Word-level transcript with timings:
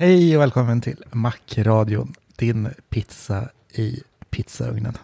Hej 0.00 0.36
och 0.36 0.42
välkommen 0.42 0.80
till 0.80 1.04
Macradion, 1.12 2.14
din 2.36 2.68
pizza 2.88 3.48
i 3.72 4.02
pizzaugnen. 4.30 4.96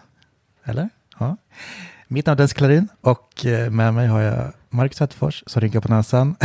Eller? 0.63 0.89
Ja. 1.19 1.37
Mitt 2.07 2.25
namn 2.25 2.33
är 2.33 2.37
Dennis 2.37 2.53
Klarin 2.53 2.87
och 3.01 3.45
eh, 3.45 3.69
med 3.69 3.93
mig 3.93 4.07
har 4.07 4.21
jag 4.21 4.53
Marcus 4.69 4.97
Zetterfors 4.97 5.43
som 5.47 5.61
rynkar 5.61 5.81
på 5.81 5.89
näsan, 5.89 6.35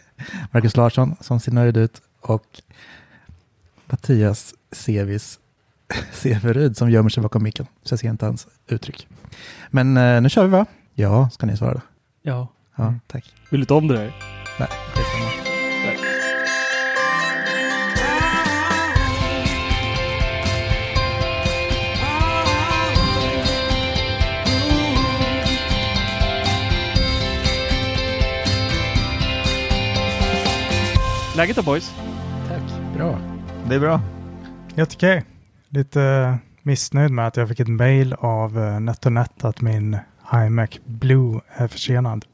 Marcus 0.50 0.76
Larsson 0.76 1.16
som 1.20 1.40
ser 1.40 1.52
nöjd 1.52 1.76
ut 1.76 2.02
och 2.20 2.62
Mattias 3.86 4.54
Sevis 4.72 5.38
Severud 6.12 6.76
som 6.76 6.90
gömmer 6.90 7.10
sig 7.10 7.22
bakom 7.22 7.42
micken. 7.42 7.66
Så 7.82 7.92
jag 7.92 8.00
ser 8.00 8.08
inte 8.08 8.26
hans 8.26 8.46
uttryck. 8.66 9.08
Men 9.70 9.96
eh, 9.96 10.20
nu 10.20 10.28
kör 10.28 10.44
vi 10.44 10.50
va? 10.50 10.66
Ja, 10.94 11.30
ska 11.30 11.46
ni 11.46 11.56
svara 11.56 11.74
då? 11.74 11.80
Ja. 12.22 12.48
Ja, 12.76 12.94
tack. 13.06 13.34
Vill 13.50 13.60
du 13.60 13.62
inte 13.62 13.74
om 13.74 13.88
det 13.88 13.94
där? 13.94 14.12
Nej, 14.58 14.68
Läget 31.36 31.56
då 31.56 31.62
boys? 31.62 31.94
Tack, 32.48 32.62
bra. 32.94 33.18
Det 33.68 33.74
är 33.74 33.80
bra. 33.80 34.00
Helt 34.76 34.94
okej. 34.94 35.24
Lite 35.68 36.02
eh, 36.02 36.34
missnöjd 36.62 37.10
med 37.10 37.26
att 37.26 37.36
jag 37.36 37.48
fick 37.48 37.60
ett 37.60 37.68
mail 37.68 38.14
av 38.18 38.52
NetOnNet 38.80 39.44
att 39.44 39.60
min 39.60 39.98
iMac 40.34 40.70
Blue 40.84 41.40
är 41.48 41.68
försenad. 41.68 42.24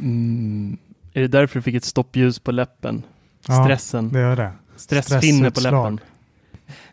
Mm. 0.00 0.78
Är 1.12 1.20
det 1.20 1.28
därför 1.28 1.58
du 1.58 1.62
fick 1.62 1.74
ett 1.74 1.84
stoppljus 1.84 2.38
på 2.38 2.52
läppen? 2.52 3.02
Ja, 3.46 3.64
Stressen? 3.64 4.12
Det 4.12 4.20
gör 4.20 4.36
det. 4.36 4.52
Stressfinne 4.76 5.50
på 5.50 5.60
läppen? 5.60 6.00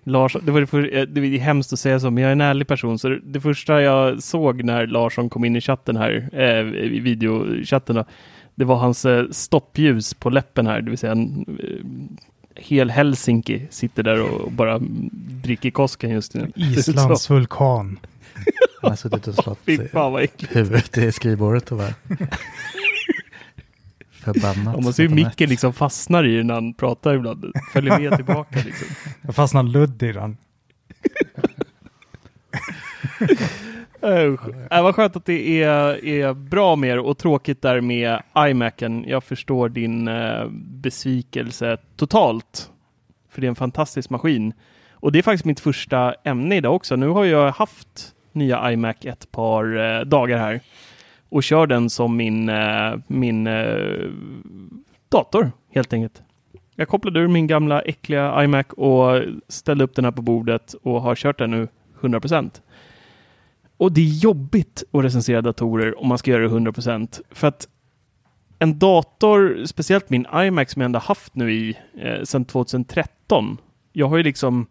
Lars, 0.04 0.38
det 0.44 0.52
var 0.52 0.60
det, 0.60 0.68
för, 0.68 0.98
eh, 0.98 1.02
det 1.02 1.22
är 1.22 1.40
hemskt 1.40 1.74
att 1.74 1.80
säga 1.80 2.00
så, 2.00 2.12
men 2.12 2.24
jag 2.24 2.30
är 2.30 2.34
en 2.34 2.42
ärlig 2.42 2.68
person. 2.68 3.00
Så 3.00 3.10
det, 3.10 3.20
det 3.24 3.42
första 3.42 3.82
jag 3.82 4.24
såg 4.24 4.64
när 4.64 4.88
Larsson 4.88 5.30
kom 5.30 5.46
in 5.46 5.56
i 5.56 5.62
chatten 5.62 5.98
här, 5.98 6.30
eh, 6.34 6.84
i 6.84 7.00
videochatten, 7.00 7.96
då, 7.96 8.06
det 8.58 8.66
var 8.66 8.76
hans 8.76 9.06
eh, 9.06 9.26
stoppljus 9.32 10.14
på 10.14 10.30
läppen 10.30 10.68
här, 10.68 10.82
det 10.82 10.90
vill 10.90 11.00
säga 11.00 11.12
en 11.12 11.46
eh, 11.64 11.86
hel 12.56 12.90
Helsinki 12.90 13.68
sitter 13.70 14.04
där 14.04 14.22
och 14.22 14.52
bara 14.52 14.80
dricker 15.44 15.72
Kosken 15.72 16.10
just 16.10 16.34
nu. 16.34 16.52
Islands 16.56 17.30
vulkan. 17.30 18.00
Han 18.82 18.92
har 18.92 18.96
suttit 18.96 19.28
och 19.28 19.36
slått 19.36 19.70
äckligt. 19.70 20.56
huvudet 20.56 20.98
i 20.98 21.12
skrivbordet 21.12 21.72
och 21.72 21.78
bara 21.78 21.94
förbannat. 24.12 24.76
Ja, 24.76 24.82
man 24.82 24.94
ser 24.94 25.04
hur 25.04 25.16
micken 25.16 25.50
liksom 25.50 25.74
fastnar 25.74 26.28
i 26.28 26.38
den 26.38 26.48
när 26.48 26.54
han 26.54 26.74
pratar 26.74 27.16
ibland. 27.16 27.46
Följer 27.74 28.00
med 28.00 28.16
tillbaka 28.16 28.60
liksom. 28.66 28.88
Jag 29.22 29.36
fastnade 29.36 29.70
ludd 29.70 30.04
i 30.04 30.12
den. 30.12 30.38
Usch. 34.08 34.48
Äh, 34.72 34.84
vad 34.84 34.96
skönt 34.96 35.16
att 35.16 35.26
det 35.26 35.64
är, 35.64 36.06
är 36.06 36.34
bra 36.34 36.76
med 36.76 36.90
er 36.90 37.00
och 37.00 37.18
tråkigt 37.18 37.62
där 37.62 37.82
med 37.82 38.22
iMacen. 38.38 39.06
Jag 39.08 39.24
förstår 39.24 39.70
din 39.70 40.08
eh, 40.08 40.48
besvikelse 40.52 41.78
totalt. 41.96 42.72
För 43.30 43.42
det 43.42 43.48
är 43.48 43.50
en 43.50 43.56
fantastisk 43.56 44.10
maskin. 44.10 44.54
Och 44.92 45.12
det 45.12 45.20
är 45.20 45.24
faktiskt 45.24 45.46
mitt 45.46 45.60
första 45.60 46.14
ämne 46.24 46.56
idag 46.56 46.76
också. 46.76 46.96
Nu 46.96 47.08
har 47.08 47.26
jag 47.26 47.52
haft 47.52 48.14
nya 48.32 48.72
iMac 48.72 48.96
ett 49.02 49.32
par 49.32 49.78
eh, 49.78 50.02
dagar 50.02 50.38
här 50.38 50.60
och 51.30 51.44
kör 51.44 51.68
den 51.68 51.90
som 51.90 52.18
min, 52.18 52.50
eh, 52.50 52.94
min 53.08 53.48
eh, 53.48 54.10
dator 55.10 55.52
helt 55.74 55.94
enkelt. 55.94 56.22
Jag 56.76 56.88
kopplade 56.88 57.20
ur 57.20 57.28
min 57.28 57.48
gamla 57.48 57.82
äckliga 57.82 58.44
iMac 58.44 58.66
och 58.70 59.22
ställde 59.48 59.84
upp 59.84 59.96
den 59.96 60.06
här 60.06 60.12
på 60.12 60.22
bordet 60.22 60.74
och 60.74 61.02
har 61.02 61.16
kört 61.16 61.38
den 61.38 61.52
nu 61.52 61.68
100%. 62.02 62.62
Och 63.78 63.92
det 63.92 64.02
är 64.02 64.06
jobbigt 64.06 64.84
att 64.92 65.04
recensera 65.04 65.42
datorer 65.42 66.02
om 66.02 66.08
man 66.08 66.18
ska 66.18 66.32
göra 66.32 66.44
det 66.44 66.50
100%. 66.50 67.22
För 67.32 67.48
att 67.48 67.68
en 68.60 68.80
dator, 68.80 69.66
speciellt 69.66 70.10
min 70.10 70.26
iMac 70.34 70.72
som 70.72 70.82
jag 70.82 70.86
ändå 70.86 71.00
haft 71.00 71.36
nu 71.36 71.54
i 71.54 71.78
eh, 71.98 72.24
sedan 72.24 72.46
2013. 72.46 73.58
Jag 73.94 74.08
har 74.08 74.18
ju 74.18 74.24
liksom 74.24 74.68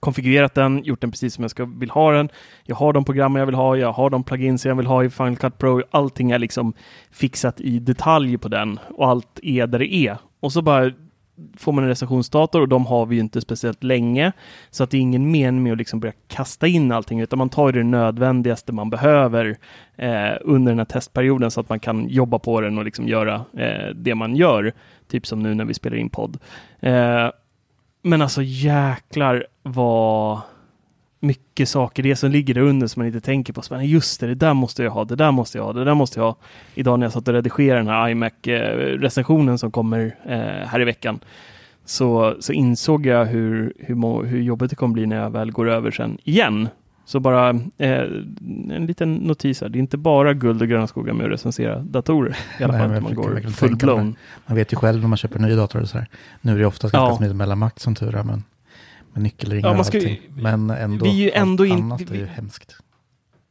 konfigurerat 0.00 0.54
den, 0.54 0.84
gjort 0.84 1.00
den 1.00 1.10
precis 1.10 1.34
som 1.34 1.44
jag 1.44 1.50
ska, 1.50 1.64
vill 1.64 1.90
ha 1.90 2.12
den. 2.12 2.28
Jag 2.64 2.76
har 2.76 2.92
de 2.92 3.04
programmen 3.04 3.40
jag 3.40 3.46
vill 3.46 3.54
ha, 3.54 3.76
jag 3.76 3.92
har 3.92 4.10
de 4.10 4.24
plugins 4.24 4.66
jag 4.66 4.74
vill 4.74 4.86
ha 4.86 5.04
i 5.04 5.10
Final 5.10 5.36
Cut 5.36 5.58
Pro. 5.58 5.82
Allting 5.90 6.30
är 6.30 6.38
liksom 6.38 6.72
fixat 7.10 7.60
i 7.60 7.78
detalj 7.78 8.38
på 8.38 8.48
den 8.48 8.78
och 8.88 9.08
allt 9.08 9.40
är 9.42 9.66
där 9.66 9.78
det 9.78 9.94
är. 9.94 10.18
Och 10.40 10.52
så 10.52 10.62
bara 10.62 10.92
får 11.56 11.72
man 11.72 11.84
en 11.84 11.90
recensionsdator 11.90 12.60
och 12.60 12.68
de 12.68 12.86
har 12.86 13.06
vi 13.06 13.14
ju 13.14 13.20
inte 13.20 13.40
speciellt 13.40 13.84
länge. 13.84 14.32
Så 14.70 14.84
att 14.84 14.90
det 14.90 14.96
är 14.96 15.00
ingen 15.00 15.30
mening 15.30 15.62
med 15.62 15.72
att 15.72 15.78
liksom 15.78 16.00
börja 16.00 16.14
kasta 16.28 16.66
in 16.66 16.92
allting, 16.92 17.20
utan 17.20 17.38
man 17.38 17.48
tar 17.48 17.72
det 17.72 17.82
nödvändigaste 17.82 18.72
man 18.72 18.90
behöver 18.90 19.56
eh, 19.96 20.32
under 20.40 20.72
den 20.72 20.78
här 20.78 20.84
testperioden 20.84 21.50
så 21.50 21.60
att 21.60 21.68
man 21.68 21.80
kan 21.80 22.08
jobba 22.08 22.38
på 22.38 22.60
den 22.60 22.78
och 22.78 22.84
liksom 22.84 23.08
göra 23.08 23.44
eh, 23.56 23.88
det 23.94 24.14
man 24.14 24.36
gör. 24.36 24.72
Typ 25.08 25.26
som 25.26 25.42
nu 25.42 25.54
när 25.54 25.64
vi 25.64 25.74
spelar 25.74 25.96
in 25.96 26.10
podd. 26.10 26.38
Eh, 26.80 27.30
men 28.02 28.22
alltså 28.22 28.42
jäklar 28.42 29.46
vad 29.62 30.40
mycket 31.26 31.68
saker 31.68 32.02
det 32.02 32.16
som 32.16 32.30
ligger 32.30 32.54
där 32.54 32.60
under 32.60 32.86
som 32.86 33.00
man 33.00 33.06
inte 33.06 33.20
tänker 33.20 33.52
på. 33.52 33.62
Så 33.62 33.74
man, 33.74 33.86
just 33.86 34.20
det, 34.20 34.26
det 34.26 34.34
där 34.34 34.54
måste 34.54 34.82
jag 34.82 34.90
ha, 34.90 35.04
det 35.04 35.16
där 35.16 35.30
måste 35.30 35.58
jag 35.58 35.64
ha, 35.64 35.72
det 35.72 35.84
där 35.84 35.94
måste 35.94 36.18
jag 36.20 36.24
ha. 36.26 36.36
Idag 36.74 36.98
när 36.98 37.06
jag 37.06 37.12
satt 37.12 37.28
och 37.28 37.34
redigerade 37.34 37.80
den 37.80 37.88
här 37.88 38.08
iMac-recensionen 38.08 39.58
som 39.58 39.70
kommer 39.70 40.16
eh, 40.26 40.66
här 40.68 40.80
i 40.80 40.84
veckan 40.84 41.20
så, 41.84 42.36
så 42.40 42.52
insåg 42.52 43.06
jag 43.06 43.24
hur, 43.26 43.72
hur, 43.78 44.24
hur 44.24 44.42
jobbigt 44.42 44.70
det 44.70 44.76
kommer 44.76 44.92
bli 44.94 45.06
när 45.06 45.16
jag 45.16 45.30
väl 45.30 45.50
går 45.52 45.68
över 45.70 45.90
sen 45.90 46.18
igen. 46.24 46.68
Så 47.04 47.20
bara 47.20 47.50
eh, 47.78 48.00
en 48.70 48.86
liten 48.86 49.14
notis 49.14 49.60
här. 49.60 49.68
Det 49.68 49.78
är 49.78 49.80
inte 49.80 49.96
bara 49.96 50.34
guld 50.34 50.62
och 50.62 50.68
gröna 50.68 50.86
skogar 50.86 51.12
med 51.12 51.26
att 51.26 51.32
recensera 51.32 51.78
datorer. 51.78 52.36
I 52.60 52.64
alla 52.64 52.78
fall 52.78 52.90
när 52.90 53.00
man 53.00 53.14
går 53.14 53.34
tänka 53.34 53.48
full-blown. 53.48 54.14
Man 54.46 54.56
vet 54.56 54.72
ju 54.72 54.76
själv 54.76 55.00
när 55.00 55.08
man 55.08 55.16
köper 55.18 55.36
en 55.36 55.42
ny 55.42 55.54
dator 55.56 55.80
och 55.80 55.88
så 55.88 55.98
här. 55.98 56.06
Nu 56.40 56.54
är 56.54 56.58
det 56.58 56.66
oftast 56.66 56.92
ganska 56.94 57.12
Ja. 57.12 57.16
smidigt 57.16 57.36
mellan 57.36 57.58
Mac 57.58 57.70
som 57.76 57.94
tur 57.94 58.14
är, 58.14 58.22
men 58.22 58.42
med 59.16 59.22
nyckelringar 59.22 59.68
Ja, 59.68 59.72
man 59.72 59.80
och 59.80 59.86
ska 59.86 59.98
ju- 59.98 60.08
allting. 60.08 60.42
Men 60.42 60.70
ändå, 60.70 61.04
vi 61.04 61.10
är 61.10 61.24
ju 61.24 61.30
ändå 61.30 61.66
in- 61.66 61.72
annat 61.72 62.00
är 62.00 62.04
vi- 62.06 62.18
ju 62.18 62.26
hemskt. 62.26 62.76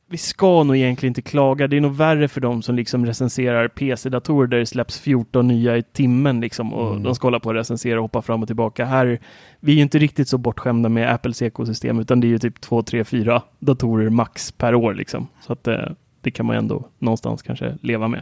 vi 0.09 0.17
ska 0.17 0.63
nog 0.63 0.75
egentligen 0.77 1.09
inte 1.11 1.21
klaga. 1.21 1.67
Det 1.67 1.77
är 1.77 1.81
nog 1.81 1.95
värre 1.95 2.27
för 2.27 2.41
dem 2.41 2.61
som 2.61 2.75
liksom 2.75 3.05
recenserar 3.05 3.67
PC-datorer 3.67 4.47
där 4.47 4.57
det 4.57 4.65
släpps 4.65 4.99
14 4.99 5.47
nya 5.47 5.77
i 5.77 5.83
timmen 5.83 6.41
liksom 6.41 6.73
och 6.73 6.91
Mm. 6.91 7.03
de 7.03 7.15
ska 7.15 7.27
hålla 7.27 7.39
på 7.39 7.49
och 7.49 7.55
recensera 7.55 7.95
och 7.99 8.01
hoppa 8.03 8.21
fram 8.21 8.41
och 8.41 8.47
tillbaka. 8.47 8.85
Här, 8.85 9.19
vi 9.59 9.71
är 9.71 9.75
ju 9.75 9.81
inte 9.81 9.99
riktigt 9.99 10.27
så 10.27 10.37
bortskämda 10.37 10.89
med 10.89 11.13
Apples 11.13 11.41
ekosystem 11.41 11.99
utan 11.99 12.19
det 12.19 12.27
är 12.27 12.29
ju 12.29 12.39
typ 12.39 12.61
2, 12.61 12.81
3, 12.83 13.03
4 13.03 13.41
datorer 13.59 14.09
max 14.09 14.51
per 14.51 14.75
år 14.75 14.93
liksom. 14.93 15.27
Så 15.41 15.53
att 15.53 15.67
eh, 15.67 15.77
det 16.21 16.31
kan 16.31 16.45
man 16.45 16.55
ändå 16.55 16.89
någonstans 16.99 17.41
kanske 17.41 17.77
leva 17.81 18.07
med. 18.07 18.21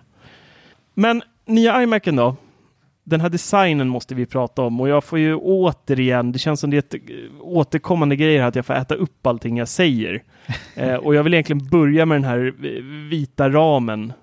Men 0.93 1.21
nya 1.45 1.83
iMacen 1.83 2.15
då? 2.15 2.35
Den 3.03 3.21
här 3.21 3.29
designen 3.29 3.89
måste 3.89 4.15
vi 4.15 4.25
prata 4.25 4.61
om 4.61 4.81
och 4.81 4.89
jag 4.89 5.03
får 5.03 5.19
ju 5.19 5.35
återigen, 5.35 6.31
det 6.31 6.39
känns 6.39 6.59
som 6.59 6.69
det 6.69 6.77
är 6.77 6.79
ett 6.79 6.93
eh, 6.93 6.99
återkommande 7.41 8.15
grej 8.15 8.37
här 8.37 8.47
att 8.47 8.55
jag 8.55 8.65
får 8.65 8.73
äta 8.73 8.95
upp 8.95 9.27
allting 9.27 9.57
jag 9.57 9.67
säger. 9.67 10.23
Eh, 10.75 10.95
och 10.95 11.15
jag 11.15 11.23
vill 11.23 11.33
egentligen 11.33 11.69
börja 11.69 12.05
med 12.05 12.15
den 12.15 12.23
här 12.23 12.53
eh, 12.63 12.83
vita 13.09 13.49
ramen 13.49 14.13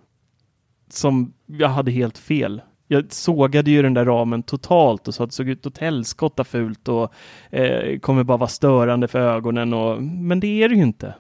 som 0.89 1.33
jag 1.47 1.69
hade 1.69 1.91
helt 1.91 2.19
fel. 2.19 2.63
Jag 2.89 3.13
sågade 3.13 3.71
ju 3.71 3.83
den 3.83 3.95
där 3.95 4.05
ramen 4.05 4.43
totalt 4.43 5.09
och 5.09 5.15
sa 5.15 5.25
att 5.25 5.31
det 5.31 5.35
såg 5.35 5.49
ut 5.49 5.67
åt 5.67 5.79
helskotta 5.79 6.45
fult 6.45 6.89
och 6.89 7.13
eh, 7.51 7.99
kommer 7.99 8.25
bara 8.25 8.37
vara 8.37 8.49
störande 8.49 9.09
för 9.09 9.19
ögonen. 9.19 9.75
Och, 9.75 10.03
men 10.03 10.41
det 10.41 10.63
är 10.63 10.69
det 10.69 10.75
ju 10.75 10.83
inte. 10.83 11.15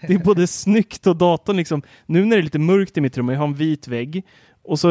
Det 0.00 0.14
är 0.14 0.18
både 0.18 0.46
snyggt 0.46 1.06
och 1.06 1.16
datorn 1.16 1.56
liksom. 1.56 1.82
Nu 2.06 2.24
när 2.24 2.36
det 2.36 2.40
är 2.40 2.42
lite 2.42 2.58
mörkt 2.58 2.98
i 2.98 3.00
mitt 3.00 3.18
rum 3.18 3.28
och 3.28 3.34
jag 3.34 3.38
har 3.38 3.46
en 3.46 3.54
vit 3.54 3.88
vägg 3.88 4.24
och 4.70 4.78
så 4.78 4.90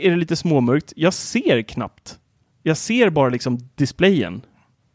är 0.00 0.10
det 0.10 0.16
lite 0.16 0.36
småmörkt. 0.36 0.92
Jag 0.96 1.14
ser 1.14 1.62
knappt. 1.62 2.18
Jag 2.62 2.76
ser 2.76 3.10
bara 3.10 3.28
liksom 3.28 3.58
displayen. 3.74 4.42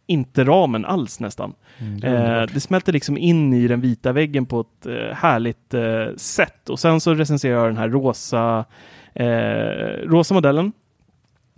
Inte 0.08 0.44
ramen 0.44 0.86
alls 0.86 1.19
nästan. 1.19 1.54
Mm, 1.80 2.00
det 2.00 2.07
Eh, 2.07 2.45
det 2.54 2.60
smälter 2.60 2.94
liksom 2.94 3.18
in 3.18 3.54
i 3.54 3.68
den 3.68 3.81
vita 3.81 4.12
väggen 4.12 4.45
på 4.45 4.60
ett 4.60 4.86
eh, 4.86 5.16
härligt 5.16 5.74
eh, 5.74 6.16
sätt. 6.18 6.69
Och 6.69 6.80
sen 6.80 7.00
så 7.00 7.13
recenserar 7.13 7.56
jag 7.57 7.68
den 7.68 7.78
här 7.78 7.89
rosa, 7.89 8.66
eh, 9.13 10.07
rosa 10.07 10.34
modellen. 10.34 10.72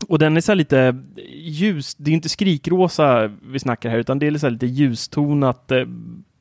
Och 0.08 0.20
den 0.20 0.38
är 0.38 0.42
så 0.42 0.54
lite 0.54 1.04
ljus, 1.34 1.96
det 1.96 2.12
är 2.12 2.16
inte 2.16 2.30
skrikrosa 2.30 3.28
vi 3.28 3.60
snackar 3.60 3.90
här, 3.90 3.98
utan 3.98 4.20
det 4.20 4.28
är 4.28 4.38
så 4.38 4.50
lite 4.50 4.66
ljustonat 4.66 5.72
eh, 5.72 5.86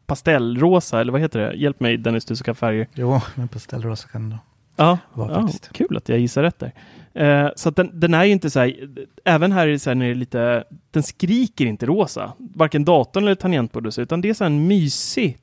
pastellrosa, 0.06 1.00
eller 1.00 1.12
vad 1.12 1.20
heter 1.20 1.40
det? 1.40 1.56
Hjälp 1.56 1.81
mig 1.81 1.96
Dennis, 1.96 2.25
du 2.25 2.37
som 2.37 2.44
kan 2.44 2.55
färger. 2.55 2.87
Jo, 2.94 3.20
men 3.35 3.49
pastellrosa 3.49 4.08
kan 4.08 4.31
det 4.31 4.38
Ja, 4.76 4.99
ja 5.17 5.49
kul 5.73 5.96
att 5.96 6.08
jag 6.08 6.19
gissar 6.19 6.43
rätt 6.43 6.58
där. 6.58 6.73
Eh, 7.14 7.50
så 7.56 7.70
den, 7.70 8.00
den 8.00 8.14
är 8.14 8.25
ju 8.25 8.32
inte 8.32 8.50
så 8.50 8.61
här, 8.61 8.88
även 9.25 9.52
här 9.52 9.67
är 9.67 9.73
det 9.73 9.78
så 9.78 9.90
här 9.90 9.94
när 9.94 10.06
det 10.06 10.12
är 10.12 10.14
lite, 10.14 10.64
den 10.90 11.02
skriker 11.02 11.67
inte 11.67 11.87
rosa, 11.87 12.32
varken 12.38 12.84
datorn 12.84 13.25
eller 13.25 13.34
tangentbordet, 13.34 13.99
utan 13.99 14.20
det 14.20 14.28
är 14.28 14.34
så 14.34 14.44
här 14.44 14.50
en 14.50 14.67
mysig 14.67 15.38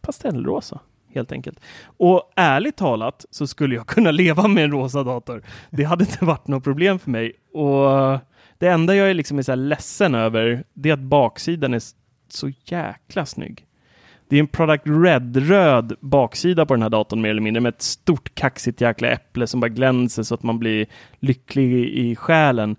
pastellrosa 0.00 0.80
helt 1.14 1.32
enkelt. 1.32 1.60
Och 1.84 2.32
ärligt 2.36 2.76
talat 2.76 3.24
så 3.30 3.46
skulle 3.46 3.74
jag 3.74 3.86
kunna 3.94 4.10
leva 4.10 4.48
med 4.48 4.64
en 4.64 4.70
rosa 4.70 5.02
dator. 5.02 5.42
Det 5.70 5.84
hade 5.84 6.04
inte 6.04 6.24
varit 6.24 6.48
något 6.48 6.64
problem 6.64 6.98
för 6.98 7.10
mig. 7.10 7.32
Och 7.52 7.90
det 8.58 8.66
Det 8.66 8.68
enda 8.68 8.94
jag 8.94 9.10
är 9.10 9.14
liksom 9.14 9.38
är 9.38 9.42
så 9.42 9.52
här 9.52 9.56
ledsen 9.56 10.14
över, 10.14 10.64
det 10.74 10.88
är 10.88 10.94
att 10.94 11.00
baksidan 11.00 11.74
är 11.74 11.82
så 12.28 12.50
jäkla 12.64 13.26
snygg. 13.26 13.66
Det 14.34 14.38
är 14.38 14.40
en 14.40 14.46
Product 14.46 14.82
Red-röd 14.86 15.96
baksida 16.00 16.66
på 16.66 16.74
den 16.74 16.82
här 16.82 16.90
datorn 16.90 17.20
mer 17.20 17.30
eller 17.30 17.40
mindre 17.40 17.60
med 17.60 17.74
ett 17.74 17.82
stort 17.82 18.34
kaxigt 18.34 18.80
jäkla 18.80 19.08
äpple 19.08 19.46
som 19.46 19.60
bara 19.60 19.68
glänser 19.68 20.22
så 20.22 20.34
att 20.34 20.42
man 20.42 20.58
blir 20.58 20.86
lycklig 21.20 21.72
i, 21.74 22.16
själen. 22.16 22.76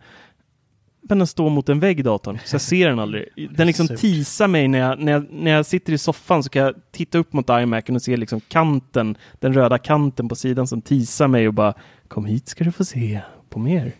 Men 1.01 1.17
den 1.17 1.27
står 1.27 1.49
mot 1.49 1.69
en 1.69 1.79
vägg 1.79 2.03
datorn, 2.03 2.39
så 2.45 2.53
jag 2.53 2.61
ser 2.61 2.89
den 2.89 2.99
aldrig. 2.99 3.27
Den 3.51 3.67
liksom 3.67 3.87
teasar 3.87 4.47
mig 4.47 4.67
när 4.67 4.79
jag, 4.79 4.99
när, 4.99 5.11
jag, 5.11 5.25
när 5.31 5.51
jag 5.51 5.65
sitter 5.65 5.93
i 5.93 5.97
soffan 5.97 6.43
så 6.43 6.49
kan 6.49 6.61
jag 6.61 6.75
titta 6.91 7.17
upp 7.17 7.33
mot 7.33 7.49
iMacen 7.49 7.95
och 7.95 8.01
se 8.01 8.17
liksom 8.17 8.39
kanten, 8.39 9.17
den 9.39 9.53
röda 9.53 9.77
kanten 9.77 10.29
på 10.29 10.35
sidan 10.35 10.67
som 10.67 10.81
teasar 10.81 11.27
mig 11.27 11.47
och 11.47 11.53
bara 11.53 11.73
kom 12.07 12.25
hit 12.25 12.47
ska 12.47 12.63
du 12.63 12.71
få 12.71 12.85
se 12.85 13.21
på 13.49 13.59
mer. 13.59 13.85
Eh, 13.85 13.91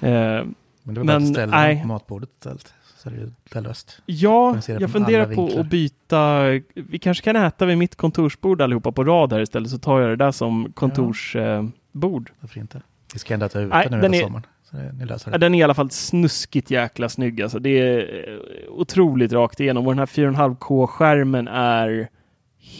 Men 0.00 0.54
det 0.82 1.00
var 1.00 1.04
bara 1.04 1.16
att 1.16 1.28
ställa 1.28 1.56
nej. 1.56 1.80
på 1.80 1.88
matbordet 1.88 2.30
istället. 2.38 2.74
Så 3.04 3.10
är 3.10 3.14
det 3.14 3.20
ju 3.56 3.60
löst. 3.62 4.02
Ja, 4.06 4.58
jag 4.66 4.90
funderar 4.90 5.34
på 5.34 5.60
att 5.60 5.66
byta. 5.66 6.42
Vi 6.74 6.98
kanske 6.98 7.24
kan 7.24 7.36
äta 7.36 7.66
vid 7.66 7.78
mitt 7.78 7.96
kontorsbord 7.96 8.62
allihopa 8.62 8.92
på 8.92 9.04
rad 9.04 9.32
här 9.32 9.40
istället 9.40 9.70
så 9.70 9.78
tar 9.78 10.00
jag 10.00 10.10
det 10.10 10.16
där 10.16 10.32
som 10.32 10.72
kontorsbord. 10.72 12.30
Varför 12.40 12.60
inte? 12.60 12.82
Vi 13.12 13.18
ska 13.18 13.34
ändå 13.34 13.48
ta 13.48 13.60
ut 13.60 13.70
Nej, 13.70 13.88
nu 13.90 13.96
hela 13.96 14.16
är- 14.16 14.22
sommaren. 14.22 14.44
Ja, 15.32 15.38
den 15.38 15.54
är 15.54 15.58
i 15.58 15.62
alla 15.62 15.74
fall 15.74 15.90
snuskigt 15.90 16.70
jäkla 16.70 17.08
snygg. 17.08 17.42
Alltså. 17.42 17.58
Det 17.58 17.70
är 17.70 18.28
eh, 18.28 18.38
otroligt 18.72 19.32
rakt 19.32 19.60
igenom 19.60 19.86
och 19.86 19.92
den 19.92 19.98
här 19.98 20.06
4,5K-skärmen 20.06 21.48
är 21.48 22.08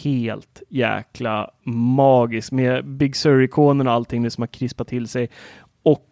helt 0.03 0.61
jäkla 0.69 1.51
magisk 1.63 2.51
med 2.51 2.85
Big 2.87 3.15
Sur-ikonen 3.15 3.87
och 3.87 3.93
allting 3.93 4.23
det 4.23 4.31
som 4.31 4.41
har 4.41 4.47
krispat 4.47 4.87
till 4.87 5.07
sig. 5.07 5.29
Och 5.83 6.09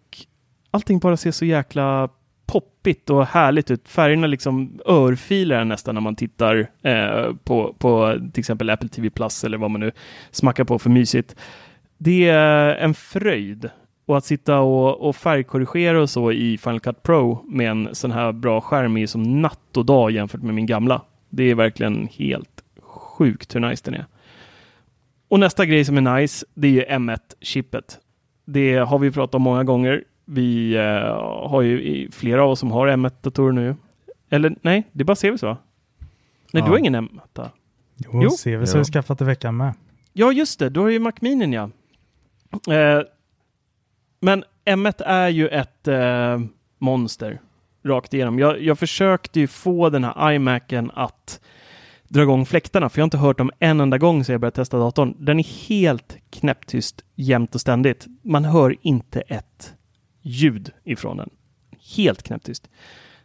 allting 0.71 0.99
bara 0.99 1.17
ser 1.17 1.31
så 1.31 1.45
jäkla 1.45 2.09
poppigt 2.45 3.09
och 3.09 3.25
härligt 3.25 3.71
ut. 3.71 3.89
Färgerna 3.89 4.27
liksom 4.27 4.79
örfilar 4.85 5.65
nästan 5.65 5.95
när 5.95 6.01
man 6.01 6.15
tittar 6.15 6.67
eh, 6.81 7.33
på, 7.43 7.75
på 7.77 8.19
till 8.33 8.39
exempel 8.39 8.69
Apple 8.69 8.89
TV 8.89 9.09
Plus 9.09 9.43
eller 9.43 9.57
vad 9.57 9.71
man 9.71 9.81
nu 9.81 9.91
smackar 10.31 10.63
på 10.63 10.79
för 10.79 10.89
mysigt. 10.89 11.35
Det 11.97 12.29
är 12.29 12.75
en 12.75 12.93
fröjd. 12.93 13.69
Och 14.05 14.17
att 14.17 14.25
sitta 14.25 14.59
och, 14.59 15.09
och 15.09 15.15
färgkorrigera 15.15 16.01
och 16.01 16.09
så 16.09 16.31
i 16.31 16.57
Final 16.57 16.79
Cut 16.79 17.03
Pro 17.03 17.45
med 17.47 17.71
en 17.71 17.89
sån 17.95 18.11
här 18.11 18.31
bra 18.31 18.61
skärm 18.61 18.97
är 18.97 19.07
som 19.07 19.41
natt 19.41 19.77
och 19.77 19.85
dag 19.85 20.11
jämfört 20.11 20.41
med 20.41 20.55
min 20.55 20.65
gamla. 20.65 21.01
Det 21.29 21.43
är 21.43 21.55
verkligen 21.55 22.09
helt 22.11 22.63
sjukt 22.81 23.55
hur 23.55 23.59
nice 23.59 23.81
den 23.85 23.93
är. 23.93 24.05
Och 25.27 25.39
nästa 25.39 25.65
grej 25.65 25.85
som 25.85 25.97
är 25.97 26.19
nice, 26.19 26.45
det 26.53 26.67
är 26.67 26.71
ju 26.71 26.81
M1-chippet. 26.81 27.99
Det 28.45 28.75
har 28.75 28.99
vi 28.99 29.11
pratat 29.11 29.35
om 29.35 29.41
många 29.41 29.63
gånger. 29.63 30.03
Vi 30.33 30.75
eh, 30.75 31.49
har 31.49 31.61
ju 31.61 32.11
flera 32.11 32.43
av 32.43 32.49
oss 32.49 32.59
som 32.59 32.71
har 32.71 32.87
M1-datorer 32.87 33.51
nu. 33.51 33.75
Eller 34.29 34.55
nej, 34.61 34.83
det 34.91 35.01
är 35.01 35.05
bara 35.05 35.15
CVs 35.15 35.43
va? 35.43 35.57
Nej, 36.51 36.61
Ja. 36.61 36.65
du 36.65 36.71
har 36.71 36.77
ingen 36.77 36.95
M1? 36.95 37.49
Jo, 37.97 38.09
Jo. 38.23 38.29
CVC 38.29 38.73
har 38.73 38.77
vi 38.77 38.83
skaffat 38.85 39.21
i 39.21 39.23
veckan 39.23 39.57
med. 39.57 39.73
Ja, 40.13 40.31
just 40.31 40.59
det. 40.59 40.69
Du 40.69 40.79
har 40.79 40.89
ju 40.89 40.99
Mac 40.99 41.13
Mini, 41.21 41.55
ja. 41.55 41.69
Eh, 42.73 43.01
men 44.19 44.43
M1 44.65 45.03
är 45.05 45.27
ju 45.29 45.47
ett 45.47 45.87
eh, 45.87 46.39
monster 46.79 47.41
rakt 47.85 48.13
igenom. 48.13 48.39
Jag, 48.39 48.61
jag 48.61 48.79
försökte 48.79 49.39
ju 49.39 49.47
få 49.47 49.89
den 49.89 50.03
här 50.03 50.31
iMacen 50.31 50.91
att 50.93 51.41
dra 52.07 52.21
igång 52.21 52.45
fläktarna, 52.45 52.89
för 52.89 52.99
jag 52.99 53.03
har 53.03 53.07
inte 53.07 53.17
hört 53.17 53.37
dem 53.37 53.51
en 53.59 53.79
enda 53.79 53.97
gång 53.97 54.23
sedan 54.23 54.33
jag 54.33 54.41
började 54.41 54.55
testa 54.55 54.77
datorn. 54.79 55.15
Den 55.19 55.39
är 55.39 55.67
helt 55.69 56.17
knäpptyst 56.29 57.03
jämt 57.15 57.55
och 57.55 57.61
ständigt. 57.61 58.05
Man 58.21 58.45
hör 58.45 58.75
inte 58.81 59.21
ett 59.21 59.73
ljud 60.23 60.71
ifrån 60.83 61.17
den. 61.17 61.29
Helt 61.95 62.23
knäpptyst. 62.23 62.69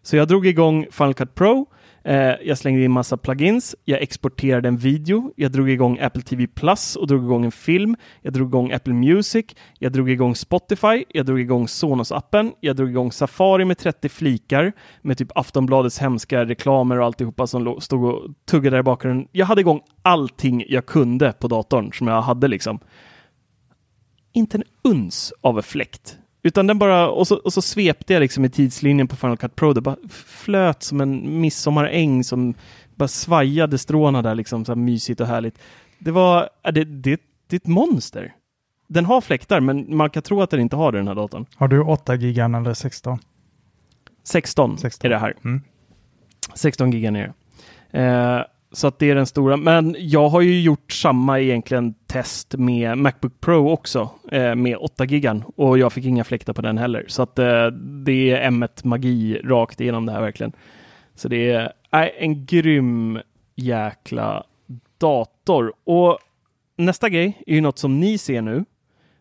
Så 0.03 0.17
jag 0.17 0.29
drog 0.29 0.47
igång 0.47 0.87
Final 0.91 1.15
Cut 1.15 1.35
Pro. 1.35 1.67
Eh, 2.05 2.35
jag 2.43 2.59
slängde 2.59 2.85
in 2.85 2.91
massa 2.91 3.17
plugins. 3.17 3.77
Jag 3.85 4.03
exporterade 4.03 4.69
en 4.69 4.77
video. 4.77 5.33
Jag 5.37 5.53
drog 5.53 5.71
igång 5.71 5.99
Apple 6.01 6.23
TV 6.23 6.47
Plus 6.47 6.97
och 6.97 7.07
drog 7.07 7.25
igång 7.25 7.45
en 7.45 7.53
film. 7.53 7.97
Jag 8.23 8.33
drog 8.33 8.49
igång 8.49 8.73
Apple 8.73 8.93
Music. 8.95 9.47
Jag 9.79 9.93
drog 9.93 10.11
igång 10.11 10.35
Spotify. 10.35 11.05
Jag 11.09 11.27
drog 11.27 11.41
igång 11.41 11.67
Sonos-appen. 11.67 12.53
Jag 12.61 12.77
drog 12.77 12.91
igång 12.91 13.13
Safari 13.13 13.65
med 13.65 13.79
30 13.79 14.09
flikar 14.09 14.73
med 15.03 15.19
typ 15.19 15.29
Aftonbladets 15.35 15.99
hemska 15.99 16.45
reklamer 16.45 16.99
och 16.99 17.07
alltihopa 17.07 17.47
som 17.47 17.81
stod 17.81 18.05
och 18.05 18.31
tuggade 18.51 18.77
där 18.77 18.81
i 18.81 18.83
bakgrunden. 18.83 19.29
Jag 19.33 19.47
hade 19.47 19.61
igång 19.61 19.81
allting 20.03 20.65
jag 20.69 20.87
kunde 20.87 21.33
på 21.33 21.49
datorn 21.49 21.93
som 21.93 22.07
jag 22.07 22.23
hade 22.23 22.49
liksom. 22.49 22.79
Inte 24.33 24.57
en 24.57 24.65
uns 24.85 25.33
av 25.41 25.63
fläkt. 25.63 26.19
Utan 26.43 26.67
den 26.67 26.79
bara, 26.79 27.09
och 27.09 27.29
så, 27.29 27.37
och 27.37 27.53
så 27.53 27.63
svepte 27.63 28.13
jag 28.13 28.21
liksom 28.21 28.45
i 28.45 28.51
tidslinjen 28.51 29.09
på 29.09 29.17
Final 29.17 29.37
Cut 29.37 29.57
Pro. 29.57 29.73
Det 29.73 29.81
bara 29.81 29.97
flöt 30.27 30.83
som 30.83 31.01
en 31.01 31.41
midsommaräng 31.41 32.25
som 32.25 32.55
bara 32.95 33.09
svajade 33.09 33.79
stråna 33.79 34.23
där 34.23 34.35
liksom, 34.35 34.65
så 34.65 34.73
här 34.73 34.77
mysigt 34.77 35.21
och 35.21 35.27
härligt. 35.27 35.59
Det 35.99 36.11
var, 36.11 36.49
det, 36.63 36.85
det, 36.85 37.21
det 37.47 37.57
är 37.57 37.61
ett 37.61 37.67
monster. 37.67 38.35
Den 38.89 39.05
har 39.05 39.21
fläktar, 39.21 39.61
men 39.61 39.97
man 39.97 40.11
kan 40.11 40.23
tro 40.23 40.43
att 40.43 40.51
den 40.51 40.61
inte 40.61 40.77
har 40.77 40.93
det, 40.93 40.99
den 40.99 41.09
här 41.09 41.15
datorn. 41.15 41.47
Har 41.57 41.69
du 41.69 41.81
8 41.81 42.15
gigan 42.15 42.55
eller 42.55 42.75
16? 42.75 43.19
16, 44.25 44.79
16. 44.79 45.07
är 45.07 45.11
det 45.11 45.19
här. 45.19 45.35
Mm. 45.45 45.63
16 46.55 46.91
giga 46.91 47.11
ner. 47.11 47.33
Eh, 47.91 48.41
så 48.73 48.87
att 48.87 48.99
det 48.99 49.11
är 49.11 49.15
den 49.15 49.27
stora. 49.27 49.57
Men 49.57 49.97
jag 49.99 50.29
har 50.29 50.41
ju 50.41 50.61
gjort 50.61 50.93
samma 50.93 51.41
egentligen 51.41 51.95
test 52.09 52.55
med 52.55 52.99
Macbook 52.99 53.41
Pro 53.41 53.71
också 53.71 54.11
eh, 54.33 54.55
med 54.55 54.77
8 54.77 55.05
gigan 55.05 55.45
och 55.57 55.79
jag 55.79 55.93
fick 55.93 56.05
inga 56.05 56.25
fläktar 56.25 56.53
på 56.53 56.63
den 56.63 56.79
heller. 56.79 57.05
Så 57.09 57.23
att 57.23 57.39
eh, 57.39 57.67
det 58.05 58.31
är 58.31 58.51
M1-magi 58.51 59.41
rakt 59.45 59.81
igenom 59.81 60.07
det 60.07 60.13
här 60.13 60.21
verkligen. 60.21 60.53
Så 61.15 61.29
det 61.29 61.51
är 61.51 61.73
eh, 61.93 62.09
en 62.19 62.47
grym 62.47 63.21
jäkla 63.55 64.45
dator. 64.99 65.73
Och 65.85 66.19
nästa 66.77 67.09
grej 67.09 67.43
är 67.47 67.55
ju 67.55 67.61
något 67.61 67.79
som 67.79 68.01
ni 68.01 68.19
ser 68.19 68.43
nu. 68.43 68.65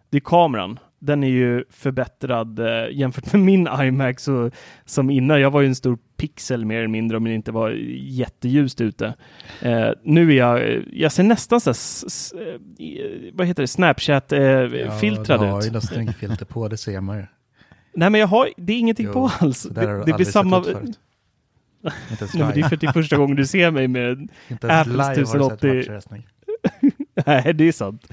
Det 0.10 0.18
är 0.18 0.22
kameran. 0.22 0.80
Den 1.00 1.24
är 1.24 1.28
ju 1.28 1.64
förbättrad 1.70 2.60
eh, 2.60 2.92
jämfört 2.92 3.34
med 3.34 3.42
min 3.42 3.68
iMac 3.82 4.20
så, 4.22 4.52
som 4.86 5.10
innan. 5.10 5.42
Jag 5.42 5.52
var 5.52 5.62
ju 5.62 5.68
en 5.68 5.76
stor 5.76 5.98
pixel 6.18 6.66
mer 6.66 6.78
eller 6.78 6.88
mindre 6.88 7.18
om 7.18 7.24
det 7.24 7.34
inte 7.34 7.52
var 7.52 7.70
jätteljust 8.00 8.82
ute. 8.82 9.14
Eh, 9.62 9.90
nu 10.04 10.32
är 10.32 10.36
jag, 10.38 10.84
jag 10.94 11.12
ser 11.12 11.24
nästan 11.24 11.62
så 11.62 11.70
här, 11.70 12.54
eh, 12.54 13.34
vad 13.34 13.48
heter 13.48 13.64
det, 13.64 13.68
Snapchat-filtrad 13.68 15.42
Ja, 15.42 15.46
du 15.46 15.52
har 15.52 15.62
ju 15.62 15.68
ut. 15.68 15.74
något 15.74 15.84
snyggt 15.84 16.16
filter 16.18 16.46
på, 16.46 16.68
det 16.68 16.78
ser 16.78 17.02
man 17.02 17.18
ju. 17.18 17.26
Nej 17.96 18.10
men 18.10 18.22
jag 18.22 18.28
har, 18.28 18.50
det 18.58 18.74
är 18.74 18.78
ingenting 18.78 19.06
Jo, 19.06 19.14
på 19.14 19.32
alls. 19.40 19.64
Det, 19.64 19.82
du 19.82 20.04
det 20.06 20.14
blir 20.14 20.26
samma... 20.26 20.60
ut 20.60 21.00
Nej, 21.82 21.94
men 22.34 22.54
det 22.54 22.60
är 22.60 22.70
för 22.70 22.76
att 22.76 22.82
det 22.82 22.88
är 22.88 22.92
första 22.92 23.18
gången 23.18 23.36
du 23.36 23.46
ser 23.46 23.72
mig 23.72 23.88
med 23.88 24.30
Apples 24.62 24.88
live 24.88 25.04
har 25.04 25.16
du 25.16 25.26
sett 25.26 25.36
1080. 25.36 25.68
matcher, 25.76 25.92
hästning. 25.92 26.28
Nej, 27.26 27.54
det 27.54 27.68
är 27.68 27.72
sant. 27.72 28.08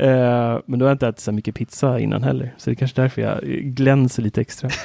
Eh, 0.00 0.60
men 0.66 0.78
då 0.78 0.84
har 0.84 0.90
jag 0.90 0.94
inte 0.94 1.08
ätit 1.08 1.20
så 1.20 1.32
mycket 1.32 1.54
pizza 1.54 2.00
innan 2.00 2.22
heller, 2.22 2.54
så 2.56 2.70
det 2.70 2.74
är 2.74 2.76
kanske 2.76 3.02
därför 3.02 3.22
jag 3.22 3.40
glänser 3.62 4.22
lite 4.22 4.40
extra. 4.40 4.70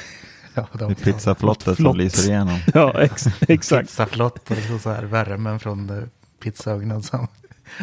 Ja, 0.54 0.66
de, 0.72 0.78
Det 0.88 1.00
är 1.00 1.12
pizzaflottet 1.12 1.76
Flott. 1.76 1.76
som 1.76 1.96
lyser 1.96 2.30
igenom. 2.30 2.58
ja, 2.74 3.02
ex 3.02 3.26
exakt. 3.48 3.88
Pizzaflott 3.88 4.50
och 4.50 4.56
liksom 4.56 4.78
så 4.78 4.90
här 4.90 5.02
värmen 5.02 5.58
från 5.60 5.90
eh, 5.90 6.04
pizzaugnen 6.42 7.02
som 7.02 7.26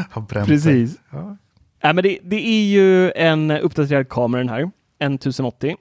har 0.10 0.22
bränt 0.22 0.48
sig. 0.48 0.56
Precis. 0.56 1.00
Ja. 1.10 1.38
Nej, 1.84 1.94
men 1.94 2.04
det, 2.04 2.20
det 2.24 2.48
är 2.48 2.66
ju 2.66 3.12
en 3.12 3.52
uppdaterad 3.52 4.10
kamera 4.10 4.40
den 4.42 4.50
här, 4.50 4.72
en 5.00 5.16
1080. 5.16 5.76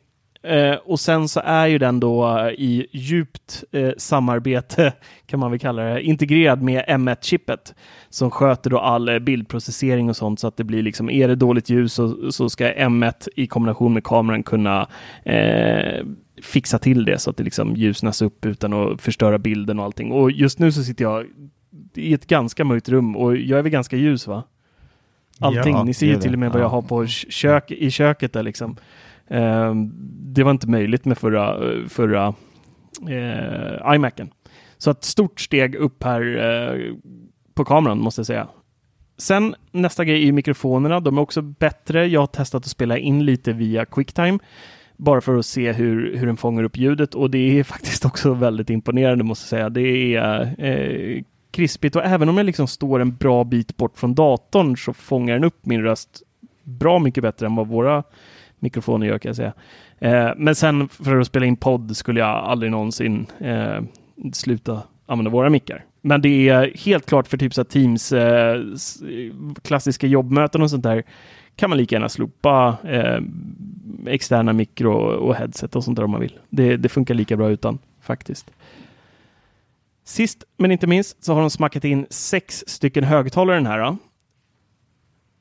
Eh, 0.44 0.74
och 0.74 1.00
sen 1.00 1.28
så 1.28 1.40
är 1.44 1.66
ju 1.66 1.78
den 1.78 2.00
då 2.00 2.50
i 2.58 2.86
djupt 2.92 3.64
eh, 3.72 3.90
samarbete, 3.96 4.92
kan 5.26 5.40
man 5.40 5.50
väl 5.50 5.60
kalla 5.60 5.82
det, 5.82 6.02
integrerad 6.02 6.62
med 6.62 6.84
M1-chippet 6.88 7.74
som 8.08 8.30
sköter 8.30 8.70
då 8.70 8.78
all 8.78 9.08
eh, 9.08 9.18
bildprocessering 9.18 10.08
och 10.08 10.16
sånt 10.16 10.40
så 10.40 10.46
att 10.48 10.56
det 10.56 10.64
blir 10.64 10.82
liksom, 10.82 11.10
är 11.10 11.28
det 11.28 11.34
dåligt 11.36 11.70
ljus 11.70 11.92
så, 11.94 12.32
så 12.32 12.48
ska 12.50 12.72
M1 12.72 13.28
i 13.36 13.46
kombination 13.46 13.92
med 13.92 14.04
kameran 14.04 14.42
kunna 14.42 14.88
eh, 15.24 16.04
fixa 16.42 16.78
till 16.78 17.04
det 17.04 17.18
så 17.18 17.30
att 17.30 17.36
det 17.36 17.44
liksom 17.44 17.74
ljusnas 17.76 18.22
upp 18.22 18.46
utan 18.46 18.72
att 18.72 19.00
förstöra 19.02 19.38
bilden 19.38 19.78
och 19.78 19.84
allting. 19.84 20.12
Och 20.12 20.30
just 20.30 20.58
nu 20.58 20.72
så 20.72 20.82
sitter 20.84 21.04
jag 21.04 21.26
i 21.94 22.14
ett 22.14 22.26
ganska 22.26 22.64
mörkt 22.64 22.88
rum 22.88 23.16
och 23.16 23.36
jag 23.36 23.58
är 23.58 23.62
väl 23.62 23.72
ganska 23.72 23.96
ljus 23.96 24.26
va? 24.26 24.42
Allting. 25.38 25.74
Ja, 25.74 25.84
Ni 25.84 25.94
ser 25.94 26.06
ju 26.06 26.16
till 26.16 26.32
och 26.32 26.38
med 26.38 26.52
vad 26.52 26.60
jag 26.60 26.66
Ja. 26.66 26.70
har 26.70 26.82
på 26.82 27.06
kök, 27.06 27.70
i 27.70 27.90
köket 27.90 28.32
där 28.32 28.42
liksom. 28.42 28.76
Ehm, 29.28 29.92
det 30.34 30.42
var 30.42 30.50
inte 30.50 30.68
möjligt 30.68 31.04
med 31.04 31.18
förra, 31.18 31.58
förra 31.88 32.34
eh, 33.08 33.94
iMacen. 33.94 34.30
Så 34.78 34.90
ett 34.90 35.04
stort 35.04 35.40
steg 35.40 35.74
upp 35.74 36.02
här 36.02 36.36
eh, 36.36 36.94
på 37.54 37.64
kameran 37.64 37.98
måste 37.98 38.18
jag 38.18 38.26
säga. 38.26 38.48
Sen 39.18 39.54
nästa 39.70 40.04
grej 40.04 40.22
är 40.22 40.26
ju 40.26 40.32
mikrofonerna. 40.32 41.00
De 41.00 41.18
är 41.18 41.22
också 41.22 41.42
bättre. 41.42 42.06
Jag 42.06 42.20
har 42.20 42.26
testat 42.26 42.64
att 42.64 42.70
spela 42.70 42.98
in 42.98 43.24
lite 43.24 43.52
via 43.52 43.84
Quicktime 43.84 44.38
bara 44.96 45.20
för 45.20 45.38
att 45.38 45.46
se 45.46 45.72
hur, 45.72 46.16
hur 46.16 46.26
den 46.26 46.36
fångar 46.36 46.62
upp 46.62 46.76
ljudet 46.76 47.14
och 47.14 47.30
det 47.30 47.58
är 47.58 47.64
faktiskt 47.64 48.04
också 48.04 48.34
väldigt 48.34 48.70
imponerande 48.70 49.24
måste 49.24 49.44
jag 49.44 49.48
säga. 49.48 49.70
Det 49.70 50.14
är 50.14 50.54
eh, 50.64 51.22
krispigt 51.50 51.96
och 51.96 52.04
även 52.04 52.28
om 52.28 52.36
jag 52.36 52.46
liksom 52.46 52.66
står 52.66 53.00
en 53.00 53.16
bra 53.16 53.44
bit 53.44 53.76
bort 53.76 53.98
från 53.98 54.14
datorn 54.14 54.76
så 54.76 54.92
fångar 54.92 55.34
den 55.34 55.44
upp 55.44 55.66
min 55.66 55.82
röst 55.82 56.22
bra 56.62 56.98
mycket 56.98 57.22
bättre 57.22 57.46
än 57.46 57.54
vad 57.54 57.68
våra 57.68 58.02
mikrofoner 58.62 59.06
gör 59.06 59.18
kan 59.18 59.28
jag 59.28 59.36
säga. 59.36 59.52
Eh, 59.98 60.30
men 60.36 60.54
sen 60.54 60.88
för 60.88 61.20
att 61.20 61.26
spela 61.26 61.46
in 61.46 61.56
podd 61.56 61.96
skulle 61.96 62.20
jag 62.20 62.28
aldrig 62.28 62.72
någonsin 62.72 63.26
eh, 63.40 63.80
sluta 64.32 64.82
använda 65.06 65.30
våra 65.30 65.50
mickar. 65.50 65.84
Men 66.00 66.22
det 66.22 66.48
är 66.48 66.76
helt 66.84 67.06
klart 67.06 67.28
för 67.28 67.36
typ 67.36 67.54
så 67.54 67.64
Teams 67.64 68.12
eh, 68.12 68.62
klassiska 69.62 70.06
jobbmöten 70.06 70.62
och 70.62 70.70
sånt 70.70 70.82
där 70.82 71.02
kan 71.56 71.70
man 71.70 71.78
lika 71.78 71.94
gärna 71.94 72.08
slopa 72.08 72.76
eh, 72.84 73.20
externa 74.06 74.52
mikro 74.52 74.92
och 74.92 75.34
headset 75.34 75.76
och 75.76 75.84
sånt 75.84 75.96
där 75.96 76.04
om 76.04 76.10
man 76.10 76.20
vill. 76.20 76.38
Det, 76.50 76.76
det 76.76 76.88
funkar 76.88 77.14
lika 77.14 77.36
bra 77.36 77.50
utan 77.50 77.78
faktiskt. 78.00 78.50
Sist 80.04 80.44
men 80.56 80.70
inte 80.70 80.86
minst 80.86 81.24
så 81.24 81.34
har 81.34 81.40
de 81.40 81.50
smackat 81.50 81.84
in 81.84 82.06
sex 82.10 82.64
stycken 82.66 83.04
högtalare 83.04 83.56
den 83.56 83.66
här. 83.66 83.96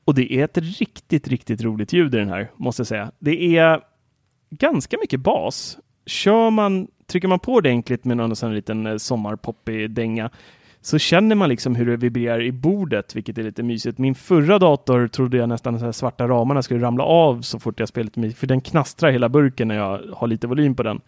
Och 0.04 0.14
det 0.14 0.32
är 0.32 0.44
ett 0.44 0.58
riktigt, 0.58 1.28
riktigt 1.28 1.62
roligt 1.62 1.92
ljud 1.92 2.14
i 2.14 2.18
den 2.18 2.28
här, 2.28 2.50
måste 2.56 2.80
jag 2.80 2.86
säga. 2.86 3.12
Det 3.18 3.56
är 3.56 3.80
ganska 4.50 4.96
mycket 5.00 5.20
bas. 5.20 5.78
Kör 6.06 6.50
man, 6.50 6.88
trycker 7.06 7.28
man 7.28 7.38
på 7.38 7.52
ordentligt 7.52 8.04
med 8.04 8.16
någon 8.16 8.36
sån 8.36 8.54
liten 8.54 8.86
eh, 8.86 8.96
sommarpoppig 8.96 9.90
dänga 9.90 10.30
så 10.80 10.98
känner 10.98 11.34
man 11.34 11.48
liksom 11.48 11.74
hur 11.74 11.86
det 11.86 11.96
vibrerar 11.96 12.42
i 12.42 12.52
bordet, 12.52 13.16
vilket 13.16 13.38
är 13.38 13.42
lite 13.42 13.62
mysigt. 13.62 13.98
Min 13.98 14.14
förra 14.14 14.58
dator 14.58 15.08
trodde 15.08 15.36
jag 15.36 15.48
nästan 15.48 15.84
att 15.84 15.96
svarta 15.96 16.28
ramarna 16.28 16.62
skulle 16.62 16.80
ramla 16.84 17.04
av 17.04 17.40
så 17.40 17.58
fort 17.58 17.80
jag 17.80 17.88
spelade 17.88 18.20
med, 18.20 18.36
för 18.36 18.46
den 18.46 18.60
knastrar 18.60 19.10
hela 19.10 19.28
burken 19.28 19.68
när 19.68 19.74
jag 19.74 20.00
har 20.12 20.26
lite 20.26 20.46
volym 20.46 20.74
på 20.74 20.82
den. 20.82 21.00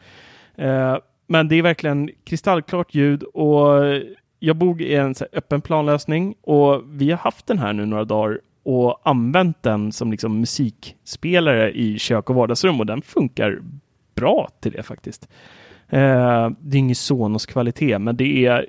Uh, 0.59 0.97
men 1.27 1.49
det 1.49 1.57
är 1.57 1.63
verkligen 1.63 2.11
kristallklart 2.25 2.95
ljud 2.95 3.23
och 3.23 3.85
jag 4.39 4.57
bor 4.57 4.83
i 4.83 4.95
en 4.95 5.15
öppen 5.33 5.61
planlösning 5.61 6.35
och 6.43 6.83
vi 6.87 7.11
har 7.11 7.19
haft 7.19 7.47
den 7.47 7.59
här 7.59 7.73
nu 7.73 7.87
några 7.87 8.05
dagar 8.05 8.41
och 8.65 9.01
använt 9.09 9.63
den 9.63 9.93
som 9.93 10.11
liksom 10.11 10.41
musikspelare 10.41 11.73
i 11.73 11.99
kök 11.99 12.31
och 12.31 12.37
vardagsrum 12.37 12.81
och 12.81 12.87
den 12.87 13.03
funkar 13.03 13.59
bra 14.15 14.49
till 14.61 14.73
det 14.73 14.83
faktiskt. 14.83 15.29
Eh, 15.89 16.51
det 16.61 16.77
är 16.77 16.79
ingen 16.79 16.95
Sonos-kvalitet, 16.95 17.99
men 17.99 18.17
det 18.17 18.47
är 18.47 18.67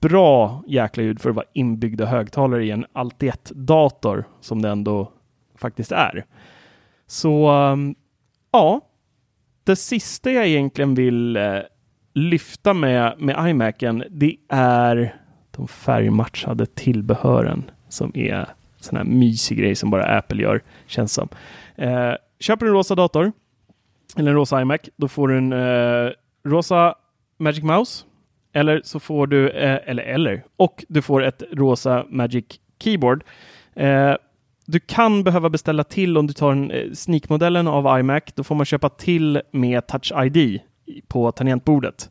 bra 0.00 0.62
jäkla 0.66 1.02
ljud 1.02 1.20
för 1.20 1.30
att 1.30 1.36
vara 1.36 1.46
inbyggda 1.52 2.06
högtalare 2.06 2.64
i 2.64 2.70
en 2.70 2.86
Alti-dator 2.92 4.24
som 4.40 4.62
det 4.62 4.68
ändå 4.68 5.12
faktiskt 5.54 5.92
är. 5.92 6.24
Så 7.06 7.48
ehm, 7.48 7.94
ja, 8.52 8.80
det 9.64 9.76
sista 9.76 10.30
jag 10.30 10.46
egentligen 10.46 10.94
vill 10.94 11.36
eh, 11.36 11.58
lyfta 12.14 12.74
med, 12.74 13.14
med 13.18 13.50
iMacen, 13.50 14.04
det 14.10 14.36
är 14.48 15.14
de 15.50 15.68
färgmatchade 15.68 16.66
tillbehören 16.66 17.70
som 17.88 18.12
är 18.14 18.46
sån 18.86 18.96
här 18.96 19.04
mysig 19.04 19.58
grej 19.58 19.74
som 19.74 19.90
bara 19.90 20.18
Apple 20.18 20.42
gör, 20.42 20.62
känns 20.86 21.12
som. 21.12 21.28
Eh, 21.74 22.12
köper 22.40 22.66
du 22.66 22.70
en 22.70 22.76
rosa 22.76 22.94
dator, 22.94 23.32
eller 24.16 24.30
en 24.30 24.36
rosa 24.36 24.60
iMac, 24.60 24.80
då 24.96 25.08
får 25.08 25.28
du 25.28 25.38
en 25.38 25.52
eh, 25.52 26.10
rosa 26.44 26.94
Magic 27.38 27.62
Mouse, 27.62 28.04
eller 28.52 28.80
så 28.84 29.00
får 29.00 29.26
du, 29.26 29.50
eh, 29.50 29.78
eller 29.86 30.02
eller, 30.02 30.44
och 30.56 30.84
du 30.88 31.02
får 31.02 31.22
ett 31.22 31.42
rosa 31.52 32.06
Magic 32.08 32.44
Keyboard. 32.78 33.24
Eh, 33.74 34.14
du 34.66 34.80
kan 34.80 35.24
behöva 35.24 35.50
beställa 35.50 35.84
till 35.84 36.18
om 36.18 36.26
du 36.26 36.32
tar 36.32 36.52
en 36.52 36.70
eh, 36.70 36.92
sneakmodellen 36.92 37.68
av 37.68 37.98
iMac. 37.98 38.22
Då 38.34 38.44
får 38.44 38.54
man 38.54 38.66
köpa 38.66 38.88
till 38.88 39.40
med 39.50 39.86
Touch 39.86 40.12
ID 40.24 40.60
på 41.08 41.32
tangentbordet. 41.32 42.10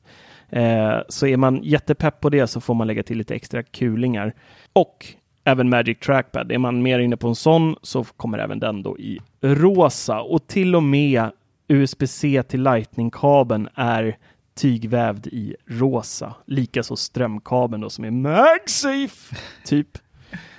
Eh, 0.50 0.98
så 1.10 1.28
är 1.28 1.38
man 1.38 1.64
jättepepp 1.64 2.22
på 2.22 2.30
det 2.30 2.48
så 2.48 2.62
får 2.62 2.74
man 2.74 2.88
lägga 2.88 3.04
till 3.04 3.18
lite 3.18 3.36
extra 3.36 3.64
kulingar. 3.64 4.34
Och 4.74 5.06
även 5.46 5.70
Magic 5.70 6.00
Trackpad. 6.00 6.52
Är 6.52 6.58
man 6.58 6.82
mer 6.82 7.00
inne 7.00 7.18
på 7.18 7.28
en 7.28 7.36
sån 7.36 7.76
så 7.82 8.04
kommer 8.04 8.38
även 8.38 8.60
den 8.60 8.84
då 8.84 8.98
i 8.98 9.20
rosa 9.42 10.22
och 10.22 10.48
till 10.48 10.76
och 10.76 10.84
med 10.84 11.30
USB-C 11.68 12.44
till 12.44 12.64
Lightning-kabeln 12.64 13.70
är 13.76 14.18
tygvävd 14.56 15.28
i 15.28 15.56
rosa. 15.66 16.34
Likaså 16.46 16.96
strömkabeln 16.96 17.82
då 17.82 17.90
som 17.90 18.06
är 18.06 18.12
MagSafe, 18.12 19.36
typ. 19.66 19.98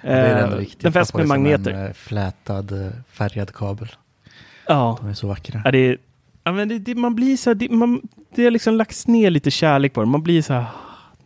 det 0.02 0.08
är 0.08 0.58
viktiga. 0.58 0.82
Den 0.82 0.92
fästs 0.92 1.14
med 1.14 1.28
magneter. 1.28 1.70
En 1.70 1.86
eh, 1.86 1.92
flätad 1.92 2.72
eh, 2.72 2.92
färgad 3.10 3.52
kabel. 3.54 3.88
Ja. 4.66 4.98
De 5.00 5.08
är 5.08 5.14
så 5.14 5.26
vackra. 5.26 5.62
Ja, 5.64 5.70
det 5.70 5.78
är, 5.78 5.98
ja, 6.44 6.52
men 6.52 6.68
det, 6.68 6.78
det, 6.78 6.94
man 6.94 7.14
blir 7.14 7.36
så 7.36 7.50
här, 7.50 7.54
det, 7.54 7.70
man, 7.70 8.08
det 8.34 8.44
har 8.44 8.50
liksom 8.50 8.74
lagts 8.74 9.06
ner 9.06 9.30
lite 9.30 9.50
kärlek 9.50 9.92
på 9.92 10.00
det. 10.00 10.06
Man 10.06 10.22
blir 10.22 10.42
så 10.42 10.52
här, 10.52 10.66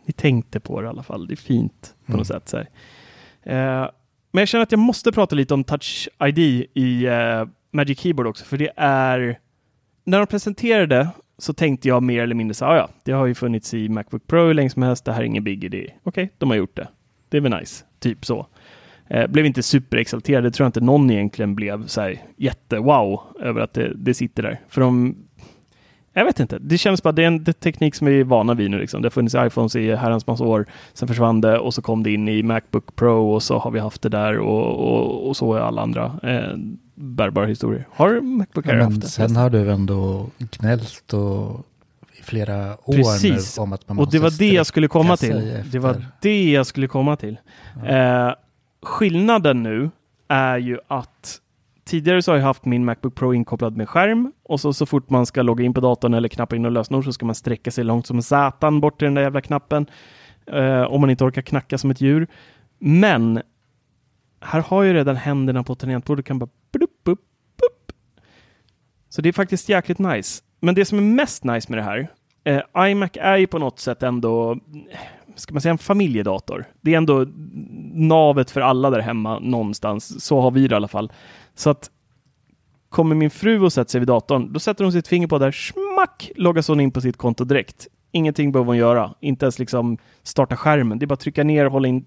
ni 0.05 0.13
tänkte 0.13 0.59
på 0.59 0.81
det 0.81 0.85
i 0.85 0.89
alla 0.89 1.03
fall. 1.03 1.27
Det 1.27 1.33
är 1.33 1.35
fint 1.35 1.93
på 2.05 2.11
mm. 2.11 2.17
något 2.17 2.27
sätt. 2.27 2.49
Så 2.49 2.57
uh, 2.57 2.63
Eh, 3.43 3.89
men 4.31 4.41
jag 4.41 4.47
känner 4.47 4.63
att 4.63 4.71
jag 4.71 4.79
måste 4.79 5.11
prata 5.11 5.35
lite 5.35 5.53
om 5.53 5.63
Touch 5.63 6.09
ID 6.23 6.39
i 6.73 7.07
uh, 7.07 7.47
Magic 7.71 7.99
Keyboard 7.99 8.27
också, 8.27 8.45
för 8.45 8.57
det 8.57 8.71
är 8.75 9.39
när 10.03 10.19
de 10.19 10.27
presenterade 10.27 11.09
så 11.37 11.53
tänkte 11.53 11.87
jag 11.87 12.03
mer 12.03 12.23
eller 12.23 12.35
mindre 12.35 12.53
så 12.53 12.65
här, 12.65 12.75
ja, 12.75 12.89
det 13.03 13.11
har 13.11 13.25
ju 13.25 13.35
funnits 13.35 13.73
i 13.73 13.89
Macbook 13.89 14.27
Pro 14.27 14.47
hur 14.47 14.53
länge 14.53 14.69
som 14.69 14.83
helst, 14.83 15.05
det 15.05 15.13
här 15.13 15.21
är 15.21 15.25
ingen 15.25 15.43
big 15.43 15.63
idé. 15.63 15.83
Okej, 16.03 16.23
okay, 16.23 16.29
de 16.37 16.49
har 16.49 16.57
gjort 16.57 16.75
det. 16.75 16.87
Det 17.29 17.37
är 17.37 17.41
väl 17.41 17.59
nice, 17.59 17.85
typ 17.99 18.25
så. 18.25 18.47
Eh, 19.07 19.27
blev 19.27 19.45
inte 19.45 19.63
superexalterad, 19.63 20.43
det 20.43 20.51
tror 20.51 20.65
jag 20.65 20.69
inte 20.69 20.81
någon 20.81 21.11
egentligen 21.11 21.55
blev 21.55 21.87
så 21.87 22.01
här 22.01 22.21
jätte-wow 22.37 23.21
över 23.39 23.61
att 23.61 23.73
det, 23.73 23.93
det, 23.95 24.13
sitter 24.13 24.43
där. 24.43 24.59
För 24.67 24.81
de, 24.81 25.15
jag 26.13 26.25
vet 26.25 26.39
inte, 26.39 26.59
det 26.59 26.77
känns 26.77 27.03
bara, 27.03 27.11
det 27.11 27.23
är 27.23 27.27
en 27.27 27.45
teknik 27.45 27.95
som 27.95 28.07
vi 28.07 28.19
är 28.19 28.23
vana 28.23 28.53
vid 28.53 28.71
nu 28.71 28.79
liksom. 28.79 29.01
Det 29.01 29.05
har 29.05 29.11
funnits 29.11 29.35
iPhones 29.35 29.75
i 29.75 29.95
herrans 29.95 30.27
massa 30.27 30.43
år, 30.43 30.65
sen 30.93 31.07
försvann 31.07 31.41
det 31.41 31.59
och 31.59 31.73
så 31.73 31.81
kom 31.81 32.03
det 32.03 32.11
in 32.11 32.27
i 32.27 32.43
Macbook 32.43 32.95
Pro 32.95 33.33
och 33.33 33.43
så 33.43 33.57
har 33.57 33.71
vi 33.71 33.79
haft 33.79 34.01
det 34.01 34.09
där 34.09 34.39
och, 34.39 34.93
och, 34.93 35.27
och 35.27 35.37
så 35.37 35.53
är 35.53 35.59
alla 35.59 35.81
andra. 35.81 36.19
Eh, 36.23 36.57
bärbara 36.95 37.45
historier. 37.45 37.87
Har 37.91 38.21
Macbook 38.21 38.67
Air 38.67 38.77
ja, 38.77 38.83
haft 38.83 39.01
det? 39.01 39.07
Sen 39.07 39.35
har 39.35 39.49
du 39.49 39.71
ändå 39.71 40.27
gnällt 40.37 41.13
och 41.13 41.65
i 42.19 42.23
flera 42.23 42.73
år 42.73 42.93
Precis. 42.93 43.57
nu 43.57 43.63
om 43.63 43.73
att 43.73 43.89
man 43.89 43.99
och 43.99 44.11
det 44.11 44.19
var 44.19 44.39
det 44.39 44.51
jag 44.51 44.65
skulle 44.65 44.87
komma 44.87 45.17
till. 45.17 45.63
Det 45.71 45.79
var 45.79 46.05
det 46.21 46.51
jag 46.51 46.65
skulle 46.65 46.87
komma 46.87 47.15
till. 47.15 47.37
Ja. 47.85 48.27
Eh, 48.27 48.33
skillnaden 48.81 49.63
nu 49.63 49.89
är 50.27 50.57
ju 50.57 50.77
att 50.87 51.39
tidigare 51.85 52.21
så 52.21 52.31
har 52.31 52.37
jag 52.37 52.45
haft 52.45 52.65
min 52.65 52.85
Macbook 52.85 53.15
Pro 53.15 53.33
inkopplad 53.33 53.77
med 53.77 53.89
skärm 53.89 54.31
och 54.43 54.59
så, 54.59 54.73
så 54.73 54.85
fort 54.85 55.09
man 55.09 55.25
ska 55.25 55.41
logga 55.41 55.65
in 55.65 55.73
på 55.73 55.81
datorn 55.81 56.13
eller 56.13 56.29
knappa 56.29 56.55
in 56.55 56.65
och 56.65 56.71
lösenord 56.71 57.05
så 57.05 57.13
ska 57.13 57.25
man 57.25 57.35
sträcka 57.35 57.71
sig 57.71 57.83
långt 57.83 58.07
som 58.07 58.21
satan 58.21 58.79
bort 58.81 58.99
till 58.99 59.05
den 59.05 59.13
där 59.13 59.21
jävla 59.21 59.41
knappen. 59.41 59.85
Eh, 60.45 60.81
om 60.81 61.01
man 61.01 61.09
inte 61.09 61.23
orkar 61.23 61.41
knacka 61.41 61.77
som 61.77 61.91
ett 61.91 62.01
djur. 62.01 62.27
Men 62.79 63.41
här 64.41 64.61
har 64.61 64.83
ju 64.83 64.93
redan 64.93 65.15
händerna 65.15 65.63
på 65.63 65.75
tangentbordet 65.75 66.25
kan 66.25 66.39
bara 66.39 66.49
blup, 66.71 67.03
blup, 67.03 67.19
blup. 67.57 67.97
Så 69.09 69.21
det 69.21 69.29
är 69.29 69.33
faktiskt 69.33 69.69
jäkligt 69.69 69.99
nice. 69.99 70.43
Men 70.59 70.75
det 70.75 70.85
som 70.85 70.97
är 70.97 71.01
mest 71.01 71.43
nice 71.43 71.71
med 71.71 71.79
det 71.79 71.83
här, 71.83 72.07
eh, 72.43 72.89
iMac 72.89 73.11
är 73.13 73.37
ju 73.37 73.47
på 73.47 73.59
något 73.59 73.79
sätt 73.79 74.03
ändå, 74.03 74.59
ska 75.35 75.53
man 75.53 75.61
säga 75.61 75.71
en 75.71 75.77
familjedator. 75.77 76.65
Det 76.81 76.93
är 76.93 76.97
ändå 76.97 77.25
navet 77.93 78.51
för 78.51 78.61
alla 78.61 78.89
där 78.89 78.99
hemma 78.99 79.39
någonstans. 79.39 80.25
Så 80.25 80.41
har 80.41 80.51
vi 80.51 80.67
det 80.67 80.73
i 80.73 80.75
alla 80.75 80.87
fall. 80.87 81.11
Så 81.55 81.69
att 81.69 81.91
kommer 82.89 83.15
min 83.15 83.29
fru 83.29 83.59
och 83.59 83.73
sätter 83.73 83.91
sig 83.91 83.99
vid 83.99 84.07
datorn, 84.07 84.53
då 84.53 84.59
sätter 84.59 84.83
hon 84.83 84.91
sitt 84.91 85.07
finger 85.07 85.27
på 85.27 85.37
där, 85.37 85.51
smack, 85.51 86.31
loggas 86.35 86.67
hon 86.67 86.79
in 86.79 86.91
på 86.91 87.01
sitt 87.01 87.17
konto 87.17 87.43
direkt. 87.43 87.87
Ingenting 88.11 88.51
behöver 88.51 88.67
hon 88.67 88.77
göra, 88.77 89.13
inte 89.19 89.45
ens 89.45 89.59
liksom 89.59 89.97
starta 90.23 90.55
skärmen. 90.55 90.99
Det 90.99 91.05
är 91.05 91.07
bara 91.07 91.13
att 91.13 91.19
trycka 91.19 91.43
ner, 91.43 91.65
hålla 91.65 91.87
in 91.87 92.05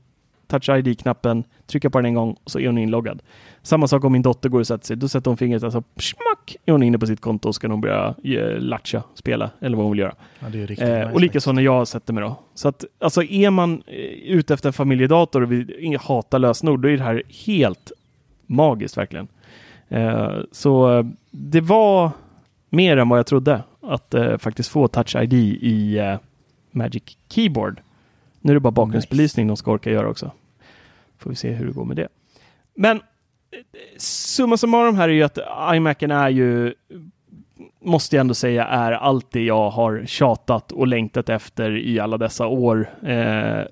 touch 0.60 0.68
ID-knappen, 0.68 1.44
trycka 1.66 1.90
på 1.90 1.98
den 1.98 2.06
en 2.06 2.14
gång 2.14 2.36
och 2.44 2.50
så 2.50 2.58
är 2.60 2.66
hon 2.66 2.78
inloggad. 2.78 3.22
Samma 3.62 3.88
sak 3.88 4.04
om 4.04 4.12
min 4.12 4.22
dotter 4.22 4.48
går 4.48 4.60
och 4.60 4.66
sätter 4.66 4.86
sig, 4.86 4.96
då 4.96 5.08
sätter 5.08 5.30
hon 5.30 5.36
fingret, 5.36 5.62
alltså 5.62 5.82
smack, 5.96 6.56
är 6.66 6.72
hon 6.72 6.82
inne 6.82 6.98
på 6.98 7.06
sitt 7.06 7.20
konto 7.20 7.48
och 7.48 7.54
ska 7.54 7.68
nog 7.68 7.80
börja 7.80 8.14
eh, 8.24 8.58
latcha, 8.58 9.02
spela 9.14 9.50
eller 9.60 9.76
vad 9.76 9.84
hon 9.84 9.92
vill 9.92 10.00
göra. 10.00 10.14
Ja, 10.40 10.86
eh, 10.86 11.12
och 11.12 11.20
likaså 11.20 11.52
när 11.52 11.62
jag 11.62 11.88
sätter 11.88 12.12
mig 12.12 12.22
då. 12.22 12.36
Så 12.54 12.68
att 12.68 12.84
alltså 13.00 13.22
är 13.22 13.50
man 13.50 13.82
eh, 13.86 13.94
ute 14.24 14.54
efter 14.54 14.68
en 14.68 14.72
familjedator 14.72 15.42
och 15.42 15.52
vill 15.52 15.98
hata 16.00 16.38
lösenord, 16.38 16.80
då 16.80 16.88
är 16.88 16.96
det 16.96 17.04
här 17.04 17.22
helt 17.46 17.92
magiskt 18.46 18.96
verkligen. 18.96 19.28
Eh, 19.88 20.32
så 20.52 20.98
eh, 20.98 21.04
det 21.30 21.60
var 21.60 22.10
mer 22.70 22.96
än 22.96 23.08
vad 23.08 23.18
jag 23.18 23.26
trodde 23.26 23.62
att 23.80 24.14
eh, 24.14 24.38
faktiskt 24.38 24.68
få 24.68 24.88
touch 24.88 25.16
ID 25.16 25.32
i 25.32 25.98
eh, 25.98 26.16
Magic 26.70 27.02
Keyboard. 27.28 27.80
Nu 28.40 28.52
är 28.52 28.54
det 28.54 28.60
bara 28.60 28.70
bakgrundsbelysning 28.70 29.46
nice. 29.46 29.50
de 29.50 29.56
ska 29.56 29.72
orka 29.72 29.90
göra 29.90 30.08
också. 30.08 30.30
Får 31.24 31.30
vi 31.30 31.36
se 31.36 31.52
hur 31.52 31.66
det 31.66 31.72
går 31.72 31.84
med 31.84 31.96
det. 31.96 32.08
Men 32.74 33.00
summa 33.96 34.56
summarum 34.56 34.96
här 34.96 35.08
är 35.08 35.12
ju 35.12 35.22
att 35.22 35.38
iMacen 35.74 36.10
är 36.10 36.28
ju, 36.28 36.74
måste 37.80 38.16
jag 38.16 38.20
ändå 38.20 38.34
säga, 38.34 38.66
är 38.66 38.92
allt 38.92 39.30
det 39.30 39.44
jag 39.44 39.70
har 39.70 40.02
tjatat 40.06 40.72
och 40.72 40.86
längtat 40.86 41.28
efter 41.28 41.76
i 41.76 42.00
alla 42.00 42.18
dessa 42.18 42.46
år. 42.46 42.90
Eh, 43.02 43.62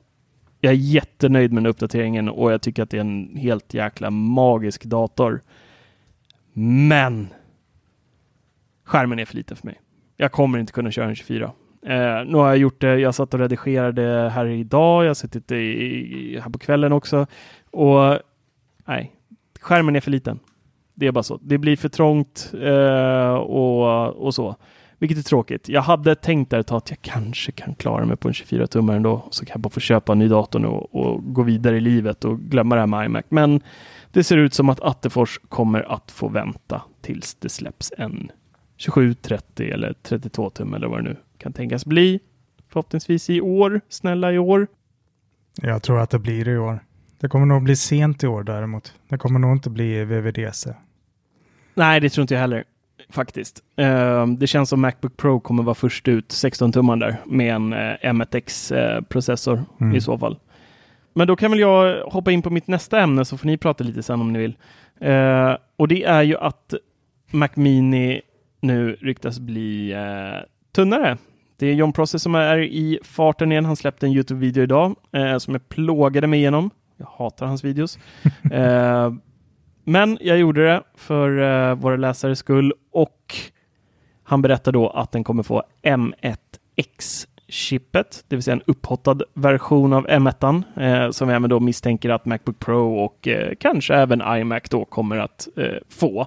jag 0.60 0.72
är 0.72 0.76
jättenöjd 0.76 1.52
med 1.52 1.62
den 1.62 1.70
uppdateringen 1.70 2.28
och 2.28 2.52
jag 2.52 2.62
tycker 2.62 2.82
att 2.82 2.90
det 2.90 2.96
är 2.96 3.00
en 3.00 3.36
helt 3.36 3.74
jäkla 3.74 4.10
magisk 4.10 4.84
dator. 4.84 5.40
Men 6.52 7.28
skärmen 8.84 9.18
är 9.18 9.24
för 9.24 9.36
liten 9.36 9.56
för 9.56 9.66
mig. 9.66 9.80
Jag 10.16 10.32
kommer 10.32 10.58
inte 10.58 10.72
kunna 10.72 10.90
köra 10.90 11.08
en 11.08 11.14
24. 11.14 11.52
Eh, 11.86 12.24
nu 12.26 12.34
har 12.34 12.48
jag 12.48 12.56
gjort 12.56 12.80
det. 12.80 12.98
Jag 12.98 13.14
satt 13.14 13.34
och 13.34 13.40
redigerade 13.40 14.30
här 14.34 14.46
idag. 14.46 15.04
Jag 15.04 15.08
har 15.08 15.14
suttit 15.14 15.52
i, 15.52 16.40
här 16.42 16.50
på 16.50 16.58
kvällen 16.58 16.92
också. 16.92 17.26
Och 17.70 18.18
nej, 18.84 19.12
skärmen 19.60 19.96
är 19.96 20.00
för 20.00 20.10
liten. 20.10 20.38
Det 20.94 21.06
är 21.06 21.12
bara 21.12 21.22
så. 21.22 21.38
Det 21.42 21.58
blir 21.58 21.76
för 21.76 21.88
trångt 21.88 22.52
eh, 22.62 23.34
och, 23.34 24.08
och 24.08 24.34
så. 24.34 24.56
Vilket 24.98 25.18
är 25.18 25.22
tråkigt. 25.22 25.68
Jag 25.68 25.82
hade 25.82 26.14
tänkt 26.14 26.50
där 26.50 26.58
ett 26.58 26.66
tag 26.66 26.76
att 26.76 26.90
jag 26.90 27.02
kanske 27.02 27.52
kan 27.52 27.74
klara 27.74 28.04
mig 28.04 28.16
på 28.16 28.28
en 28.28 28.34
24 28.34 28.66
tummare 28.66 28.96
ändå. 28.96 29.26
Så 29.30 29.44
kan 29.44 29.52
jag 29.54 29.60
bara 29.60 29.70
få 29.70 29.80
köpa 29.80 30.12
en 30.12 30.18
ny 30.18 30.28
dator 30.28 30.58
nu 30.58 30.66
och, 30.66 30.94
och, 30.94 31.34
gå 31.34 31.42
vidare 31.42 31.76
i 31.76 31.80
livet 31.80 32.24
och 32.24 32.40
glömma 32.40 32.74
det 32.74 32.80
här 32.80 32.86
med 32.86 33.06
iMac. 33.06 33.24
Men 33.28 33.60
det 34.12 34.24
ser 34.24 34.36
ut 34.36 34.54
som 34.54 34.68
att 34.68 34.80
Attefors 34.80 35.38
kommer 35.48 35.92
att 35.92 36.10
få 36.10 36.28
vänta 36.28 36.82
tills 37.00 37.34
det 37.34 37.48
släpps 37.48 37.92
en 37.98 38.30
27, 38.76 39.14
30 39.14 39.70
eller 39.70 39.94
32 40.02 40.50
tum 40.50 40.74
eller 40.74 40.86
vad 40.86 40.98
det 40.98 41.02
nu 41.02 41.16
kan 41.42 41.52
tänkas 41.52 41.86
bli. 41.86 42.20
Förhoppningsvis 42.68 43.30
i 43.30 43.40
år. 43.40 43.80
Snälla 43.88 44.32
i 44.32 44.38
år. 44.38 44.66
Jag 45.62 45.82
tror 45.82 46.00
att 46.00 46.10
det 46.10 46.18
blir 46.18 46.48
i 46.48 46.58
år. 46.58 46.80
Det 47.20 47.28
kommer 47.28 47.46
nog 47.46 47.62
bli 47.62 47.76
sent 47.76 48.24
i 48.24 48.26
år 48.26 48.42
däremot. 48.42 48.94
Det 49.08 49.18
kommer 49.18 49.38
nog 49.38 49.52
inte 49.52 49.70
bli 49.70 50.04
VVDC. 50.04 50.74
Nej, 51.74 52.00
det 52.00 52.10
tror 52.10 52.22
inte 52.22 52.34
jag 52.34 52.40
heller 52.40 52.64
faktiskt. 53.10 53.62
Uh, 53.80 54.26
det 54.26 54.46
känns 54.46 54.68
som 54.68 54.80
Macbook 54.80 55.16
Pro 55.16 55.40
kommer 55.40 55.62
vara 55.62 55.74
först 55.74 56.08
ut 56.08 56.32
16 56.32 56.72
tummar 56.72 56.96
där 56.96 57.16
med 57.26 57.54
en 57.54 57.72
uh, 57.72 57.78
M1X-processor 58.02 59.54
uh, 59.54 59.62
mm. 59.80 59.96
i 59.96 60.00
så 60.00 60.18
fall. 60.18 60.38
Men 61.14 61.26
då 61.26 61.36
kan 61.36 61.50
väl 61.50 61.60
jag 61.60 62.04
hoppa 62.04 62.32
in 62.32 62.42
på 62.42 62.50
mitt 62.50 62.66
nästa 62.66 63.00
ämne 63.00 63.24
så 63.24 63.38
får 63.38 63.46
ni 63.46 63.56
prata 63.56 63.84
lite 63.84 64.02
sen 64.02 64.20
om 64.20 64.32
ni 64.32 64.38
vill. 64.38 64.56
Uh, 65.10 65.56
och 65.76 65.88
det 65.88 66.04
är 66.04 66.22
ju 66.22 66.36
att 66.36 66.74
Mac 67.30 67.48
Mini 67.54 68.20
nu 68.60 68.96
ryktas 69.00 69.40
bli 69.40 69.94
uh, 69.94 70.44
tunnare. 70.72 71.18
Det 71.62 71.68
är 71.68 71.74
John 71.74 71.92
Prosser 71.92 72.18
som 72.18 72.34
är 72.34 72.58
i 72.58 72.98
farten 73.02 73.52
igen. 73.52 73.64
Han 73.64 73.76
släppte 73.76 74.06
en 74.06 74.12
Youtube-video 74.12 74.62
idag 74.62 74.96
uh, 75.16 75.38
som 75.38 75.54
jag 75.54 75.68
plågade 75.68 76.26
mig 76.26 76.40
igenom. 76.40 76.70
Jag 76.96 77.06
hatar 77.06 77.46
hans 77.46 77.64
videos. 77.64 77.98
Men 79.84 80.18
jag 80.20 80.38
gjorde 80.38 80.64
det 80.64 80.82
för 80.94 81.38
uh, 81.38 81.74
våra 81.74 81.96
läsares 81.96 82.38
skull 82.38 82.72
och 82.92 83.34
han 84.22 84.42
berättar 84.42 84.72
då 84.72 84.88
att 84.88 85.12
den 85.12 85.24
kommer 85.24 85.42
få 85.42 85.62
M1X-chippet, 85.82 88.24
det 88.28 88.36
vill 88.36 88.42
säga 88.42 88.54
en 88.54 88.62
upphottad 88.66 89.18
version 89.34 89.92
av 89.92 90.06
M1 90.06 90.62
eh, 90.76 91.10
som 91.10 91.28
vi 91.28 91.34
även 91.34 91.50
då 91.50 91.60
misstänker 91.60 92.10
att 92.10 92.24
Macbook 92.24 92.58
Pro 92.58 93.04
och 93.04 93.28
eh, 93.28 93.52
kanske 93.60 93.94
även 93.94 94.22
iMac 94.26 94.62
då 94.70 94.84
kommer 94.84 95.18
att 95.18 95.48
eh, 95.56 95.76
få. 95.88 96.20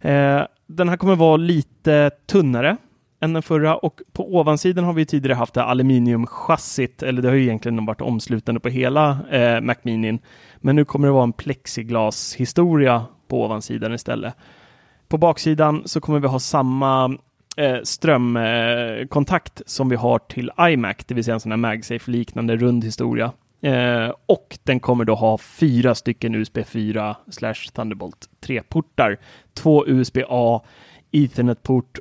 Eh, 0.00 0.42
den 0.66 0.88
här 0.88 0.96
kommer 0.96 1.16
vara 1.16 1.36
lite 1.36 2.10
tunnare 2.26 2.76
än 3.20 3.32
den 3.32 3.42
förra 3.42 3.76
och 3.76 4.00
på 4.12 4.36
ovansidan 4.36 4.84
har 4.84 4.92
vi 4.92 5.06
tidigare 5.06 5.36
haft 5.36 5.54
det 5.54 5.62
aluminiumchassit, 5.62 7.02
eller 7.02 7.22
det 7.22 7.28
har 7.28 7.34
ju 7.34 7.42
egentligen 7.42 7.86
varit 7.86 8.00
omslutande 8.00 8.60
på 8.60 8.68
hela 8.68 9.18
eh, 9.30 9.60
Mac 9.60 9.74
Mini. 9.82 10.18
Men 10.56 10.76
nu 10.76 10.84
kommer 10.84 11.08
det 11.08 11.12
vara 11.12 11.24
en 11.24 11.32
plexiglashistoria 11.32 13.06
på 13.28 13.44
ovansidan 13.44 13.94
istället. 13.94 14.34
På 15.08 15.18
baksidan 15.18 15.82
så 15.84 16.00
kommer 16.00 16.18
vi 16.20 16.28
ha 16.28 16.38
samma 16.38 17.18
eh, 17.56 17.78
strömkontakt 17.82 19.60
eh, 19.60 19.64
som 19.66 19.88
vi 19.88 19.96
har 19.96 20.18
till 20.18 20.50
iMac, 20.60 20.96
det 21.06 21.14
vill 21.14 21.24
säga 21.24 21.34
en 21.34 21.40
sån 21.40 21.52
här 21.52 21.56
MagSafe-liknande 21.56 22.56
rund 22.56 22.84
historia. 22.84 23.32
Eh, 23.60 24.12
och 24.26 24.58
den 24.64 24.80
kommer 24.80 25.04
då 25.04 25.14
ha 25.14 25.38
fyra 25.38 25.94
stycken 25.94 26.34
USB 26.34 26.58
4 26.66 27.16
Thunderbolt 27.74 28.28
3-portar, 28.46 29.18
två 29.54 29.86
USB-A, 29.86 30.62
Ethernet-port 31.12 31.98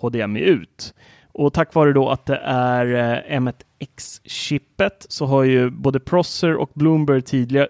HDMI 0.00 0.40
ut. 0.40 0.94
Och 1.32 1.52
tack 1.52 1.74
vare 1.74 1.92
då 1.92 2.08
att 2.08 2.26
det 2.26 2.36
är 2.44 2.86
eh, 2.86 3.38
M1X-chippet 3.40 5.06
så 5.08 5.26
har 5.26 5.42
ju 5.42 5.70
både 5.70 6.00
Prosser 6.00 6.54
och 6.56 6.70
Bloomberg 6.74 7.22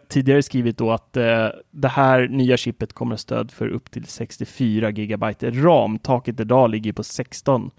tidigare, 0.09 0.43
skrivit 0.43 0.79
då 0.79 0.93
att 0.93 1.17
eh, 1.17 1.47
det 1.71 1.89
här 1.89 2.29
nya 2.29 2.57
chippet 2.57 2.93
kommer 2.93 3.15
att 3.15 3.21
stöd 3.21 3.51
för 3.51 3.69
upp 3.69 3.91
till 3.91 4.05
64 4.05 4.91
GB 4.91 5.27
ram. 5.43 5.99
Taket 5.99 6.41
idag 6.41 6.71
ligger 6.71 6.93
på 6.93 7.03
16. 7.03 7.71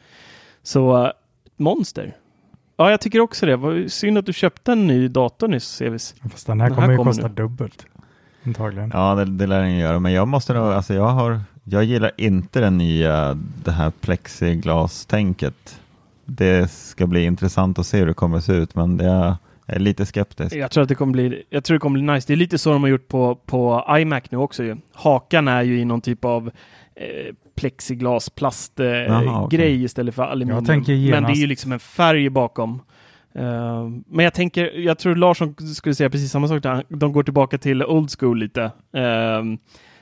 Så 0.64 1.06
eh, 1.06 1.12
monster. 1.58 2.16
Ja, 2.78 2.92
jag 2.92 3.02
tycker 3.02 3.20
också 3.20 3.46
det. 3.46 3.56
Var 3.56 3.88
synd 3.88 4.18
att 4.18 4.26
du 4.26 4.34
köpte 4.34 4.72
en 4.72 4.88
ny 4.88 5.08
dator 5.08 5.48
nyss, 5.48 5.68
Sevis. 5.68 6.16
Fast 6.32 6.48
den 6.48 6.62
här 6.62 6.68
den 6.68 6.76
kommer 6.76 6.88
här 6.88 6.92
ju 6.92 6.98
kommer 6.98 7.12
kosta 7.12 7.28
nu. 7.28 7.34
dubbelt. 7.34 7.86
Antagligen. 8.46 8.92
Ja, 8.94 9.16
det, 9.16 9.26
det 9.26 9.48
lär 9.48 9.62
den 9.62 9.78
göra. 9.78 10.00
Men 10.00 10.14
jag 10.14 10.28
måste 10.28 10.54
nog, 10.54 10.64
alltså 10.64 10.94
jag 10.94 11.08
har 11.08 11.40
jag 11.64 11.84
gillar 11.84 12.12
inte 12.18 12.60
den 12.60 12.78
nya, 12.78 13.38
det 13.64 13.72
här 13.72 13.92
plexiglas-tänket. 14.02 15.82
Det 16.26 16.72
ska 16.72 17.08
bli 17.08 17.24
intressant 17.24 17.80
att 17.80 17.86
se 17.86 17.98
hur 17.98 18.08
det 18.08 18.14
kommer 18.14 18.38
att 18.38 18.44
se 18.44 18.54
ut, 18.54 18.76
men 18.76 19.00
jag 19.00 19.36
är 19.66 19.80
lite 19.80 20.06
skeptisk. 20.06 20.56
Jag 20.56 20.72
tror 20.72 20.82
att 20.82 20.90
det 20.90 20.96
kommer 20.96 21.14
bli, 21.14 21.44
jag 21.50 21.64
tror 21.64 21.76
det 21.76 21.80
kommer 21.80 22.00
bli 22.00 22.14
nice. 22.14 22.28
Det 22.28 22.34
är 22.34 22.38
lite 22.38 22.58
så 22.58 22.72
de 22.72 22.84
har 22.84 22.90
gjort 22.90 23.08
på, 23.08 23.36
på 23.36 23.86
iMac 23.90 24.24
nu 24.30 24.38
också 24.38 24.64
ju. 24.64 24.78
Hakan 24.94 25.48
är 25.48 25.62
ju 25.62 25.80
i 25.80 25.86
någon 25.86 26.02
typ 26.02 26.26
av 26.26 26.52
eh, 26.96 27.36
plexiglas 27.56 28.30
plastgrej 28.30 29.06
eh, 29.06 29.44
okay. 29.44 29.84
istället 29.84 30.16
för 30.16 30.24
aluminium. 30.24 30.84
Men 30.88 31.24
det 31.24 31.32
är 31.32 31.36
ju 31.36 31.48
liksom 31.48 31.72
en 31.72 31.80
färg 31.80 32.30
bakom. 32.30 32.82
Uh, 33.36 33.90
men 34.08 34.26
jag 34.26 34.34
tänker, 34.34 34.80
jag 34.80 35.00
tror 35.00 35.16
Larsson 35.16 35.56
skulle 35.76 35.96
säga 35.96 36.10
precis 36.10 36.32
samma 36.32 36.48
sak. 36.48 36.64
Där. 36.64 36.84
De 36.90 37.14
går 37.14 37.24
tillbaka 37.24 37.58
till 37.58 37.84
old 37.84 38.10
school 38.20 38.40
lite. 38.40 38.62
Uh, 38.62 39.58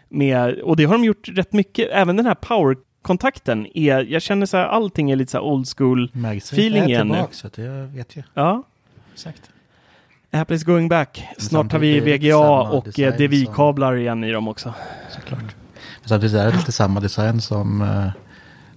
med, 0.09 0.59
och 0.59 0.75
det 0.75 0.83
har 0.83 0.93
de 0.93 1.03
gjort 1.03 1.27
rätt 1.27 1.53
mycket. 1.53 1.89
Även 1.91 2.15
den 2.15 2.25
här 2.25 2.35
power-kontakten 2.35 3.67
är, 3.73 3.99
jag 3.99 4.21
känner 4.21 4.45
så 4.45 4.57
här, 4.57 4.65
allting 4.65 5.11
är 5.11 5.15
lite 5.15 5.31
så 5.31 5.37
här 5.37 5.45
old 5.45 5.67
school 5.77 6.11
feeling 6.37 6.83
igen 6.83 7.07
nu. 7.07 7.25
Så 7.31 7.49
jag 7.55 7.87
vet 7.87 8.15
ju. 8.15 8.23
Ja. 8.33 8.63
Exakt. 9.13 9.49
Apple 10.31 10.55
is 10.55 10.63
going 10.63 10.89
back. 10.89 11.27
Snart 11.37 11.71
har 11.71 11.79
vi 11.79 11.99
VGA 11.99 12.37
och 12.61 12.99
eh, 12.99 13.17
DVI-kablar 13.17 13.95
igen 13.97 14.23
i 14.23 14.31
dem 14.31 14.47
också. 14.47 14.73
Såklart. 15.09 15.41
Men 15.99 16.09
samtidigt 16.09 16.35
är 16.35 16.51
det 16.51 16.57
lite 16.57 16.71
samma 16.71 16.99
design 16.99 17.41
som 17.41 17.81
uh, 17.81 18.09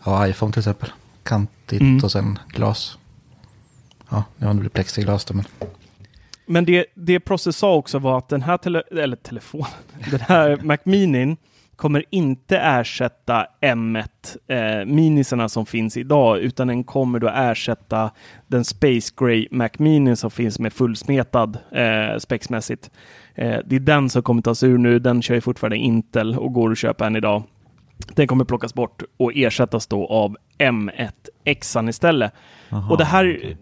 ja, 0.04 0.28
iPhone 0.28 0.52
till 0.52 0.60
exempel. 0.60 0.92
Kantigt 1.22 1.80
mm. 1.80 2.04
och 2.04 2.12
sen 2.12 2.38
glas. 2.48 2.98
Ja, 4.10 4.24
nu 4.36 4.46
har 4.46 4.54
det 4.54 4.60
blivit 4.60 4.72
plexiglas 4.72 5.24
då, 5.24 5.34
men 5.34 5.44
men 6.52 6.64
det, 6.64 6.86
det 6.94 7.20
Process 7.20 7.56
sa 7.56 7.74
också 7.74 7.98
var 7.98 8.18
att 8.18 8.28
den 8.28 8.42
här 8.42 8.56
tele, 8.56 8.82
eller 8.90 9.16
telefonen, 9.16 9.66
den 10.10 10.20
här 10.20 10.58
Mac 10.62 10.78
Mini 10.84 11.36
kommer 11.76 12.04
inte 12.10 12.58
ersätta 12.58 13.46
M1 13.60 14.06
eh, 14.46 14.86
minisarna 14.86 15.48
som 15.48 15.66
finns 15.66 15.96
idag, 15.96 16.38
utan 16.38 16.68
den 16.68 16.84
kommer 16.84 17.18
då 17.18 17.28
ersätta 17.28 18.10
den 18.46 18.64
Space 18.64 19.12
Gray 19.16 19.48
Mac 19.50 19.68
Mini 19.78 20.16
som 20.16 20.30
finns 20.30 20.58
med 20.58 20.72
fullsmetad 20.72 21.58
eh, 21.70 22.18
spexmässigt. 22.18 22.90
Eh, 23.34 23.58
det 23.64 23.76
är 23.76 23.80
den 23.80 24.10
som 24.10 24.22
kommer 24.22 24.42
tas 24.42 24.62
ur 24.62 24.78
nu. 24.78 24.98
Den 24.98 25.22
kör 25.22 25.34
ju 25.34 25.40
fortfarande 25.40 25.76
Intel 25.76 26.38
och 26.38 26.52
går 26.52 26.72
att 26.72 26.78
köpa 26.78 27.06
än 27.06 27.16
idag. 27.16 27.42
Den 28.14 28.26
kommer 28.26 28.44
plockas 28.44 28.74
bort 28.74 29.02
och 29.16 29.32
ersättas 29.34 29.86
då 29.86 30.06
av 30.06 30.36
M1X 30.58 31.88
istället. 31.88 32.32
Aha, 32.70 32.90
och 32.90 32.98
det 32.98 33.04
här, 33.04 33.36
okay. 33.36 33.56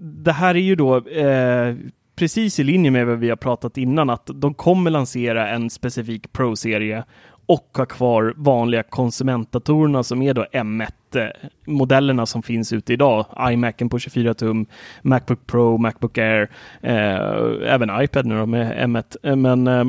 det 0.00 0.32
här 0.32 0.54
är 0.54 0.60
ju 0.60 0.74
då 0.76 0.96
eh, 0.96 1.74
precis 2.22 2.60
i 2.60 2.64
linje 2.64 2.90
med 2.90 3.06
vad 3.06 3.18
vi 3.18 3.28
har 3.28 3.36
pratat 3.36 3.78
innan, 3.78 4.10
att 4.10 4.30
de 4.34 4.54
kommer 4.54 4.90
lansera 4.90 5.48
en 5.48 5.70
specifik 5.70 6.32
Pro-serie 6.32 7.04
och 7.46 7.68
ha 7.76 7.86
kvar 7.86 8.34
vanliga 8.36 8.82
konsumentdatorerna 8.82 10.02
som 10.02 10.22
är 10.22 10.34
då 10.34 10.44
M1-modellerna 10.52 12.26
som 12.26 12.42
finns 12.42 12.72
ute 12.72 12.92
idag. 12.92 13.26
iMacen 13.52 13.88
på 13.88 13.98
24 13.98 14.34
tum, 14.34 14.66
Macbook 15.02 15.46
Pro, 15.46 15.78
Macbook 15.78 16.18
Air, 16.18 16.50
eh, 16.80 17.72
även 17.74 18.02
iPad 18.02 18.26
nu 18.26 18.38
då 18.38 18.46
med 18.46 18.88
M1. 18.88 19.36
Men, 19.36 19.66
eh, 19.66 19.84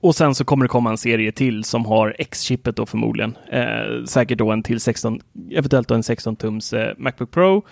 och 0.00 0.14
sen 0.14 0.34
så 0.34 0.44
kommer 0.44 0.64
det 0.64 0.68
komma 0.68 0.90
en 0.90 0.98
serie 0.98 1.32
till 1.32 1.64
som 1.64 1.86
har 1.86 2.16
X-chippet 2.18 2.76
då 2.76 2.86
förmodligen. 2.86 3.36
Eh, 3.52 4.04
säkert 4.06 4.38
då 4.38 4.50
en 4.50 4.62
till 4.62 4.80
16, 4.80 5.20
eventuellt 5.50 5.88
då 5.88 5.94
en 5.94 6.02
16 6.02 6.36
tums 6.36 6.72
eh, 6.72 6.94
Macbook 6.98 7.30
Pro 7.30 7.62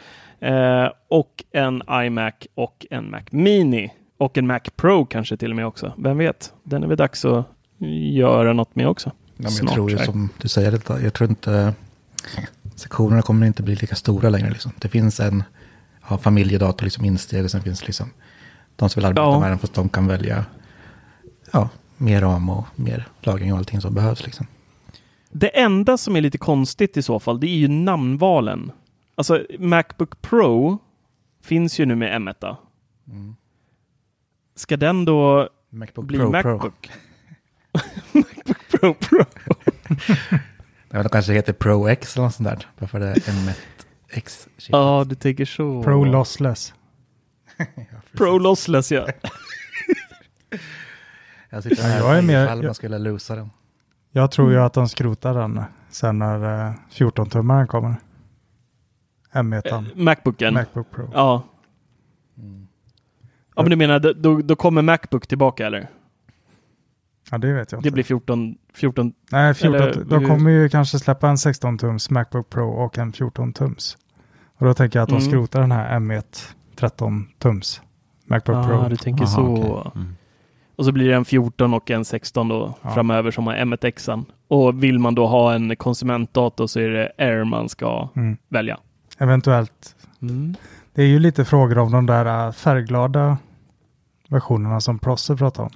Eh, 0.45 0.89
och 1.09 1.45
en 1.53 1.83
iMac 1.91 2.35
och 2.55 2.87
en 2.91 3.11
Mac 3.11 3.23
Mini. 3.31 3.93
Och 4.19 4.39
en 4.39 4.47
Mac 4.47 4.61
Pro 4.77 5.07
kanske 5.07 5.37
till 5.37 5.51
och 5.51 5.57
med 5.57 5.67
också. 5.67 5.93
Vem 5.97 6.19
vet? 6.19 6.53
Den 6.63 6.83
är 6.83 6.87
väl 6.87 6.97
dags 6.97 7.25
att 7.25 7.47
göra 8.13 8.53
något 8.53 8.77
med 8.77 8.89
också. 8.89 9.13
Ja, 9.37 9.51
jag 9.61 9.69
tror 9.69 9.91
ju 9.91 9.99
som 9.99 10.29
du 10.39 10.49
säger, 10.49 10.81
jag 11.03 11.15
tror 11.15 11.31
inte 11.31 11.75
sektionerna 12.75 13.23
kommer 13.23 13.47
inte 13.47 13.63
bli 13.63 13.75
lika 13.75 13.95
stora 13.95 14.29
längre. 14.29 14.51
Liksom. 14.51 14.73
Det 14.79 14.89
finns 14.89 15.21
en 15.21 15.43
ja, 16.09 16.19
familjedator 16.19 16.85
liksom 16.85 17.05
insteg 17.05 17.45
och 17.45 17.51
sen 17.51 17.63
finns 17.63 17.87
liksom 17.87 18.11
de 18.77 18.89
som 18.89 19.01
vill 19.01 19.07
arbeta 19.07 19.23
ja. 19.23 19.41
med 19.41 19.51
den 19.51 19.59
fast 19.59 19.75
de 19.75 19.89
kan 19.89 20.07
välja 20.07 20.45
ja, 21.53 21.69
mer 21.97 22.21
ram 22.21 22.51
och 22.51 22.67
mer 22.77 23.09
lagring 23.21 23.53
och 23.53 23.59
allting 23.59 23.81
som 23.81 23.95
behövs. 23.95 24.25
Liksom. 24.25 24.47
Det 25.31 25.61
enda 25.61 25.97
som 25.97 26.17
är 26.17 26.21
lite 26.21 26.39
konstigt 26.39 26.97
i 26.97 27.03
så 27.03 27.21
fall, 27.21 27.41
det 27.41 27.47
är 27.47 27.57
ju 27.57 27.69
namnvalen. 27.69 28.73
Alltså 29.15 29.47
Macbook 29.59 30.23
Pro 30.23 30.79
finns 31.43 31.79
ju 31.81 31.87
nu 31.87 31.95
med 31.95 32.23
M1. 32.23 32.57
Mm. 33.09 33.37
Ska 34.55 34.77
den 34.77 35.05
då 35.05 35.49
Macbook 35.71 36.05
bli 36.07 36.19
Pro 36.19 36.31
Macbook? 36.31 36.61
Pro. 36.61 36.81
Macbook 38.21 38.69
Pro 38.71 38.95
Pro. 38.95 39.25
ja, 40.91 41.03
det 41.03 41.09
kanske 41.09 41.33
heter 41.33 41.53
Pro 41.53 41.89
X 41.89 42.17
eller 42.17 42.25
något 42.25 42.35
sånt 42.35 42.49
där. 42.49 42.67
Bara 42.79 42.87
för 42.87 43.01
det 43.01 43.07
är 43.07 43.15
M1 43.15 43.55
X. 44.11 44.49
Ja, 44.69 45.05
du 45.09 45.15
tänker 45.15 45.45
så. 45.45 45.83
Pro 45.83 46.05
Lossless. 46.05 46.75
ja, 47.57 47.85
Pro 48.13 48.39
Lossless, 48.39 48.93
ja. 48.93 49.07
jag 51.51 51.63
sitter 51.63 51.83
här 51.83 51.99
jag 51.99 52.19
är 52.19 52.23
med. 52.23 52.45
Ifall 52.45 52.63
man 52.63 52.75
skulle 52.75 52.99
losa 52.99 53.37
den. 53.37 53.51
Jag 54.11 54.31
tror 54.31 54.49
ju 54.51 54.55
Mm. 54.57 54.67
att 54.67 54.73
de 54.73 54.89
skrotar 54.89 55.35
den 55.35 55.63
sen 55.91 56.19
när 56.19 56.67
eh, 56.69 56.73
14-tummaren 56.93 57.67
kommer. 57.67 57.97
M1, 59.35 59.63
Eh, 59.73 59.83
Macbooken. 59.95 60.55
Macbook 60.55 60.91
Pro. 60.91 61.11
Ja. 61.15 61.43
Mm. 62.39 62.67
ja, 63.57 63.63
men 63.63 63.71
du 63.71 63.77
menar 63.77 63.99
då- 64.01 64.41
då, 64.43 64.57
kommer 64.57 64.83
Macbook 64.83 65.27
tillbaka 65.27 65.67
eller? 65.67 65.89
Ja, 67.31 67.39
det 67.39 67.53
vet 67.53 67.73
jag 67.73 67.79
inte. 67.79 67.89
Det 67.89 67.93
blir 67.93 68.05
14, 68.05 68.55
14 68.75 69.13
Nej, 69.31 69.55
14, 69.55 69.75
eller 69.83 70.05
de 70.05 70.19
hur- 70.21 70.29
kommer 70.29 70.51
ju 70.51 70.69
kanske 70.69 70.99
släppa 70.99 71.29
en 71.29 71.37
16-tums 71.37 72.11
Macbook 72.13 72.51
Pro 72.51 72.69
och 72.71 72.99
en 72.99 73.13
14-tums. 73.13 73.97
Och 74.59 74.67
då 74.67 74.75
tänker 74.75 74.99
jag 74.99 75.03
att 75.03 75.09
de 75.09 75.15
Mm. 75.19 75.31
skrotar 75.31 75.61
den 75.61 75.73
här 75.73 75.97
M1 76.01 76.55
13-tums 76.77 77.81
Macbook 78.27 78.57
ah, 78.57 78.67
Pro. 78.69 78.89
du 78.89 78.97
tänker 78.97 79.25
Aha, 79.25 79.33
så. 79.35 79.43
okej. 79.47 79.93
Mm. 80.03 80.17
Och 80.77 80.85
så 80.85 80.93
blir 80.93 81.09
det 81.09 81.15
en 81.15 81.25
14 81.25 81.75
och 81.75 81.91
en 81.91 82.05
16 82.05 82.49
då 82.49 82.75
Ja. 82.83 82.91
framöver 82.91 83.31
som 83.31 83.47
har 83.47 83.55
M1Xan. 83.55 84.25
Och 84.49 84.83
vill 84.85 84.99
man 84.99 85.15
då 85.15 85.27
ha 85.27 85.55
en 85.55 85.77
konsumentdator 85.77 86.67
så 86.67 86.81
är 86.81 86.89
det 86.89 87.13
Air 87.19 87.45
man 87.45 87.69
ska 87.69 88.09
Mm. 88.17 88.37
välja. 88.49 88.79
Eventuellt. 89.19 89.97
Det 90.95 91.03
är 91.03 91.07
ju 91.07 91.19
lite 91.19 91.45
frågor 91.45 91.79
om 91.79 91.93
de 91.93 92.07
där 92.07 92.47
äh, 92.47 92.53
färgglada 92.53 93.39
versionerna 94.29 94.81
som 94.81 94.99
Prosser 94.99 95.37
pratade 95.37 95.69
om. 95.69 95.73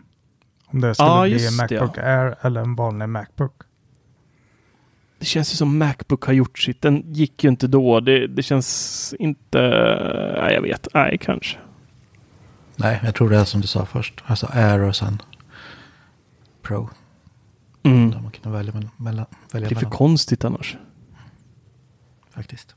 Om 0.66 0.81
det 0.81 0.94
skulle 0.94 1.09
Ja, 1.09 1.22
bli 1.22 1.46
en 1.46 1.57
det, 1.57 1.77
Macbook 1.81 1.98
Air 1.98 2.37
eller 2.40 2.61
en 2.61 2.74
vanlig 2.74 3.09
Macbook. 3.09 3.62
Det 5.18 5.24
känns 5.27 5.53
ju 5.53 5.57
som 5.57 5.79
Macbook 5.79 6.24
har 6.24 6.33
gjort 6.33 6.59
sitt. 6.59 6.83
Den 6.83 7.12
gick 7.12 7.44
ju 7.44 7.51
inte 7.51 7.66
då. 7.66 8.01
Det, 8.01 8.27
det 8.27 8.42
känns 8.42 9.14
inte... 9.18 9.59
Nej, 10.42 10.55
jag 10.55 10.62
vet. 10.62 10.88
Nej, 10.94 11.18
kanske. 11.20 11.59
Nej, 12.77 13.01
jag 13.05 13.14
tror 13.14 13.31
det 13.31 13.37
är 13.38 13.44
som 13.44 13.61
du 13.61 13.66
sa 13.66 13.87
först. 13.87 14.22
Alltså 14.27 14.46
Air 14.53 14.81
och 14.83 14.96
sen 14.96 15.22
Pro. 16.62 16.90
Mm. 17.83 18.11
Där 18.11 18.20
man 18.20 18.31
kan 18.31 18.53
välja 18.53 18.72
mellan. 18.72 18.90
mellan 18.96 19.27
välja 19.53 19.68
Det 19.68 19.72
är 19.72 19.77
för 19.77 19.85
mellan 19.87 19.98
konstigt 19.98 20.44
annars. 20.44 20.77
faktiskt. 22.31 22.74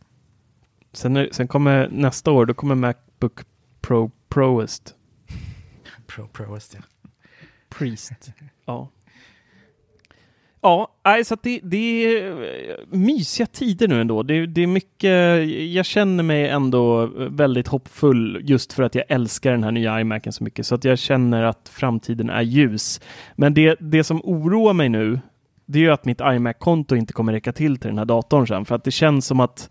Sen, 0.93 1.17
är, 1.17 1.30
sen 1.32 1.47
kommer 1.47 1.89
nästa 1.91 2.32
år, 2.32 2.45
då 2.45 2.54
kommer 2.54 2.75
Macbook 2.75 3.39
Pro 3.82 4.12
Proest. 4.30 4.95
Pro, 6.08 6.27
Pro 6.27 6.54
just 6.54 6.71
det. 6.71 6.82
Priest. 7.69 8.32
Ja. 8.65 8.89
Ja, 10.62 10.88
så 11.25 11.38
det, 11.43 11.60
det 11.63 12.06
är 12.06 12.32
eh, 12.41 12.75
mysiga 12.89 13.47
tider 13.47 13.88
nu 13.88 14.01
ändå. 14.01 14.23
Det, 14.23 14.45
det 14.45 14.63
är 14.63 14.67
mycket, 14.67 15.47
jag 15.73 15.86
känner 15.86 16.23
mig 16.23 16.47
ändå 16.47 17.06
väldigt 17.15 17.67
hoppfull 17.67 18.41
just 18.43 18.73
för 18.73 18.84
att 18.84 18.95
jag 18.95 19.06
älskar 19.08 19.51
den 19.51 19.63
här 19.63 19.71
nya 19.71 20.01
iMacen 20.01 20.34
så 20.34 20.43
mycket. 20.43 20.65
Så 20.65 20.75
att 20.75 20.84
jag 20.84 20.99
känner 20.99 21.43
att 21.43 21.71
framtiden 21.73 22.30
är 22.30 22.41
ljus. 22.41 23.01
Men 23.36 23.54
det, 23.54 23.75
det 23.80 24.04
som 24.04 24.21
oroar 24.23 24.73
mig 24.73 24.89
nu, 24.89 25.19
det 25.65 25.80
är 25.80 25.84
ju 25.84 25.91
att 25.91 26.06
mitt 26.06 26.21
iMac-konto 26.21 26.95
inte 26.95 27.13
kommer 27.13 27.34
räcka 27.34 27.54
till 27.54 27.77
till 27.77 27.89
den 27.89 27.97
här 27.97 28.06
datorn 28.06 28.47
sen. 28.47 28.65
För 28.65 28.75
att 28.75 28.84
det 28.84 28.91
känns 28.91 29.25
som 29.25 29.39
att 29.39 29.69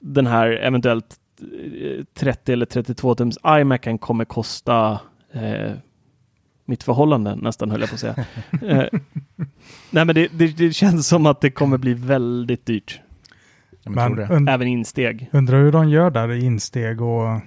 den 0.00 0.26
här 0.26 0.50
eventuellt 0.50 1.16
eh, 1.40 2.04
30 2.14 2.52
eller 2.52 2.66
32 2.66 3.14
tums 3.14 3.38
iMacen 3.46 3.98
kommer 3.98 4.24
kosta 4.24 5.00
eh, 5.32 5.72
mitt 6.64 6.82
förhållande 6.82 7.36
nästan 7.36 7.70
höll 7.70 7.80
jag 7.80 7.88
på 7.90 7.94
att 7.94 8.00
säga. 8.00 8.14
eh, 8.62 8.84
nej 9.90 10.04
men 10.04 10.14
det, 10.14 10.28
det, 10.32 10.56
det 10.56 10.72
känns 10.72 11.08
som 11.08 11.26
att 11.26 11.40
det 11.40 11.50
kommer 11.50 11.78
bli 11.78 11.94
väldigt 11.94 12.66
dyrt. 12.66 13.00
Men 13.84 14.48
Även 14.48 14.68
insteg. 14.68 15.28
undrar 15.32 15.58
hur 15.62 15.72
de 15.72 15.88
gör 15.88 16.10
där 16.10 16.32
i 16.32 16.44
insteg 16.44 17.00
och 17.02 17.40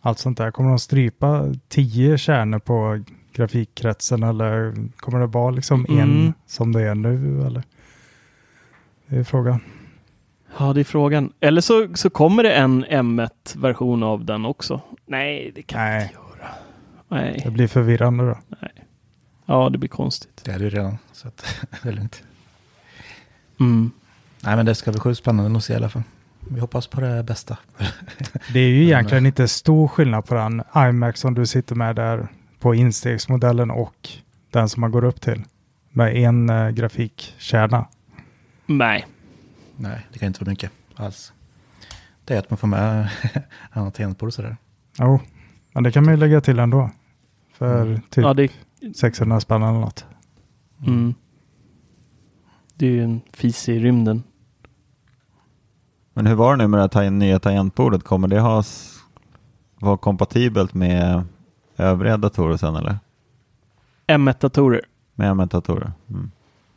allt 0.00 0.18
sånt 0.18 0.38
där. 0.38 0.50
Kommer 0.50 0.68
de 0.68 0.78
strypa 0.78 1.54
tio 1.68 2.18
kärnor 2.18 2.58
på 2.58 3.04
grafikkretsen 3.32 4.22
eller 4.22 4.74
kommer 4.96 5.20
det 5.20 5.26
vara 5.26 5.50
liksom 5.50 5.86
Mm. 5.88 6.00
en 6.00 6.32
som 6.46 6.72
det 6.72 6.82
är 6.82 6.94
nu? 6.94 7.42
Eller? 7.46 7.62
Det 9.06 9.16
är 9.16 9.24
frågan. 9.24 9.60
Ja, 10.58 10.72
det 10.72 10.80
är 10.80 10.84
frågan. 10.84 11.32
Eller 11.40 11.60
så, 11.60 11.88
så 11.94 12.10
kommer 12.10 12.42
det 12.42 12.52
en 12.52 12.84
M1-version 12.84 14.02
av 14.02 14.24
den 14.24 14.44
också. 14.44 14.80
Nej, 15.06 15.52
det 15.54 15.62
kan 15.62 15.80
Nej. 15.80 16.02
inte 16.02 16.14
göra. 16.14 16.50
Nej. 17.08 17.40
Det 17.44 17.50
blir 17.50 17.68
förvirrande 17.68 18.24
då. 18.24 18.38
Ja, 19.46 19.68
det 19.68 19.78
blir 19.78 19.88
konstigt. 19.88 20.40
Det 20.44 20.50
är 20.50 20.58
det 20.58 20.68
redan. 20.68 20.98
Så 21.12 21.28
att, 21.28 21.66
det 21.82 21.88
är 21.88 21.92
lugnt. 21.92 22.22
Mm. 23.60 23.90
Nej, 24.44 24.56
men 24.56 24.66
det 24.66 24.74
ska 24.74 24.90
bli 24.90 25.00
sjukt 25.00 25.18
spännande 25.18 25.58
att 25.58 25.64
se 25.64 25.72
i 25.72 25.76
alla 25.76 25.88
fall. 25.88 26.02
Vi 26.50 26.60
hoppas 26.60 26.86
på 26.86 27.00
det 27.00 27.22
bästa. 27.22 27.58
Det 28.52 28.60
är 28.60 28.68
ju 28.68 28.84
egentligen 28.84 29.26
inte 29.26 29.48
stor 29.48 29.88
skillnad 29.88 30.26
på 30.26 30.34
den 30.34 30.62
iMac 30.76 31.18
som 31.18 31.34
du 31.34 31.46
sitter 31.46 31.74
med 31.74 31.96
där 31.96 32.28
på 32.58 32.74
instegsmodellen 32.74 33.70
och 33.70 34.08
den 34.50 34.68
som 34.68 34.80
man 34.80 34.90
går 34.90 35.04
upp 35.04 35.20
till. 35.20 35.44
Med 35.90 36.16
en 36.16 36.50
eh, 36.50 36.68
grafikkärna. 36.68 37.86
Nej. 38.66 39.06
Nej, 39.80 40.06
det 40.12 40.18
kan 40.18 40.26
inte 40.26 40.40
vara 40.44 40.50
mycket 40.50 40.70
alls. 40.96 41.32
Det 42.24 42.34
är 42.34 42.38
att 42.38 42.50
man 42.50 42.56
får 42.56 42.68
med 42.68 43.08
annat 43.70 43.94
tangentbord 43.94 44.26
och 44.26 44.34
sådär. 44.34 44.56
Jo, 44.98 45.20
men 45.72 45.82
det 45.82 45.92
kan 45.92 46.04
man 46.04 46.14
ju 46.14 46.20
lägga 46.20 46.40
till 46.40 46.58
ändå. 46.58 46.90
För 47.52 47.86
Mm. 47.86 48.00
typ 48.10 48.24
Ja, 48.24 48.34
det, 48.34 48.52
600 48.96 49.40
spänn 49.40 49.62
eller 49.62 49.80
något. 49.80 50.06
mm. 50.86 51.14
det 52.74 52.86
är 52.86 52.90
ju 52.90 53.04
en 53.04 53.20
fis 53.32 53.68
i 53.68 53.78
rymden. 53.78 54.22
Men 56.14 56.26
hur 56.26 56.34
var 56.34 56.56
det 56.56 56.62
nu 56.62 56.68
med 56.68 56.78
det 56.78 56.82
här 56.82 56.88
ta- 56.88 57.10
nya 57.10 57.38
tangentbordet? 57.38 58.02
Kommer 58.04 58.28
det 58.28 58.40
ha 58.40 58.62
vara 59.80 59.96
kompatibelt 59.96 60.74
med 60.74 61.24
övriga 61.76 62.16
datorer 62.16 62.56
sen 62.56 62.76
eller? 62.76 62.98
M1-datorer. 64.06 64.80
Med 65.14 65.30
M1-datorer? 65.32 65.92
Mm. 66.10 66.30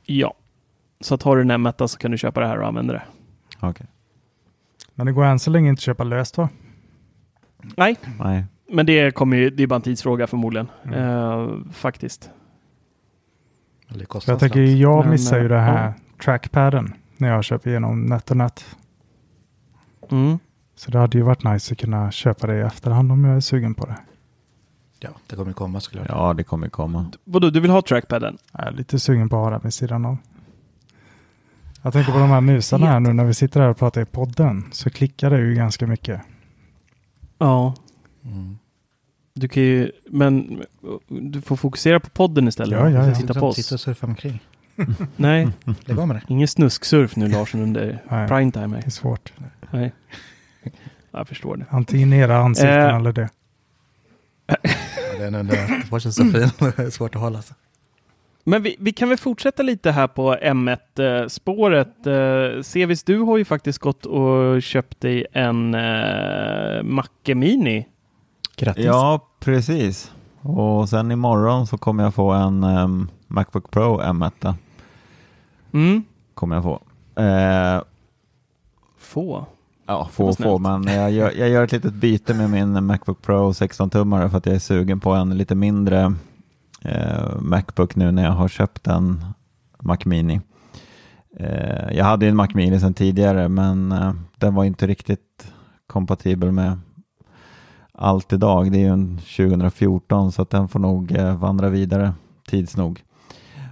Ja. 0.06 0.34
Så 1.02 1.16
att 1.16 1.24
har 1.24 1.36
du 1.36 1.42
en 1.42 1.52
M1 1.52 1.88
så 1.88 1.98
kan 1.98 2.12
du 2.12 2.18
köpa 2.18 2.40
det 2.40 2.48
här 2.48 2.60
och 2.60 2.68
använda 2.68 2.94
det. 2.94 3.04
Okej. 3.60 3.88
Men 4.96 5.06
det 5.06 5.12
går 5.12 5.26
än 5.26 5.40
så 5.40 5.50
länge 5.50 5.70
inte 5.70 5.80
att 5.80 5.84
köpa 5.84 6.04
löst 6.04 6.38
va? 6.38 6.50
Nej, 7.78 7.96
Nej. 8.20 8.46
men 8.72 8.86
det 8.86 9.12
kommer 9.12 9.38
ju, 9.38 9.50
det 9.50 9.64
är 9.64 9.68
bara 9.68 9.76
en 9.76 9.82
tidsfråga 9.82 10.28
förmodligen. 10.28 10.68
Mm. 10.84 11.00
Eh, 11.00 11.50
faktiskt. 11.72 12.30
Jag 14.28 14.40
tänker 14.40 14.62
jag 14.62 15.00
Men, 15.00 15.10
missar 15.10 15.38
ju 15.38 15.44
eh, 15.44 15.50
det 15.50 15.60
här 15.60 15.94
trackpaden 16.24 16.94
när 17.18 17.30
jag 17.30 17.44
köper 17.44 17.70
igenom 17.70 18.06
NetOnNet. 18.06 18.66
Mm. 20.10 20.40
Så 20.76 20.92
det 20.92 21.00
hade 21.00 21.18
ju 21.18 21.24
varit 21.24 21.44
nice 21.44 21.74
att 21.74 21.80
kunna 21.80 22.12
köpa 22.12 22.48
det 22.48 22.56
i 22.56 22.62
efterhand 22.62 23.12
om 23.12 23.26
jag 23.26 23.36
är 23.36 23.40
sugen 23.40 23.74
på 23.74 23.86
det. 23.86 23.98
Ja, 25.00 25.10
det 25.28 25.36
kommer 25.36 25.54
komma 25.54 25.80
såklart. 25.80 26.06
Ja, 26.10 26.34
det 26.34 26.44
kommer 26.44 26.70
komma. 26.70 27.12
Vadå, 27.24 27.50
du 27.50 27.60
vill 27.60 27.72
ha 27.72 27.82
trackpaden? 27.82 28.38
Jag 28.52 28.68
är 28.68 28.72
lite 28.72 29.00
sugen 29.00 29.30
på 29.30 29.36
att 29.36 29.44
ha 29.44 29.58
det 29.58 29.64
vid 29.64 29.74
sidan 29.74 30.06
av. 30.06 30.18
Jag 31.82 31.94
tänker 31.94 32.12
på 32.12 32.20
de 32.20 32.30
här 32.30 32.42
musarna 32.42 32.86
här 32.88 33.00
nu 33.00 33.14
när 33.14 33.26
vi 33.26 33.34
sitter 33.34 33.60
här 33.60 33.70
och 33.70 33.78
pratar 33.78 34.02
i 34.02 34.06
podden. 34.06 34.64
Så 34.72 34.90
klickar 34.90 35.30
det 35.30 35.40
ju 35.40 35.54
ganska 35.56 35.88
mycket. 35.88 36.22
Ja. 37.38 37.76
Mm. 38.26 38.58
Du 39.34 39.48
kan 39.48 39.64
ju, 39.64 39.92
men 40.10 40.62
du 41.08 41.42
får 41.42 41.56
fokusera 41.56 42.00
på 42.00 42.10
podden 42.10 42.48
istället. 42.48 42.80
Ja, 42.80 42.90
ja, 42.90 43.08
ja. 43.08 43.16
Titta 43.16 43.34
på 43.34 43.54
Sitta 43.54 43.74
och 43.74 43.76
oss. 43.76 43.82
surfa 43.82 44.08
omkring. 44.08 44.40
Nej, 45.16 45.48
Lägg 45.86 46.00
av 46.00 46.08
med 46.08 46.16
det. 46.18 46.22
ingen 46.28 46.48
snusksurf 46.48 47.16
nu 47.16 47.28
Larsson 47.28 47.62
under 47.62 48.00
prime 48.28 48.52
time. 48.52 48.68
Det 48.80 48.86
är 48.86 48.90
svårt. 48.92 49.34
Nej. 49.72 49.92
Jag 51.12 51.28
förstår 51.28 51.58
det. 51.58 51.66
Antingen 51.70 52.14
era 52.14 52.38
ansikten 52.38 52.70
Eh. 52.90 52.96
eller 52.96 53.12
det. 53.14 53.30
Ja, 54.48 54.56
det 55.18 55.24
är 55.24 55.36
under 55.40 55.90
watchen 55.92 56.14
så 56.14 56.24
fin. 56.24 56.32
Det 56.32 56.80
är 56.80 56.90
svårt 56.90 57.16
att 57.16 57.22
hålla 57.22 57.42
sig. 57.42 57.56
Men 58.44 58.64
vi, 58.64 58.76
vi 58.80 58.92
kan 58.92 59.10
väl 59.10 59.18
fortsätta 59.18 59.64
lite 59.64 59.92
här 59.92 60.08
på 60.08 60.36
M1-spåret. 60.36 62.08
Eh, 62.08 62.62
Sevis, 62.62 63.04
du 63.04 63.20
har 63.20 63.38
ju 63.38 63.46
faktiskt 63.46 63.80
gått 63.80 64.06
och 64.06 64.62
köpt 64.62 65.02
dig 65.02 65.26
en 65.32 65.76
eh, 65.76 66.84
Macke 66.84 67.36
Mini. 67.36 67.88
Grattis. 68.56 68.86
Ja, 68.86 69.28
precis. 69.40 70.12
Och 70.42 70.90
sen 70.90 71.12
imorgon 71.12 71.68
så 71.68 71.78
kommer 71.78 72.04
jag 72.04 72.14
få 72.14 72.32
en 72.32 72.64
ehm, 72.64 73.10
Macbook 73.28 73.72
Pro 73.72 74.02
M1. 74.02 74.54
Mm. 75.74 76.04
Kommer 76.34 76.56
jag 76.56 76.64
få. 76.64 76.80
Eh, 77.22 77.82
Få. 78.98 79.46
ja, 79.86 80.10
få 80.12 80.34
snällt. 80.34 80.50
få, 80.50 80.58
men 80.58 80.84
jag 80.84 81.12
gör, 81.12 81.32
jag 81.32 81.50
gör 81.50 81.64
ett 81.64 81.72
litet 81.72 81.94
byte 81.94 82.34
med 82.34 82.50
min 82.50 82.86
Macbook 82.86 83.22
Pro 83.22 83.52
16-tummare 83.52 84.30
för 84.30 84.38
att 84.38 84.46
jag 84.46 84.56
är 84.56 84.60
sugen 84.60 85.00
på 85.00 85.12
en 85.12 85.38
lite 85.38 85.56
mindre 85.56 86.00
eh, 86.02 86.12
Eh, 86.86 87.40
Macbook 87.40 87.96
nu 87.96 88.12
när 88.12 88.24
jag 88.24 88.32
har 88.32 88.48
köpt 88.48 88.88
en 88.88 89.26
Mac 89.80 89.98
Mini. 90.06 90.42
Eh, 91.38 91.98
jag 91.98 92.06
hade 92.06 92.26
ju 92.26 92.30
en 92.30 92.36
Mac 92.36 92.48
Mini 92.54 92.80
sedan 92.80 92.94
tidigare 92.94 93.50
men 93.50 93.92
eh, 93.92 94.14
den 94.38 94.56
var 94.56 94.64
inte 94.64 94.88
riktigt 94.88 95.54
kompatibel 95.88 96.52
med 96.52 96.80
allt 97.94 98.34
idag. 98.34 98.72
Det 98.72 98.78
är 98.78 98.82
ju 98.82 98.94
en 98.94 99.18
2014 99.18 100.32
så 100.32 100.42
att 100.42 100.50
den 100.50 100.68
får 100.68 100.80
nog 100.80 101.12
eh, 101.12 101.38
vandra 101.38 101.70
vidare 101.70 102.14
tids 102.48 102.78
nog. 102.78 103.04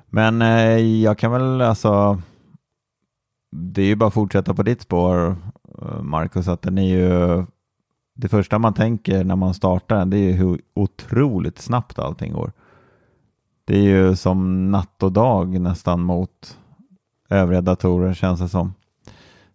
Men 0.05 0.41
eh, 0.41 0.77
jag 0.77 1.17
kan 1.17 1.31
väl 1.31 1.61
alltså 1.61 2.21
det 3.51 3.81
är 3.81 3.85
ju 3.85 3.95
bara 3.95 4.07
att 4.07 4.13
fortsätta 4.13 4.53
på 4.53 4.63
ditt 4.63 4.81
spår 4.81 5.35
eh, 5.81 6.01
Marcus, 6.01 6.47
att 6.47 6.61
den 6.61 6.77
är 6.77 6.97
ju 6.97 7.45
det 8.15 8.27
första 8.27 8.59
man 8.59 8.73
tänker 8.73 9.23
när 9.23 9.35
man 9.35 9.53
startar 9.53 9.95
den 9.95 10.09
det 10.09 10.17
är 10.17 10.23
ju 10.23 10.31
hur 10.31 10.61
otroligt 10.73 11.59
snabbt 11.59 11.99
allting 11.99 12.33
går. 12.33 12.51
Det 13.69 13.77
är 13.77 13.81
ju 13.81 14.15
som 14.15 14.71
natt 14.71 15.03
och 15.03 15.11
dag 15.11 15.59
nästan 15.61 16.01
mot 16.01 16.57
övriga 17.29 17.61
datorer 17.61 18.13
känns 18.13 18.39
det 18.39 18.49
som. 18.49 18.73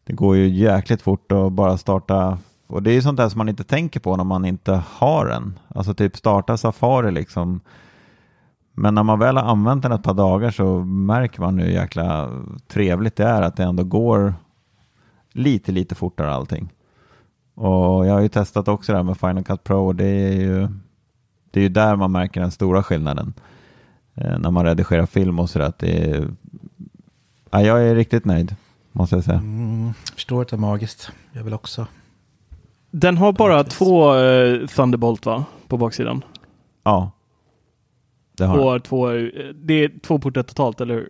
Det 0.04 0.12
går 0.12 0.36
ju 0.36 0.48
jäkligt 0.48 1.02
fort 1.02 1.32
att 1.32 1.52
bara 1.52 1.76
starta 1.76 2.38
och 2.66 2.82
det 2.82 2.90
är 2.90 2.94
ju 2.94 3.02
sånt 3.02 3.16
där 3.16 3.28
som 3.28 3.38
man 3.38 3.48
inte 3.48 3.64
tänker 3.64 4.00
på 4.00 4.16
när 4.16 4.24
man 4.24 4.44
inte 4.44 4.82
har 4.88 5.26
den. 5.26 5.58
Alltså 5.68 5.94
typ 5.94 6.16
starta 6.16 6.56
Safari 6.56 7.10
liksom. 7.10 7.60
Men 8.72 8.94
när 8.94 9.02
man 9.02 9.18
väl 9.18 9.36
har 9.36 9.44
använt 9.44 9.82
den 9.82 9.92
ett 9.92 10.02
par 10.02 10.14
dagar 10.14 10.50
så 10.50 10.84
märker 10.84 11.40
man 11.40 11.58
hur 11.58 11.68
jäkla 11.68 12.30
trevligt 12.68 13.16
det 13.16 13.24
är 13.24 13.42
att 13.42 13.56
det 13.56 13.64
ändå 13.64 13.84
går 13.84 14.34
lite, 15.32 15.72
lite 15.72 15.94
fortare 15.94 16.32
allting. 16.32 16.72
Och 17.54 18.06
jag 18.06 18.12
har 18.14 18.20
ju 18.20 18.28
testat 18.28 18.68
också 18.68 18.92
det 18.92 18.98
här 18.98 19.04
med 19.04 19.18
Final 19.18 19.44
Cut 19.44 19.64
Pro 19.64 19.86
och 19.86 19.94
det 19.94 20.06
är 20.06 20.32
ju, 20.32 20.68
det 21.50 21.60
är 21.60 21.62
ju 21.62 21.68
där 21.68 21.96
man 21.96 22.12
märker 22.12 22.40
den 22.40 22.50
stora 22.50 22.82
skillnaden. 22.82 23.34
Eh, 24.14 24.38
när 24.38 24.50
man 24.50 24.64
redigerar 24.64 25.06
film 25.06 25.38
och 25.38 25.50
sådär. 25.50 25.72
Det 25.78 26.24
ja, 27.50 27.62
jag 27.62 27.86
är 27.88 27.94
riktigt 27.94 28.24
nöjd, 28.24 28.56
måste 28.92 29.14
jag 29.16 29.24
säga. 29.24 29.38
Mm, 29.38 29.92
förstår 30.14 30.42
att 30.42 30.48
det 30.48 30.56
är 30.56 30.58
magiskt. 30.58 31.10
Jag 31.32 31.44
vill 31.44 31.54
också. 31.54 31.86
Den 32.90 33.16
har 33.16 33.32
bara 33.32 33.58
Faktiskt. 33.58 33.78
två 33.78 34.14
eh, 34.16 34.66
Thunderbolt 34.66 35.26
va? 35.26 35.44
På 35.68 35.76
baksidan. 35.76 36.24
Ja. 36.82 37.10
Det 38.36 38.44
har 38.44 38.56
den. 38.58 38.68
Och 38.68 38.84
två, 38.84 39.10
eh, 39.10 39.28
det 39.54 39.74
är 39.74 39.90
två 40.02 40.18
portar 40.18 40.42
totalt, 40.42 40.80
eller 40.80 40.94
hur? 40.94 41.08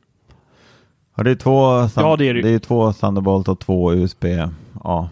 Ja, 1.16 1.22
det 1.22 1.30
är 1.30 1.34
två, 1.34 1.88
Ja, 1.96 2.16
det 2.16 2.28
är 2.28 2.34
det. 2.34 2.42
det 2.42 2.50
är 2.50 2.58
två 2.58 2.92
Thunderbolt 2.92 3.48
och 3.48 3.58
två 3.60 3.94
USB. 3.94 4.24
Ja, 4.84 5.08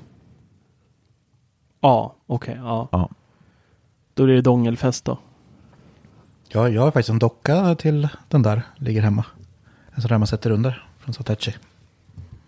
Ja, 1.81 2.15
okej. 2.27 2.57
ja. 2.63 2.89
Ja. 2.93 3.09
Då 4.15 4.23
är 4.23 4.27
det 4.27 4.41
dongelfäst 4.41 5.05
då. 5.05 5.19
Ja, 6.53 6.69
jag 6.69 6.83
har 6.83 6.91
faktiskt 6.91 7.11
en 7.11 7.19
docka 7.19 7.75
till 7.75 8.09
den 8.29 8.43
där. 8.43 8.63
Ligger 8.77 9.03
hemma. 9.03 9.25
En 9.95 10.03
sån 10.03 10.09
där 10.09 10.19
man 10.19 10.27
sätter 10.27 10.51
under. 10.51 10.87
Från 10.99 11.15
Satechi. 11.15 11.55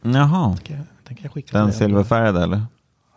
Jaha. 0.03 0.57
Den 1.05 1.17
kan 1.17 1.19
jag 1.23 1.33
skicka 1.33 1.59
Den 1.59 1.73
silverfärgade 1.73 2.43
eller? 2.43 2.63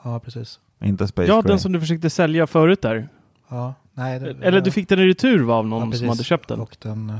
Ja, 0.03 0.19
precis. 0.19 0.59
Inte 0.81 1.07
Space 1.07 1.27
Ja, 1.27 1.41
Gray? 1.41 1.49
den 1.49 1.59
som 1.59 1.71
du 1.71 1.79
försökte 1.79 2.09
sälja 2.09 2.47
förut 2.47 2.81
där. 2.81 3.09
Ja, 3.49 3.73
nej, 3.93 4.19
det, 4.19 4.29
Eller 4.41 4.61
du 4.61 4.71
fick 4.71 4.89
den 4.89 4.99
i 4.99 5.07
retur 5.07 5.43
va, 5.43 5.55
av 5.55 5.67
någon 5.67 5.91
Ja, 5.91 5.97
som 5.97 6.09
hade 6.09 6.23
köpt 6.23 6.47
den? 6.49 6.59
Och 6.59 6.77
den, 6.79 7.09
eh, 7.09 7.19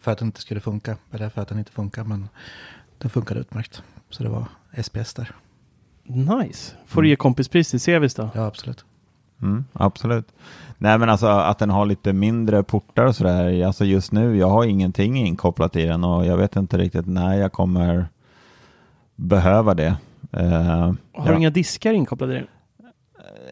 för 0.00 0.12
att 0.12 0.18
den 0.18 0.28
inte 0.28 0.40
skulle 0.40 0.60
funka. 0.60 0.96
Eller 1.12 1.28
för 1.28 1.42
att 1.42 1.48
den 1.48 1.58
inte 1.58 1.72
funkar, 1.72 2.04
men 2.04 2.28
den 2.98 3.10
funkade 3.10 3.40
utmärkt. 3.40 3.82
Så 4.10 4.22
det 4.22 4.28
var 4.28 4.44
SPS 4.82 5.14
där. 5.14 5.34
Nice. 6.04 6.72
Får 6.86 7.02
du 7.02 7.08
ge 7.08 7.16
kompispris 7.16 7.70
till 7.70 7.80
Sevis 7.80 8.14
då? 8.14 8.30
Ja, 8.34 8.46
absolut. 8.46 8.84
Mm, 9.42 9.64
absolut. 9.72 10.32
Nej 10.78 10.98
men 10.98 11.08
alltså 11.10 11.26
att 11.26 11.58
den 11.58 11.70
har 11.70 11.86
lite 11.86 12.12
mindre 12.12 12.62
portar 12.62 13.04
och 13.06 13.16
sådär. 13.16 13.66
Alltså 13.66 13.84
just 13.84 14.12
nu, 14.12 14.36
jag 14.36 14.50
har 14.50 14.64
ingenting 14.64 15.16
inkopplat 15.16 15.76
i 15.76 15.86
den 15.86 16.04
och 16.04 16.26
jag 16.26 16.36
vet 16.36 16.56
inte 16.56 16.78
riktigt 16.78 17.06
när 17.06 17.34
jag 17.34 17.52
kommer 17.52 18.06
behöva 19.16 19.74
det. 19.74 19.96
Eh, 20.32 20.92
Har 21.14 21.28
du 21.28 21.36
inga 21.36 21.50
diskar 21.50 21.92
inkopplade 21.92 22.32
i 22.32 22.36
den? 22.36 22.46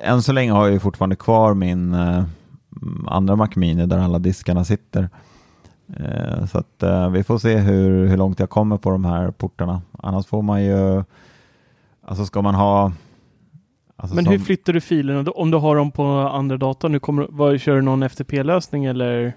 Än 0.03 0.23
så 0.23 0.33
länge 0.33 0.53
har 0.53 0.65
jag 0.65 0.73
ju 0.73 0.79
fortfarande 0.81 1.17
kvar 1.17 1.55
min 1.55 1.95
eh, 1.95 2.25
andra 3.07 3.37
Mac 3.37 3.49
Mini 3.57 3.87
där 3.87 3.99
alla 3.99 4.19
diskarna 4.19 4.65
sitter. 4.65 5.09
Eh, 5.97 6.47
så 6.47 6.59
att 6.59 6.83
eh, 6.83 7.11
vi 7.11 7.25
får 7.25 7.39
se 7.39 7.57
hur, 7.57 8.07
hur 8.07 8.17
långt 8.17 8.41
jag 8.41 8.51
kommer 8.51 8.77
på 8.77 8.91
de 8.91 9.05
här 9.05 9.31
portarna. 9.31 9.83
Annars 9.99 10.27
får 10.27 10.43
man 10.43 10.65
ju, 10.65 11.05
alltså 12.07 12.25
ska 12.25 12.43
man 12.43 12.55
ha 12.55 12.93
alltså 13.97 14.15
Men 14.15 14.25
som- 14.25 14.33
hur 14.33 14.39
flyttar 14.39 14.73
du 14.73 14.81
filerna 14.81 15.31
om 15.31 15.51
du 15.51 15.57
har 15.57 15.77
dem 15.77 15.91
på 15.91 16.05
andra 16.05 16.57
datorn? 16.57 16.93
Nu 16.93 16.99
kommer, 16.99 17.27
vad, 17.31 17.61
kör 17.61 17.77
du 17.77 17.83
någon 17.83 18.03
FTP-lösning 18.03 18.85
eller? 18.85 19.33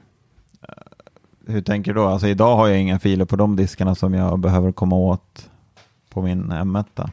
Hur 1.47 1.61
tänker 1.61 1.93
du 1.93 1.99
då? 1.99 2.07
Alltså 2.07 2.27
idag 2.27 2.55
har 2.55 2.67
jag 2.67 2.79
inga 2.81 2.99
filer 2.99 3.25
på 3.25 3.35
de 3.35 3.55
diskarna 3.55 3.95
som 3.95 4.13
jag 4.13 4.39
behöver 4.39 4.71
komma 4.71 4.95
åt 4.95 5.49
på 6.09 6.21
min 6.21 6.51
M1. 6.51 7.09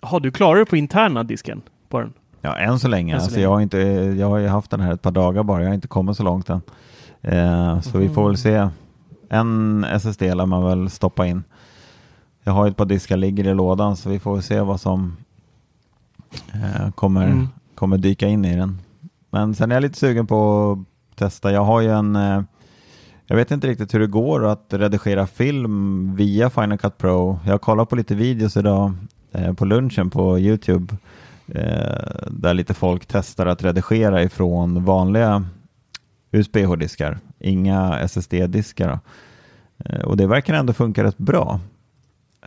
Har 0.00 0.20
du 0.20 0.30
klarar 0.30 0.58
det 0.58 0.66
på 0.66 0.76
interna 0.76 1.22
disken 1.22 1.62
på 1.88 2.00
den? 2.00 2.12
Ja, 2.40 2.56
än 2.56 2.78
så 2.78 2.88
länge. 2.88 3.14
Än 3.14 3.20
så 3.20 3.24
alltså, 3.24 3.36
länge. 3.36 3.44
Jag, 3.44 3.50
har 3.50 3.60
inte, 3.60 3.78
jag 4.18 4.28
har 4.28 4.38
ju 4.38 4.48
haft 4.48 4.70
den 4.70 4.80
här 4.80 4.92
ett 4.92 5.02
par 5.02 5.10
dagar 5.10 5.42
bara. 5.42 5.62
Jag 5.62 5.68
har 5.68 5.74
inte 5.74 5.88
kommit 5.88 6.16
så 6.16 6.22
långt 6.22 6.50
än. 6.50 6.62
Eh, 7.22 7.80
så 7.80 7.98
vi 7.98 8.08
får 8.08 8.26
väl 8.26 8.36
se. 8.36 8.68
En 9.28 9.84
SSD 9.84 10.22
lär 10.22 10.46
man 10.46 10.64
väl 10.64 10.90
stoppa 10.90 11.26
in. 11.26 11.44
Jag 12.42 12.52
har 12.52 12.68
ett 12.68 12.76
par 12.76 12.84
diskar 12.84 13.16
ligger 13.16 13.46
i 13.46 13.54
lådan 13.54 13.96
så 13.96 14.08
vi 14.10 14.18
får 14.18 14.32
väl 14.34 14.42
se 14.42 14.60
vad 14.60 14.80
som 14.80 15.02
eh, 15.02 15.23
kommer, 16.94 17.26
Mm. 17.26 17.48
kommer 17.74 17.98
dyka 17.98 18.28
in 18.28 18.44
i 18.44 18.56
den. 18.56 18.78
Men 19.30 19.54
sen 19.54 19.70
är 19.70 19.76
jag 19.76 19.82
lite 19.82 19.98
sugen 19.98 20.26
på 20.26 20.72
att 20.72 21.16
testa. 21.18 21.52
Jag 21.52 21.64
har 21.64 21.80
ju 21.80 21.90
en 21.90 22.16
eh, 22.16 22.42
jag 23.26 23.36
vet 23.36 23.50
inte 23.50 23.66
riktigt 23.66 23.94
hur 23.94 24.00
det 24.00 24.06
går 24.06 24.44
att 24.46 24.66
redigera 24.68 25.26
film 25.26 26.14
via 26.16 26.50
Final 26.50 26.78
Cut 26.78 26.98
Pro. 26.98 27.38
Jag 27.44 27.52
har 27.52 27.58
kollat 27.58 27.88
på 27.88 27.96
lite 27.96 28.14
videos 28.14 28.56
idag 28.56 28.92
eh, 29.32 29.52
på 29.52 29.64
lunchen 29.64 30.10
på 30.10 30.38
Youtube 30.38 30.96
eh, 31.48 32.26
där 32.30 32.54
lite 32.54 32.74
folk 32.74 33.06
testar 33.06 33.46
att 33.46 33.62
redigera 33.64 34.22
ifrån 34.22 34.84
vanliga 34.84 35.44
USB-hårddiskar, 36.32 37.18
inga 37.38 37.98
SSD-diskar. 37.98 38.98
Eh, 39.78 40.00
och 40.00 40.16
det 40.16 40.26
verkar 40.26 40.54
ändå 40.54 40.72
funka 40.72 41.04
rätt 41.04 41.18
bra. 41.18 41.60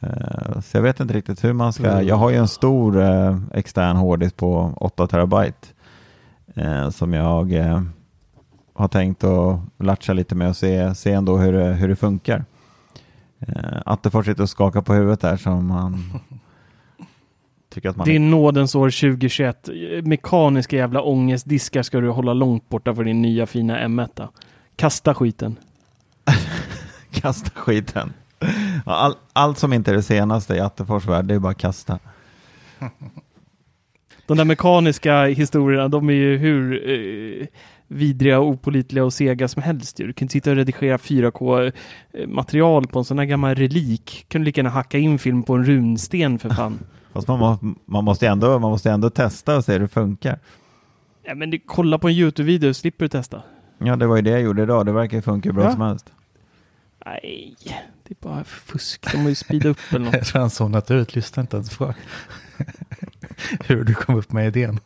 Eh, 0.01 0.59
så 0.61 0.77
jag 0.77 0.81
vet 0.81 0.99
inte 0.99 1.13
riktigt 1.13 1.43
hur 1.43 1.53
man 1.53 1.73
ska, 1.73 1.91
Mm. 1.91 2.07
jag 2.07 2.15
har 2.15 2.29
ju 2.29 2.35
en 2.35 2.47
stor 2.47 3.01
eh, 3.01 3.37
extern 3.53 3.95
hårddisk 3.97 4.37
på 4.37 4.73
8 4.77 5.07
terabyte 5.07 5.67
eh, 6.55 6.89
som 6.89 7.13
jag 7.13 7.45
har 8.73 8.87
tänkt 8.87 9.23
att 9.23 9.59
latcha 9.77 10.13
lite 10.13 10.35
med 10.35 10.49
och 10.49 10.57
se, 10.57 10.95
se 10.95 11.11
ändå 11.11 11.37
hur 11.37 11.53
det, 11.53 11.65
hur 11.73 11.87
det 11.87 11.95
funkar. 11.95 12.45
Attefors 13.85 14.25
sitter 14.25 14.43
och 14.43 14.49
skakar 14.49 14.81
på 14.81 14.93
huvudet 14.93 15.21
där 15.21 15.37
som 15.37 15.71
han 15.71 16.03
tycker 17.73 17.89
att 17.89 17.95
man 17.95 18.07
Det 18.07 18.15
är 18.15 18.19
nådens 18.19 18.75
år 18.75 18.89
2021. 18.89 19.69
Mekaniska 20.03 20.75
jävla 20.75 21.01
ångestdiskar 21.01 21.83
ska 21.83 21.99
du 21.99 22.09
hålla 22.09 22.33
långt 22.33 22.69
borta 22.69 22.95
för 22.95 23.03
din 23.03 23.21
nya 23.21 23.45
fina 23.45 23.79
M1. 23.87 24.27
Kasta 24.75 25.13
skiten. 25.13 25.55
kasta 27.11 27.49
skiten. 27.59 28.13
All, 28.85 29.13
allt 29.33 29.57
som 29.57 29.73
inte 29.73 29.91
är 29.91 29.95
det 29.95 30.03
senaste 30.03 30.55
i 30.55 30.59
Attefors 30.59 31.05
värld, 31.05 31.25
det 31.25 31.35
är 31.35 31.39
bara 31.39 31.51
att 31.51 31.57
kasta. 31.57 31.99
De 34.27 34.37
där 34.37 34.45
mekaniska 34.45 35.25
historierna, 35.25 35.87
de 35.87 36.09
är 36.09 36.13
ju 36.13 36.37
hur 36.37 36.89
eh, 36.89 37.47
vidriga, 37.87 38.39
opolitliga 38.39 39.03
och 39.05 39.13
sega 39.13 39.47
som 39.47 39.61
helst. 39.63 39.97
Du 39.97 40.13
kan 40.13 40.29
sitta 40.29 40.49
och 40.49 40.55
redigera 40.55 40.97
4K-material 40.97 42.87
på 42.87 42.99
en 42.99 43.05
sån 43.05 43.19
här 43.19 43.25
gammal 43.25 43.55
relik. 43.55 44.25
Kan 44.27 44.41
du 44.41 44.45
lika 44.45 44.59
gärna 44.61 44.69
hacka 44.69 44.97
in 44.97 45.19
film 45.19 45.43
på 45.43 45.53
en 45.53 45.65
runsten 45.65 46.39
för 46.39 46.49
fan. 46.49 46.79
Fast 47.13 47.27
man, 47.27 47.39
må, 47.39 47.57
man, 47.85 48.03
måste 48.03 48.27
ändå, 48.27 48.59
man 48.59 48.71
måste 48.71 48.91
ändå 48.91 49.09
testa 49.09 49.57
och 49.57 49.65
se 49.65 49.73
hur 49.73 49.79
det 49.79 49.87
funkar. 49.87 50.39
ja, 51.25 51.35
men 51.35 51.49
du, 51.49 51.59
kolla 51.65 51.97
på 51.97 52.07
en 52.07 52.13
YouTube-video 52.13 52.73
slipper 52.73 53.05
du 53.05 53.09
testa. 53.09 53.41
Ja, 53.77 53.95
det 53.95 54.07
var 54.07 54.15
ju 54.15 54.21
det 54.21 54.29
jag 54.29 54.41
gjorde 54.41 54.63
idag. 54.63 54.85
Det 54.85 54.91
verkar 54.91 55.21
funka 55.21 55.49
hur 55.49 55.53
bra 55.53 55.63
Ja. 55.63 55.71
som 55.71 55.81
helst. 55.81 56.11
Nej, 57.05 57.55
det 58.07 58.13
är 58.13 58.29
bara 58.29 58.43
fusk. 58.43 59.11
De 59.11 59.17
har 59.17 59.29
ju 59.29 59.35
speeda 59.35 59.69
upp 59.69 59.79
eller 59.89 60.05
något. 60.05 60.13
Jag 60.13 60.25
tror 60.25 60.41
han 60.41 60.49
zonat 60.49 60.91
ut. 60.91 61.15
Lyssna 61.15 61.41
inte 61.41 61.55
ens 61.57 61.77
på 61.77 61.93
hur 63.67 63.83
du 63.83 63.93
kom 63.93 64.15
upp 64.15 64.31
med 64.31 64.47
idén. 64.47 64.79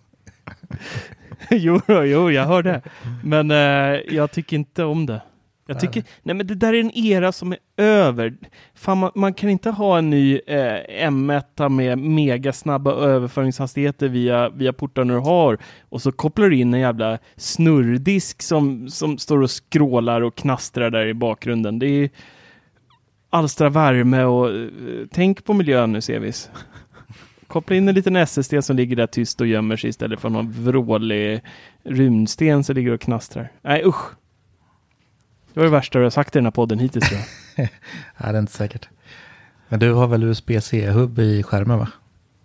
jo, 1.50 1.82
jo, 1.88 2.32
jag 2.32 2.46
hör 2.46 2.64
det. 2.64 2.82
Men 3.24 3.52
eh, 3.52 4.16
jag 4.16 4.32
tycker 4.32 4.56
inte 4.56 4.84
om 4.84 5.06
det. 5.06 5.22
Jag 5.68 5.80
tycker, 5.80 6.04
nej 6.24 6.36
men 6.36 6.48
det 6.48 6.56
där 6.56 6.74
är 6.74 6.80
en 6.80 6.98
era 6.98 7.32
som 7.32 7.52
är 7.52 7.60
över. 7.78 8.34
Fan, 8.76 8.98
man, 8.98 9.12
man 9.16 9.34
kan 9.34 9.50
inte 9.50 9.70
ha 9.70 9.98
en 9.98 10.10
ny 10.10 10.40
eh, 10.48 11.10
M1 11.10 11.70
med 11.70 11.98
megasnabba 11.98 12.92
överföringshastigheter 12.92 14.08
via, 14.08 14.50
via 14.50 14.74
portarna 14.74 15.14
du 15.14 15.20
har 15.20 15.58
och 15.90 16.02
så 16.02 16.12
kopplar 16.12 16.50
du 16.50 16.58
in 16.58 16.74
en 16.74 16.80
jävla 16.80 17.18
snurrdisk 17.36 18.42
som, 18.42 18.90
som 18.90 19.18
står 19.18 19.42
och 19.42 19.52
skrålar 19.52 20.22
och 20.22 20.36
knastrar 20.36 20.90
där 20.90 21.06
i 21.06 21.14
bakgrunden. 21.14 21.80
Det 21.80 21.88
är 21.88 22.10
alstra 23.32 23.70
värme 23.70 24.24
och 24.24 24.50
eh, 24.50 24.68
tänk 25.12 25.46
på 25.46 25.54
miljön 25.54 25.92
nu 25.92 26.02
Sevis. 26.02 26.50
Koppla 27.48 27.76
in 27.76 27.90
en 27.90 27.96
liten 27.96 28.16
SSD 28.16 28.54
som 28.62 28.76
ligger 28.76 28.96
där 28.96 29.08
tyst 29.08 29.42
och 29.42 29.48
gömmer 29.48 29.78
sig 29.78 29.90
istället 29.90 30.20
för 30.20 30.30
någon 30.30 30.52
vrålig 30.52 31.42
runsten 31.84 32.64
som 32.64 32.76
ligger 32.76 32.92
och 32.92 33.02
knastrar. 33.02 33.52
Nej 33.62 33.84
usch. 33.86 34.12
Det 35.54 35.60
var 35.60 35.66
det 35.66 35.72
värsta 35.72 36.00
du 36.00 36.06
har 36.06 36.10
sagt 36.10 36.36
i 36.36 36.40
den 36.40 36.46
här 36.46 36.52
podden 36.52 36.80
hittills 36.80 37.10
tror 37.10 37.22
jag. 37.22 37.70
Nej, 38.18 38.32
det 38.32 38.38
är 38.38 38.40
inte 38.40 38.54
säkert. 38.54 38.90
Men 39.68 39.80
du 39.80 39.94
har 39.94 40.08
väl 40.08 40.24
USB-C-hubb 40.24 41.20
i 41.20 41.44
skärmen 41.44 41.80
va? 41.80 41.88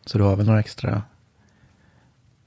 Så 0.04 0.18
du 0.18 0.24
har 0.24 0.36
väl 0.36 0.46
några 0.46 0.60
extra 0.60 1.02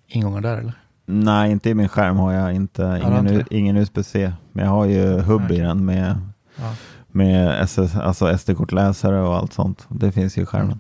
ingångar 0.08 0.42
där 0.42 0.58
eller? 0.58 0.74
Nej, 1.06 1.52
inte 1.52 1.70
i 1.70 1.74
min 1.74 1.90
skärm 1.90 2.18
har 2.18 2.34
jag 2.34 2.54
inte. 2.56 3.02
Ingen, 3.04 3.46
ingen 3.50 3.78
USB-C. 3.78 4.32
Men 4.52 4.66
jag 4.66 4.72
har 4.72 4.86
ju 4.86 5.20
hubb 5.20 5.52
i 5.52 5.60
den 5.60 5.86
med, 5.86 6.16
Ja, 6.56 6.76
med 7.12 7.62
SS, 7.62 7.96
alltså 7.96 8.38
SD-kortläsare 8.38 9.22
och 9.22 9.36
allt 9.36 9.54
sånt. 9.54 9.88
Det 9.90 10.12
finns 10.12 10.38
ju 10.38 10.42
i 10.42 10.46
skärmen. 10.46 10.80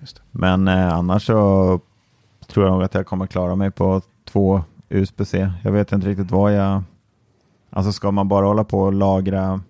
det. 0.00 0.20
Men 0.30 0.68
eh, 0.68 0.94
annars 0.94 1.26
så 1.26 1.80
tror 2.46 2.66
jag 2.66 2.72
nog 2.72 2.82
att 2.82 2.94
jag 2.94 3.06
kommer 3.06 3.26
klara 3.26 3.56
mig 3.56 3.70
på 3.70 4.02
två 4.24 4.62
USB-C. 4.88 5.52
Jag 5.62 5.72
vet 5.72 5.92
inte 5.92 6.08
riktigt 6.08 6.30
vad 6.30 6.52
jag... 6.52 6.82
Alltså 7.70 7.92
ska 7.92 8.10
man 8.10 8.28
bara 8.28 8.46
hålla 8.46 8.64
på 8.64 8.80
och 8.80 8.92
lagra 8.92 9.60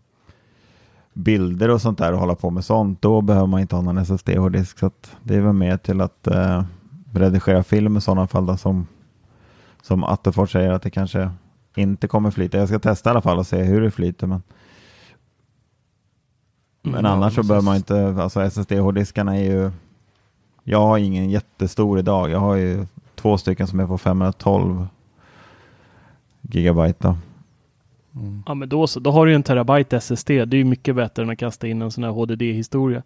bilder 1.13 1.69
och 1.71 1.81
sånt 1.81 1.99
där 1.99 2.13
och 2.13 2.19
hålla 2.19 2.35
på 2.35 2.51
med 2.51 2.65
sånt, 2.65 3.03
då 3.03 3.21
behöver 3.21 3.47
man 3.47 3.61
inte 3.61 3.77
ha 3.77 3.83
någon 3.83 3.99
SSD-hårddisk. 3.99 4.79
Så 4.79 4.91
det 5.23 5.37
är 5.37 5.41
väl 5.41 5.53
mer 5.53 5.77
till 5.77 6.01
att 6.01 6.27
eh, 6.27 6.65
redigera 7.13 7.63
film 7.63 7.97
i 7.97 8.01
sådana 8.01 8.27
fall 8.27 8.47
då, 8.47 8.57
som, 8.57 8.87
som 9.83 10.05
Attefors 10.05 10.53
säger 10.53 10.71
att 10.71 10.83
det 10.83 10.91
kanske 10.91 11.31
inte 11.75 12.09
kommer 12.09 12.31
flyta. 12.31 12.59
Jag 12.59 12.69
ska 12.69 12.79
testa 12.79 13.11
i 13.11 13.13
alla 13.13 13.21
fall 13.21 13.39
och 13.39 13.47
se 13.47 13.63
hur 13.63 13.81
det 13.81 13.91
flyter. 13.91 14.27
Men, 14.27 14.43
men 16.83 16.95
Mm. 16.95 17.07
annars 17.13 17.35
så 17.35 17.43
behöver 17.43 17.65
man 17.65 17.77
inte, 17.77 18.17
alltså 18.23 18.41
SSD-hårddiskarna 18.41 19.37
är 19.37 19.43
ju, 19.45 19.71
jag 20.65 20.81
har 20.81 20.99
ingen 20.99 21.31
jättestor 21.31 21.99
idag. 21.99 22.31
Jag 22.31 22.39
har 22.39 22.55
ju 22.55 22.87
två 23.15 23.39
stycken 23.39 23.67
som 23.67 23.81
är 23.81 23.87
på 23.87 23.99
512 23.99 24.87
gigabyte. 26.43 26.99
Då. 27.01 27.17
Mm. 28.21 28.43
Ja 28.47 28.55
men 28.55 28.69
då 28.69 28.87
så, 28.87 29.01
då 29.01 29.11
har 29.11 29.27
du 29.27 29.33
ju 29.33 29.37
en 29.37 29.43
terabyte 29.43 29.97
SSD. 29.97 30.29
Det 30.29 30.57
är 30.57 30.59
ju 30.59 30.65
mycket 30.65 30.97
bättre 30.97 31.23
än 31.23 31.31
att 31.31 31.39
kasta 31.39 31.67
in 31.69 31.83
en 31.83 31.91
sån 31.91 32.05
här 32.05 32.11
HDD-historia. 32.11 33.03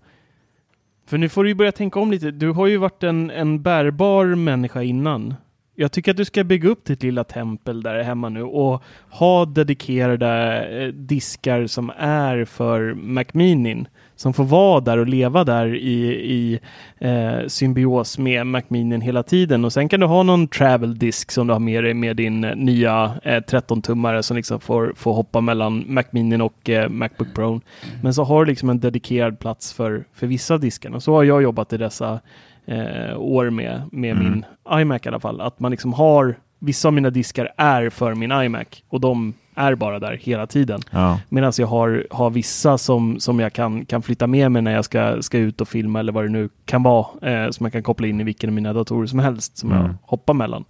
För 1.07 1.19
nu 1.19 1.29
får 1.29 1.43
du 1.45 1.51
ju 1.51 1.55
börja 1.55 1.73
tänka 1.73 2.01
om 2.01 2.11
lite. 2.11 2.31
Du 2.31 2.51
har 2.51 2.67
ju 2.67 2.77
varit 2.77 3.03
en, 3.03 3.31
en 3.31 3.63
bärbar 3.63 4.25
människa 4.35 4.83
innan. 4.83 5.35
Jag 5.77 5.93
tycker 5.93 6.11
att 6.11 6.17
du 6.17 6.25
ska 6.25 6.45
bygga 6.45 6.69
upp 6.69 6.85
ditt 6.85 7.03
lilla 7.03 7.25
tempel 7.25 7.83
där 7.83 8.03
hemma 8.03 8.29
nu 8.29 8.43
och 8.43 8.83
ha 9.11 9.45
dedikerade 9.45 10.29
eh, 10.67 10.89
diskar 10.89 11.67
som 11.67 11.93
är 11.99 12.45
för 12.45 12.95
Mac 12.95 13.25
Minin. 13.33 13.89
Som 14.17 14.33
får 14.33 14.45
vara 14.45 14.81
där 14.81 14.99
och 14.99 15.07
leva 15.07 15.45
där 15.45 15.75
i, 15.75 16.05
i 16.33 16.61
eh, 16.99 17.47
symbios 17.47 18.19
med 18.19 18.47
Mac 18.47 18.63
Minin 18.69 19.01
hela 19.01 19.23
tiden. 19.23 19.65
Och 19.65 19.73
sen 19.73 19.89
kan 19.89 20.01
du 20.01 20.07
ha 20.07 20.23
någon 20.23 20.49
travel 20.49 20.99
disk 20.99 21.31
som 21.31 21.47
du 21.47 21.53
har 21.53 21.61
med 21.61 21.85
dig 21.85 21.95
med 21.95 22.17
din 22.17 22.45
eh, 22.45 22.57
nya 22.57 23.19
eh, 23.23 23.41
13-tummare 23.41 24.23
som 24.23 24.37
liksom 24.37 24.61
får, 24.61 24.93
får 24.97 25.13
hoppa 25.13 25.41
mellan 25.41 25.85
Mac 25.87 26.05
Minin 26.11 26.41
och 26.41 26.71
eh, 26.71 26.89
Macbook 26.89 27.35
Pro. 27.35 27.61
Men 28.03 28.15
så 28.15 28.25
har 28.25 28.45
du 28.45 28.51
liksom 28.51 28.71
en 28.71 28.81
dedikerad 28.81 29.39
plats 29.39 29.73
för, 29.73 30.05
för 30.13 30.27
vissa 30.27 30.59
diskarna. 30.59 31.01
Så 31.01 31.13
har 31.15 31.25
jag 31.25 31.43
jobbat 31.43 31.73
i 31.73 31.77
dessa 31.77 32.21
eh, 32.66 33.16
år 33.18 33.50
med, 33.50 33.83
med 33.92 34.11
Mm. 34.16 34.24
min 34.33 34.44
iMac 34.81 35.00
i 35.05 35.09
alla 35.09 35.20
fall. 35.20 35.40
Att 35.40 35.61
man 35.61 35.70
liksom 35.70 35.92
har, 35.92 36.35
vissa 36.59 36.88
av 36.88 36.94
mina 36.94 37.11
diskar 37.11 37.48
är 37.57 37.90
för 37.90 38.14
min 38.14 38.33
iMac 38.33 38.66
och 38.88 39.00
de 39.00 39.35
är 39.57 39.74
bara 39.74 39.98
där 39.98 40.18
hela 40.22 40.46
tiden. 40.46 40.81
Ja. 40.90 41.20
Medan 41.29 41.53
jag 41.59 41.66
har, 41.66 42.07
har 42.11 42.31
vissa 42.31 42.79
som, 42.79 43.20
som 43.20 43.40
jag 43.40 43.53
kan, 43.53 43.85
kan 43.87 44.03
flytta 44.03 44.27
med 44.27 44.53
mig 44.53 44.62
när 44.62 44.72
jag 44.72 44.85
ska, 44.85 45.22
ska 45.22 45.38
ut 45.38 45.61
och 45.61 45.68
filma 45.68 46.00
eller 46.00 46.12
vad 46.12 46.24
det 46.24 46.29
nu 46.29 46.48
kan 46.64 46.83
vara. 46.83 47.07
Eh, 47.22 47.50
som 47.50 47.64
jag 47.66 47.72
kan 47.72 47.83
koppla 47.83 48.07
in 48.07 48.20
i 48.20 48.24
vilken 48.24 48.50
av 48.50 48.55
mina 48.55 48.72
datorer 48.72 49.07
som 49.07 49.18
helst 49.18 49.57
som 49.59 49.70
jag 49.70 49.81
Mm. 49.81 49.96
hoppar 50.03 50.35
mellan. 50.35 50.64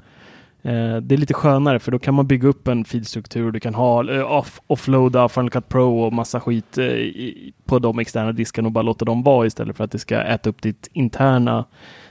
Eh, 0.64 0.96
det 0.96 1.14
är 1.14 1.16
lite 1.16 1.35
skönare 1.35 1.79
för 1.79 1.92
då 1.92 1.98
kan 1.98 2.14
man 2.14 2.27
bygga 2.27 2.48
upp 2.48 2.68
en 2.68 2.85
filstruktur. 2.85 3.53
Du 3.53 3.61
kan 3.61 3.74
ha 3.74 4.12
eh, 4.12 4.33
off, 4.33 4.61
offloada 4.66 5.29
Final 5.29 5.50
Cut 5.50 5.68
Pro 5.68 6.00
och 6.00 6.12
massa 6.12 6.40
skit 6.40 6.79
eh, 6.79 6.85
i, 6.87 7.53
på 7.64 7.79
de 7.79 7.98
externa 7.98 8.33
diskarna 8.33 8.68
och 8.68 8.72
bara 8.72 8.83
låta 8.83 9.05
dem 9.05 9.22
vara 9.22 9.46
istället 9.46 9.77
för 9.77 9.85
att 9.85 9.90
det 9.90 9.98
ska 9.98 10.22
äta 10.22 10.50
upp 10.50 10.62
ditt 10.62 10.88
interna 10.92 11.64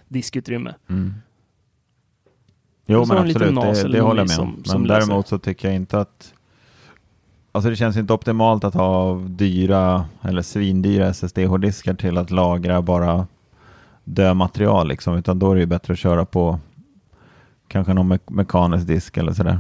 diskutrymme. 0.08 0.74
Mm. 0.90 1.14
Jo 2.86 3.06
men 3.06 3.18
absolut, 3.18 3.56
det, 3.56 3.90
det 3.90 4.02
håller 4.02 4.22
jag 4.22 4.30
med 4.30 4.40
om. 4.40 4.64
Men 4.68 4.84
läser. 4.84 5.00
däremot 5.00 5.28
så 5.28 5.38
tycker 5.38 5.68
jag 5.68 5.76
inte 5.76 6.00
att 6.00 6.34
Alltså 7.56 7.70
det 7.70 7.76
känns 7.76 7.98
inte 7.98 8.14
optimalt 8.14 8.64
att 8.64 8.74
ha 8.74 9.16
dyra 9.16 10.06
eller 10.22 10.42
svindyra 10.42 11.08
SSD-hårddiskar 11.08 11.94
till 11.94 12.18
att 12.18 12.32
lagra 12.32 12.82
bara 12.82 13.28
dömaterial 14.04 14.88
liksom, 14.88 15.16
utan 15.16 15.40
då 15.40 15.52
är 15.52 15.56
det 15.56 15.62
ju 15.62 15.68
bättre 15.68 15.94
att 15.94 16.00
köra 16.00 16.26
på 16.26 16.60
kanske 17.74 17.94
någon 17.94 18.08
me 18.08 18.20
mekanisk 18.28 18.88
disk 18.88 19.18
eller 19.18 19.34
sådär. 19.34 19.60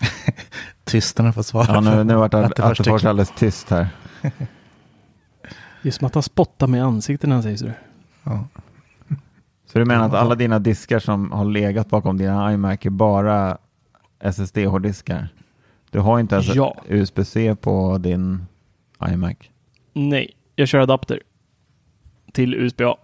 Tystnaden 0.84 1.32
får 1.32 1.42
svara. 1.42 1.74
Ja, 1.74 1.80
nu, 1.80 2.04
nu 2.04 2.14
vart 2.14 2.34
Attefors 2.34 3.04
alldeles 3.04 3.32
tyst 3.36 3.70
här. 3.70 3.88
Det 5.82 5.88
är 5.88 5.92
som 5.92 6.06
att 6.06 6.14
han 6.14 6.22
spottar 6.22 6.66
med 6.66 6.84
ansiktet 6.84 7.28
när 7.28 7.36
han 7.36 7.42
säger 7.42 7.56
sådär. 7.56 7.78
Ja. 8.24 8.48
Så 9.66 9.78
du 9.78 9.84
menar 9.84 10.06
att 10.06 10.14
alla 10.14 10.34
dina 10.34 10.58
diskar 10.58 10.98
som 10.98 11.32
har 11.32 11.44
legat 11.44 11.88
bakom 11.88 12.18
dina 12.18 12.52
iMac 12.52 12.86
är 12.86 12.90
bara 12.90 13.58
SSD-hårddiskar? 14.18 15.28
Du 15.90 16.00
har 16.00 16.20
inte 16.20 16.34
ens 16.34 16.54
Ja. 16.54 16.76
USB-C 16.88 17.56
på 17.56 17.98
din 17.98 18.46
iMac? 19.08 19.36
Nej, 19.92 20.36
jag 20.56 20.68
kör 20.68 20.80
adapter 20.80 21.22
till 22.32 22.54
USB-A. 22.54 22.96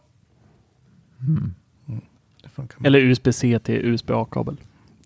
Mm. 1.21 1.55
Funkar. 2.57 2.87
Eller 2.87 2.99
USB-C 2.99 3.59
till 3.59 3.75
USB-A-kabel 3.75 4.57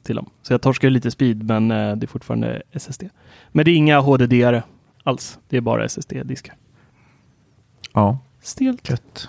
till 0.03 0.17
dem. 0.17 0.31
Så 0.43 0.53
jag 0.53 0.63
torskar 0.63 0.91
lite 0.91 1.11
speed, 1.11 1.43
men 1.43 1.71
eh, 1.71 1.97
det 1.97 2.05
är 2.05 2.09
fortfarande 2.09 2.63
SSD. 2.73 3.03
Men 3.53 3.65
det 3.65 3.71
är 3.71 3.77
inga 3.77 4.01
HDD-are 4.01 4.63
alls. 5.05 5.39
Det 5.49 5.57
är 5.57 5.61
bara 5.61 5.85
SSD-diskar. 5.85 6.55
Ja, 7.93 8.19
Stelt. 8.43 8.91
Gött. 8.91 9.29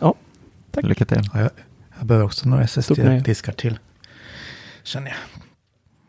Tack. 0.71 0.85
lycka 0.85 1.05
till. 1.05 1.21
Ja, 1.33 1.39
jag, 1.39 1.49
jag 1.97 2.07
behöver 2.07 2.25
också 2.25 2.49
några. 2.49 2.63
SSD-diskar 2.63 3.51
till. 3.51 3.79
Känner 4.83 5.07
jag. 5.07 5.17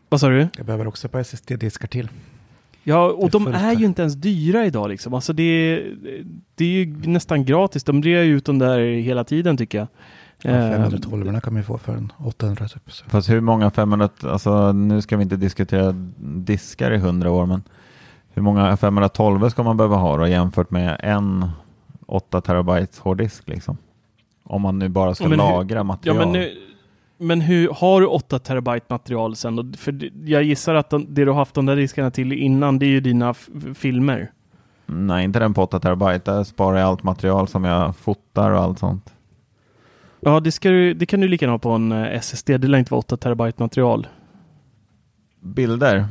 Vad 0.09 0.19
sa 0.19 0.29
du? 0.29 0.47
Jag 0.57 0.65
behöver 0.65 0.87
också 0.87 1.07
ett 1.07 1.11
par 1.11 1.19
SSD-diskar 1.19 1.87
till. 1.87 2.09
Ja, 2.83 3.11
och 3.11 3.29
de 3.29 3.43
fullt 3.43 3.55
är 3.57 3.75
ju 3.75 3.85
inte 3.85 4.01
ens 4.01 4.13
dyra 4.15 4.65
idag 4.65 4.89
liksom. 4.89 5.13
Alltså 5.13 5.33
det 5.33 5.43
är, 5.43 5.95
det 6.55 6.65
är 6.65 6.69
ju 6.69 6.85
nästan 7.07 7.45
gratis. 7.45 7.83
De 7.83 8.03
rear 8.03 8.23
ju 8.23 8.37
ut 8.37 8.45
dem 8.45 8.59
där 8.59 8.79
hela 8.79 9.23
tiden 9.23 9.57
tycker 9.57 9.77
jag. 9.77 9.87
Ja, 10.43 10.51
Eh, 10.51 10.69
512 10.71 11.39
kan 11.41 11.53
man 11.53 11.59
ju 11.61 11.63
få 11.65 11.77
för 11.77 11.93
en 11.95 12.11
800 12.17 12.67
typ. 12.67 12.91
Så. 12.91 13.05
Fast 13.09 13.29
hur 13.29 13.41
många 13.41 13.71
500, 13.71 14.09
alltså 14.23 14.71
nu 14.71 15.01
ska 15.01 15.17
vi 15.17 15.23
inte 15.23 15.35
diskutera 15.35 15.91
diskar 16.17 16.91
i 16.91 16.95
100 16.97 17.31
år, 17.31 17.45
men 17.45 17.63
hur 18.33 18.41
många 18.41 18.77
512 18.77 19.49
ska 19.49 19.63
man 19.63 19.77
behöva 19.77 19.95
ha 19.95 20.17
då 20.17 20.27
jämfört 20.27 20.71
med 20.71 20.97
en 20.99 21.49
8 22.05 22.41
terabyte 22.41 22.97
hårddisk 23.01 23.49
liksom? 23.49 23.77
Om 24.43 24.61
man 24.61 24.79
nu 24.79 24.89
bara 24.89 25.15
ska 25.15 25.23
Ja, 25.23 25.29
men 25.29 25.39
hur- 25.39 25.47
lagra 25.47 25.77
Ja, 25.79 25.83
material. 25.83 26.17
men, 26.17 26.31
nu, 26.31 26.51
men 27.17 27.41
hur, 27.41 27.69
har 27.75 28.01
du 28.01 28.07
8 28.07 28.39
terabyte 28.39 28.85
material 28.89 29.35
sen? 29.35 29.55
då? 29.55 29.77
För 29.77 30.09
jag 30.25 30.43
gissar 30.43 30.75
att 30.75 30.89
de, 30.89 31.05
det 31.09 31.25
du 31.25 31.31
har 31.31 31.37
haft 31.37 31.55
de 31.55 31.65
där 31.65 31.75
diskarna 31.75 32.11
till 32.11 32.31
innan, 32.33 32.79
det 32.79 32.85
är 32.85 32.89
ju 32.89 32.99
dina 32.99 33.33
filmer. 33.75 34.31
Nej, 34.85 35.23
inte 35.23 35.39
den 35.39 35.53
på 35.53 35.63
8 35.63 35.79
terabyte. 35.79 36.31
Där 36.31 36.43
sparar 36.43 36.77
jag 36.77 36.87
allt 36.89 37.03
material 37.03 37.47
som 37.47 37.63
jag 37.63 37.95
fotar 37.95 38.51
och 38.51 38.59
allt 38.61 38.79
sånt. 38.79 39.12
Ja, 40.25 40.39
det, 40.39 40.51
ska 40.51 40.69
du, 40.69 40.93
det 40.93 41.05
kan 41.05 41.19
du 41.19 41.27
lika 41.27 41.45
gärna 41.45 41.53
ha 41.53 41.59
på 41.59 41.69
en 41.71 41.91
eh, 41.91 42.17
SSD. 42.19 42.47
Det 42.49 42.67
lär 42.67 42.79
inte 42.79 42.91
vara 42.91 42.99
8 42.99 43.17
terabyte 43.17 43.63
material. 43.63 44.07
Bilder. 45.39 46.05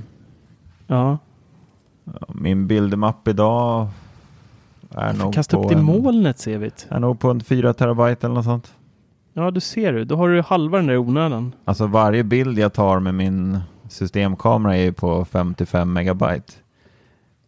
Ja, 0.86 1.18
Min 2.28 2.66
bildmapp 2.66 3.28
idag 3.28 3.88
är 4.90 5.12
nog 5.12 5.34
kasta 5.34 5.56
på 5.56 5.64
upp 5.64 5.72
en, 5.72 5.84
molnet 5.84 6.38
ser 6.38 6.58
vi. 6.58 6.70
är 6.88 7.00
nog 7.00 7.20
på 7.20 7.30
en 7.30 7.40
4 7.40 7.74
terabyte 7.74 8.26
eller 8.26 8.34
något 8.34 8.44
sånt. 8.44 8.74
Ja, 9.32 9.50
du 9.50 9.60
ser 9.60 9.92
du. 9.92 10.04
Då 10.04 10.16
har 10.16 10.28
du 10.28 10.42
halva 10.42 10.78
den 10.78 10.86
där 10.86 10.96
onödan. 10.96 11.52
Alltså 11.64 11.86
varje 11.86 12.24
bild 12.24 12.58
jag 12.58 12.72
tar 12.72 13.00
med 13.00 13.14
min 13.14 13.58
systemkamera 13.88 14.76
är 14.76 14.82
ju 14.82 14.92
på 14.92 15.24
55 15.24 15.92
megabyte. 15.92 16.52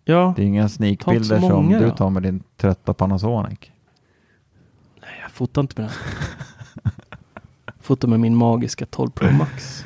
Ja, 0.05 0.33
Det 0.37 0.42
är 0.42 0.46
inga 0.46 0.68
sneakbilder 0.68 1.40
som 1.40 1.68
du 1.68 1.79
då. 1.81 1.90
tar 1.90 2.11
med 2.11 2.22
din 2.22 2.42
trötta 2.57 2.94
Panasonic. 2.94 3.59
jag 5.22 5.31
fotar 5.31 5.61
inte 5.62 5.81
med 5.81 5.90
den. 5.90 5.96
fotar 7.85 8.09
med 8.09 8.20
min 8.20 8.37
magiska 8.37 8.87
12 8.87 9.11
Pro 9.11 9.31
Max. 9.38 9.85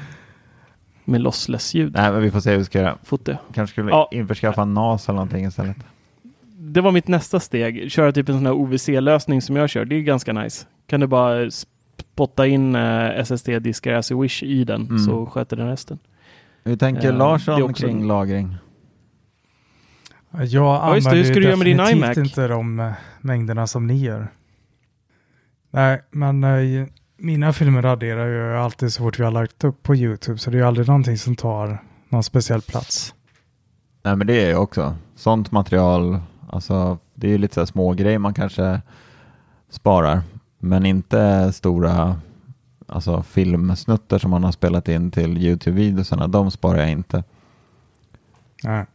Med 1.04 1.20
lossless-ljud. 1.20 1.92
Nej, 1.96 2.12
men 2.12 2.22
vi 2.22 2.30
får 2.30 2.40
se 2.40 2.50
hur 2.50 2.58
vi 2.58 2.64
ska 2.64 2.78
göra. 2.78 2.98
Jag. 3.02 3.38
Kanske 3.54 3.72
skulle 3.74 3.90
Ja. 3.90 4.08
införskaffa 4.12 4.62
en 4.62 4.74
NAS 4.74 5.08
eller 5.08 5.16
någonting 5.16 5.44
istället. 5.46 5.76
det 6.58 6.80
var 6.80 6.92
mitt 6.92 7.08
nästa 7.08 7.40
steg. 7.40 7.90
Köra 7.90 8.12
typ 8.12 8.28
en 8.28 8.34
sån 8.34 8.46
här 8.46 8.52
OVC-lösning 8.52 9.42
som 9.42 9.56
jag 9.56 9.70
kör. 9.70 9.84
Det 9.84 9.96
är 9.96 10.00
ganska 10.00 10.32
nice. 10.32 10.66
Kan 10.86 11.00
du 11.00 11.06
bara 11.06 11.50
spotta 11.50 12.46
in 12.46 12.74
eh, 12.74 13.18
SSD-diskar 13.20 13.92
as 13.94 14.10
you 14.12 14.22
wish 14.22 14.42
i 14.42 14.64
den 14.64 14.82
Mm. 14.86 14.98
så 14.98 15.26
sköter 15.26 15.56
den 15.56 15.68
resten. 15.68 15.98
Hur 16.64 16.76
tänker 16.76 17.08
Eh, 17.12 17.18
Larsson 17.18 17.54
det 17.54 17.60
är 17.60 17.70
också 17.70 17.86
kring 17.86 18.00
en- 18.00 18.08
lagring? 18.08 18.56
Jag 20.30 20.44
just 20.94 21.10
det. 21.10 21.16
Hur 21.16 21.24
ska 21.24 21.34
du 21.34 21.42
göra 21.44 21.56
med 21.56 21.66
din 21.66 21.80
iMac? 21.80 22.16
inte 22.18 22.48
de 22.48 22.80
eh, 22.80 22.92
mängderna 23.20 23.66
som 23.66 23.86
ni 23.86 24.04
gör. 24.04 24.28
Nej, 25.70 26.02
men 26.10 26.44
mina 27.18 27.52
filmer 27.52 27.82
raderar 27.82 28.26
jag 28.26 28.64
alltid 28.64 28.92
så 28.92 29.02
fort 29.02 29.20
vi 29.20 29.24
har 29.24 29.30
lagt 29.30 29.64
upp 29.64 29.82
på 29.82 29.96
YouTube. 29.96 30.38
Så 30.38 30.50
det 30.50 30.58
är 30.58 30.62
aldrig 30.62 30.86
någonting 30.86 31.18
som 31.18 31.36
tar 31.36 31.82
någon 32.08 32.22
speciell 32.22 32.62
plats. 32.62 33.14
Nej, 34.02 34.16
men 34.16 34.26
det 34.26 34.44
är 34.44 34.48
ju 34.48 34.56
också 34.56 34.96
sånt 35.16 35.52
material. 35.52 36.20
Alltså, 36.50 36.98
det 37.14 37.26
är 37.26 37.30
ju 37.30 37.38
lite 37.38 37.54
så 37.54 37.66
små 37.66 37.92
grejer 37.92 38.18
man 38.18 38.34
kanske 38.34 38.80
sparar, 39.70 40.22
men 40.58 40.86
inte 40.86 41.52
stora 41.52 42.20
alltså 42.86 43.22
filmsnuttar 43.22 44.18
som 44.18 44.30
man 44.30 44.44
har 44.44 44.52
spelat 44.52 44.88
in 44.88 45.10
till 45.10 45.38
Youtube-videosarna. 45.38 46.26
De 46.26 46.50
sparar 46.50 46.78
jag 46.78 46.90
inte. 46.90 47.24
Nej. 48.64 48.86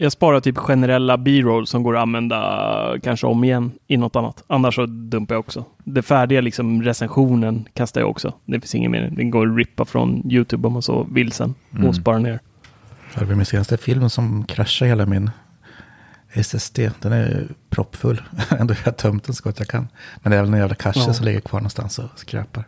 Jag 0.00 0.12
sparar 0.12 0.40
typ 0.40 0.56
generella 0.58 1.16
B-roll 1.18 1.66
som 1.66 1.82
går 1.82 1.96
att 1.96 2.02
använda 2.02 2.94
kanske 3.02 3.26
om 3.26 3.44
igen 3.44 3.72
i 3.86 3.96
något 3.96 4.16
annat. 4.16 4.44
Annars 4.46 4.74
så 4.74 4.86
dumpar 4.86 5.34
jag 5.34 5.40
också. 5.40 5.64
Det 5.84 6.02
färdiga 6.02 6.40
liksom 6.40 6.82
recensionen 6.82 7.68
kastar 7.74 8.00
jag 8.00 8.10
också. 8.10 8.32
Det 8.44 8.60
finns 8.60 8.74
ingen 8.74 8.90
mening. 8.90 9.14
Den 9.14 9.30
går 9.30 9.48
att 9.50 9.56
rippa 9.56 9.84
från 9.84 10.30
YouTube 10.32 10.66
om 10.66 10.72
man 10.72 10.82
så 10.82 11.06
vill 11.10 11.32
sen 11.32 11.54
Mm. 11.74 11.88
och 11.88 11.96
spara 11.96 12.18
ner. 12.18 12.40
Det 13.14 13.24
var 13.24 13.34
min 13.34 13.46
senaste 13.46 13.76
film 13.76 14.10
som 14.10 14.44
kraschade 14.44 14.88
hela 14.88 15.06
min 15.06 15.30
SSD. 16.32 16.78
Den 17.00 17.12
är 17.12 17.48
proppfull. 17.70 18.22
Ändå 18.58 18.74
har 18.74 18.80
jag 18.84 18.96
tömt 18.96 19.24
den 19.24 19.34
så 19.34 19.44
gott 19.44 19.58
jag 19.58 19.68
kan. 19.68 19.88
Men 20.22 20.30
det 20.30 20.36
är 20.38 20.42
väl 20.42 20.52
en 20.52 20.58
jävla 20.60 20.74
cache 20.74 21.00
Ja. 21.06 21.12
som 21.12 21.24
ligger 21.26 21.40
kvar 21.40 21.60
någonstans 21.60 21.98
och 21.98 22.08
skräpar. 22.16 22.64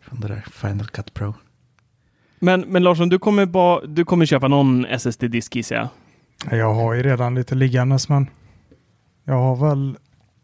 Från 0.00 0.20
det 0.20 0.28
där 0.28 0.44
Final 0.52 0.86
Cut 0.86 1.14
Pro. 1.14 1.34
Men, 2.40 2.60
men 2.60 2.82
Larsson, 2.82 3.08
du 3.08 3.18
kommer, 3.18 3.46
ba, 3.46 3.80
du 3.80 4.04
kommer 4.04 4.26
köpa 4.26 4.48
någon 4.48 4.86
SSD-disk 4.86 5.56
gissar 5.56 5.76
jag? 5.76 5.88
Jag 6.44 6.74
har 6.74 6.94
ju 6.94 7.02
redan 7.02 7.34
lite 7.34 7.54
liggandes 7.54 8.08
men 8.08 8.30
jag 9.24 9.34
har 9.34 9.56
väl 9.56 9.98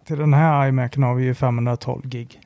till 0.05 0.19
den 0.19 0.35
här 0.35 0.69
iMacen 0.69 1.03
har 1.03 1.15
vi 1.15 1.25
ju 1.25 1.35
512 1.35 2.03
gig. 2.05 2.41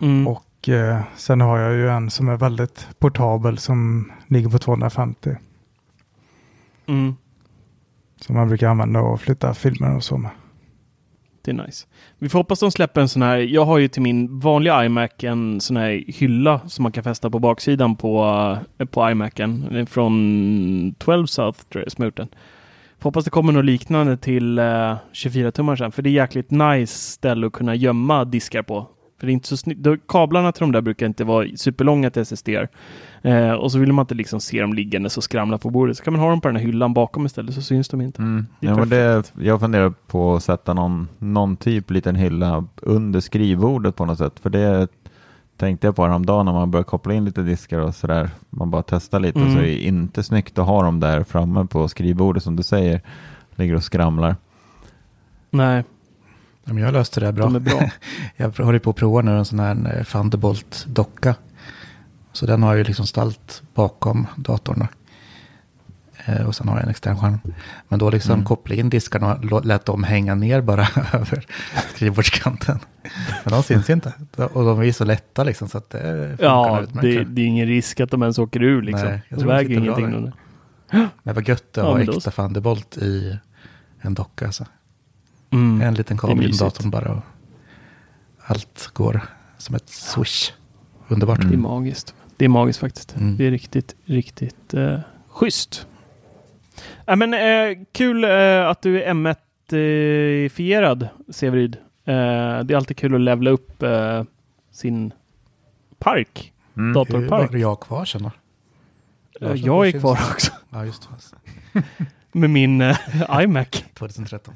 Mm. 0.00 0.26
Och 0.26 0.68
eh, 0.68 1.00
sen 1.16 1.40
har 1.40 1.58
jag 1.58 1.74
ju 1.74 1.90
en 1.90 2.10
som 2.10 2.28
är 2.28 2.36
väldigt 2.36 2.88
portabel 2.98 3.58
som 3.58 4.12
ligger 4.26 4.48
på 4.48 4.58
250. 4.58 5.36
Mm. 6.86 7.16
Som 8.20 8.36
man 8.36 8.48
brukar 8.48 8.68
använda 8.68 9.00
och 9.00 9.20
flytta 9.20 9.54
filmer 9.54 9.96
och 9.96 10.04
så 10.04 10.16
med. 10.16 10.30
Det 11.46 11.52
är 11.52 11.66
nice. 11.66 11.86
Vi 12.18 12.28
får 12.28 12.38
hoppas 12.38 12.60
de 12.60 12.70
släpper 12.70 13.00
en 13.00 13.08
sån 13.08 13.22
här. 13.22 13.38
Jag 13.38 13.64
har 13.64 13.78
ju 13.78 13.88
till 13.88 14.02
min 14.02 14.40
vanliga 14.40 14.84
iMac 14.84 15.10
en 15.18 15.60
sån 15.60 15.76
här 15.76 16.04
hylla 16.06 16.60
som 16.68 16.82
man 16.82 16.92
kan 16.92 17.04
fästa 17.04 17.30
på 17.30 17.38
baksidan 17.38 17.96
på, 17.96 18.24
eh, 18.78 18.86
på 18.86 19.10
iMacen. 19.10 19.86
Från 19.86 20.94
12 20.98 21.26
South 21.26 21.60
tror 21.60 21.84
jag 21.84 21.92
som 21.92 22.02
har 22.02 22.06
gjort 22.06 22.16
den. 22.16 22.28
Får 22.98 23.10
hoppas 23.10 23.24
det 23.24 23.30
kommer 23.30 23.52
något 23.52 23.64
liknande 23.64 24.16
till 24.16 24.58
eh, 24.58 24.96
24 25.12 25.52
tummar 25.52 25.76
sen. 25.76 25.92
För 25.92 26.02
det 26.02 26.10
är 26.10 26.12
jäkligt 26.12 26.50
nice 26.50 26.98
ställe 26.98 27.46
att 27.46 27.52
kunna 27.52 27.74
gömma 27.74 28.24
diskar 28.24 28.62
på. 28.62 28.86
För 29.18 29.26
det 29.26 29.30
är 29.30 29.34
inte 29.34 29.48
så 29.48 29.56
snyggt. 29.56 29.86
Kablarna 30.08 30.52
till 30.52 30.60
de 30.60 30.72
där 30.72 30.80
brukar 30.80 31.06
inte 31.06 31.24
vara 31.24 31.46
superlånga 31.56 32.10
till 32.10 32.22
SSD. 32.22 32.48
Eh, 33.22 33.52
och 33.52 33.72
så 33.72 33.78
vill 33.78 33.92
man 33.92 34.02
inte 34.02 34.14
liksom 34.14 34.40
se 34.40 34.60
dem 34.60 34.74
liggande 34.74 35.10
så 35.10 35.22
skramla 35.22 35.58
på 35.58 35.70
bordet. 35.70 35.96
Så 35.96 36.04
kan 36.04 36.12
man 36.12 36.22
ha 36.22 36.30
dem 36.30 36.40
på 36.40 36.48
den 36.48 36.56
här 36.56 36.64
hyllan 36.64 36.94
bakom 36.94 37.26
istället 37.26 37.54
så 37.54 37.62
syns 37.62 37.88
de 37.88 38.00
inte. 38.00 38.22
Mm. 38.22 38.46
Det 38.60 38.66
Ja, 38.66 38.76
men 38.76 38.88
det, 38.88 39.32
jag 39.40 39.60
funderar 39.60 39.90
på 40.06 40.34
att 40.34 40.42
sätta 40.42 40.74
någon, 40.74 41.08
någon 41.18 41.56
typ 41.56 41.90
liten 41.90 42.16
hylla 42.16 42.64
under 42.76 43.20
skrivbordet 43.20 43.96
på 43.96 44.04
något 44.04 44.18
sätt. 44.18 44.40
För 44.40 44.50
det 44.50 44.88
tänkte 45.56 45.86
jag 45.86 45.96
på 45.96 46.06
häromdagen 46.06 46.46
när 46.46 46.52
man 46.52 46.70
börjar 46.70 46.84
koppla 46.84 47.14
in 47.14 47.24
lite 47.24 47.42
diskar 47.42 47.78
och 47.78 47.94
sådär. 47.94 48.30
Man 48.50 48.70
bara 48.70 48.82
testar 48.82 49.20
lite 49.20 49.40
Mm. 49.40 49.52
så 49.52 49.58
är 49.58 49.62
det 49.62 49.78
inte 49.84 50.22
snyggt 50.22 50.58
att 50.58 50.66
ha 50.66 50.82
dem 50.82 51.00
där 51.00 51.24
framme 51.24 51.66
på 51.66 51.88
skrivbordet 51.88 52.42
som 52.42 52.56
du 52.56 52.62
säger. 52.62 53.00
Ligger 53.54 53.74
och 53.74 53.84
skramlar. 53.84 54.36
Nej, 55.50 55.84
Ja, 56.68 56.72
men 56.72 56.82
jag 56.82 56.92
löste 56.92 57.20
det 57.20 57.32
bra. 57.32 57.44
de 57.44 57.54
är 57.56 57.60
bra. 57.60 57.90
Jag 58.36 58.50
håller 58.58 58.78
på 58.78 58.90
att 58.90 58.96
prova 58.96 59.22
nu 59.22 59.38
en 59.38 59.44
sån 59.44 59.58
här 59.58 59.96
eh, 59.98 60.04
Thunderbolt-docka. 60.04 61.34
Så 62.32 62.46
den 62.46 62.62
har 62.62 62.74
ju 62.74 62.84
liksom 62.84 63.06
stalt 63.06 63.62
bakom 63.74 64.26
datorn. 64.36 64.78
då. 64.78 64.86
Eh, 66.32 66.46
Och 66.46 66.54
sen 66.54 66.68
har 66.68 66.76
jag 66.76 66.84
en 66.84 66.90
extern 66.90 67.16
skärm. 67.18 67.38
Men 67.88 67.98
då 67.98 68.10
liksom 68.10 68.32
Mm. 68.32 68.44
koppla 68.44 68.74
in 68.74 68.90
diskarna 68.90 69.34
och 69.34 69.64
lät 69.66 69.84
dem 69.84 70.04
hänga 70.04 70.34
ner 70.34 70.60
bara 70.60 70.80
över 71.12 71.46
skrivbordskanten. 71.94 72.78
Men 73.44 73.52
de 73.52 73.62
syns 73.62 73.90
inte. 73.90 74.12
Och 74.36 74.64
de 74.64 74.80
är 74.82 74.92
så 74.92 75.04
lätta 75.04 75.44
liksom 75.44 75.68
så 75.68 75.78
att 75.78 75.90
det 75.90 76.36
Ja, 76.40 76.82
det, 77.02 77.24
det 77.24 77.42
är 77.42 77.46
ingen 77.46 77.66
risk 77.66 78.00
att 78.00 78.10
de 78.10 78.22
ens 78.22 78.38
åker 78.38 78.62
ur 78.62 78.82
liksom. 78.82 79.08
Nej, 79.08 79.22
jag 79.28 79.38
de 79.38 79.44
väger 79.48 79.80
bra 79.80 80.00
ingenting. 80.00 80.24
där. 80.90 81.08
Men 81.22 81.34
vad 81.34 81.48
gött 81.48 81.72
det 81.72 81.80
Ja, 81.80 81.98
att 82.00 82.06
ha 82.06 82.14
äkta 82.16 82.30
Thunderbolt 82.30 82.96
i 82.96 83.38
en 84.00 84.14
docka. 84.14 84.46
Alltså. 84.46 84.64
Mm. 85.50 85.80
En 85.80 85.94
liten 85.94 86.18
kabel 86.18 86.44
i 86.54 86.56
datorn 86.56 86.90
bara. 86.90 87.12
Och 87.12 87.22
allt 88.46 88.90
går 88.92 89.20
som 89.58 89.74
ett 89.74 89.88
swish. 89.88 90.52
Underbart. 91.08 91.38
Det 91.40 91.44
är 91.44 91.48
Mm. 91.48 91.62
magiskt. 91.62 92.14
Det 92.36 92.44
är 92.44 92.48
magiskt 92.48 92.78
faktiskt. 92.80 93.16
Mm. 93.16 93.36
Det 93.36 93.46
är 93.46 93.50
riktigt, 93.50 93.96
riktigt 94.04 94.74
eh, 94.74 94.98
schysst. 95.28 95.86
Ja, 97.04 97.16
men, 97.16 97.34
eh, 97.34 97.78
kul 97.92 98.24
eh, 98.24 98.66
att 98.68 98.82
du 98.82 99.02
är 99.02 99.10
M1-fierad, 99.14 101.08
Severid. 101.28 101.76
Eh, 102.04 102.14
det 102.64 102.74
är 102.74 102.76
alltid 102.76 102.96
kul 102.96 103.14
att 103.14 103.20
levla 103.20 103.50
upp 103.50 103.82
eh, 103.82 104.24
sin 104.72 105.12
park. 105.98 106.52
Mm. 106.76 106.92
Datorpark. 106.92 107.52
Var 107.52 107.58
jag 107.58 107.80
kvar 107.80 108.04
sen 108.04 108.22
då? 108.22 108.30
Eh, 109.40 109.48
Larsson 109.48 109.66
jag 109.66 109.86
är 109.88 110.00
kvar 110.00 110.12
också 110.30 110.52
Ja, 110.70 110.84
just 110.84 111.08
det. 111.72 111.82
med 112.32 112.50
min 112.50 112.80
eh, 112.80 112.96
iMac. 113.40 113.68
2013. 113.94 114.54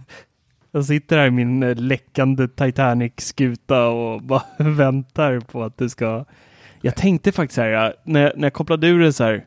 Jag 0.73 0.85
sitter 0.85 1.19
här 1.19 1.27
i 1.27 1.31
min 1.31 1.63
eh, 1.63 1.77
läckande 1.77 2.49
Titanic-skuta 2.49 3.89
och 3.89 4.23
bara 4.23 4.43
väntar 4.59 5.41
på 5.41 5.63
att 5.63 5.79
det 5.79 5.91
ska... 5.91 6.25
Jag 6.83 6.97
tänkte 6.97 7.33
faktiskt 7.33 7.55
så 7.55 7.63
här, 7.63 7.95
när 8.05 8.21
jag, 8.23 8.33
när 8.37 8.47
jag 8.47 8.53
kopplade 8.53 8.87
ur 8.89 9.01
det 9.01 9.13
så 9.13 9.25
här. 9.25 9.47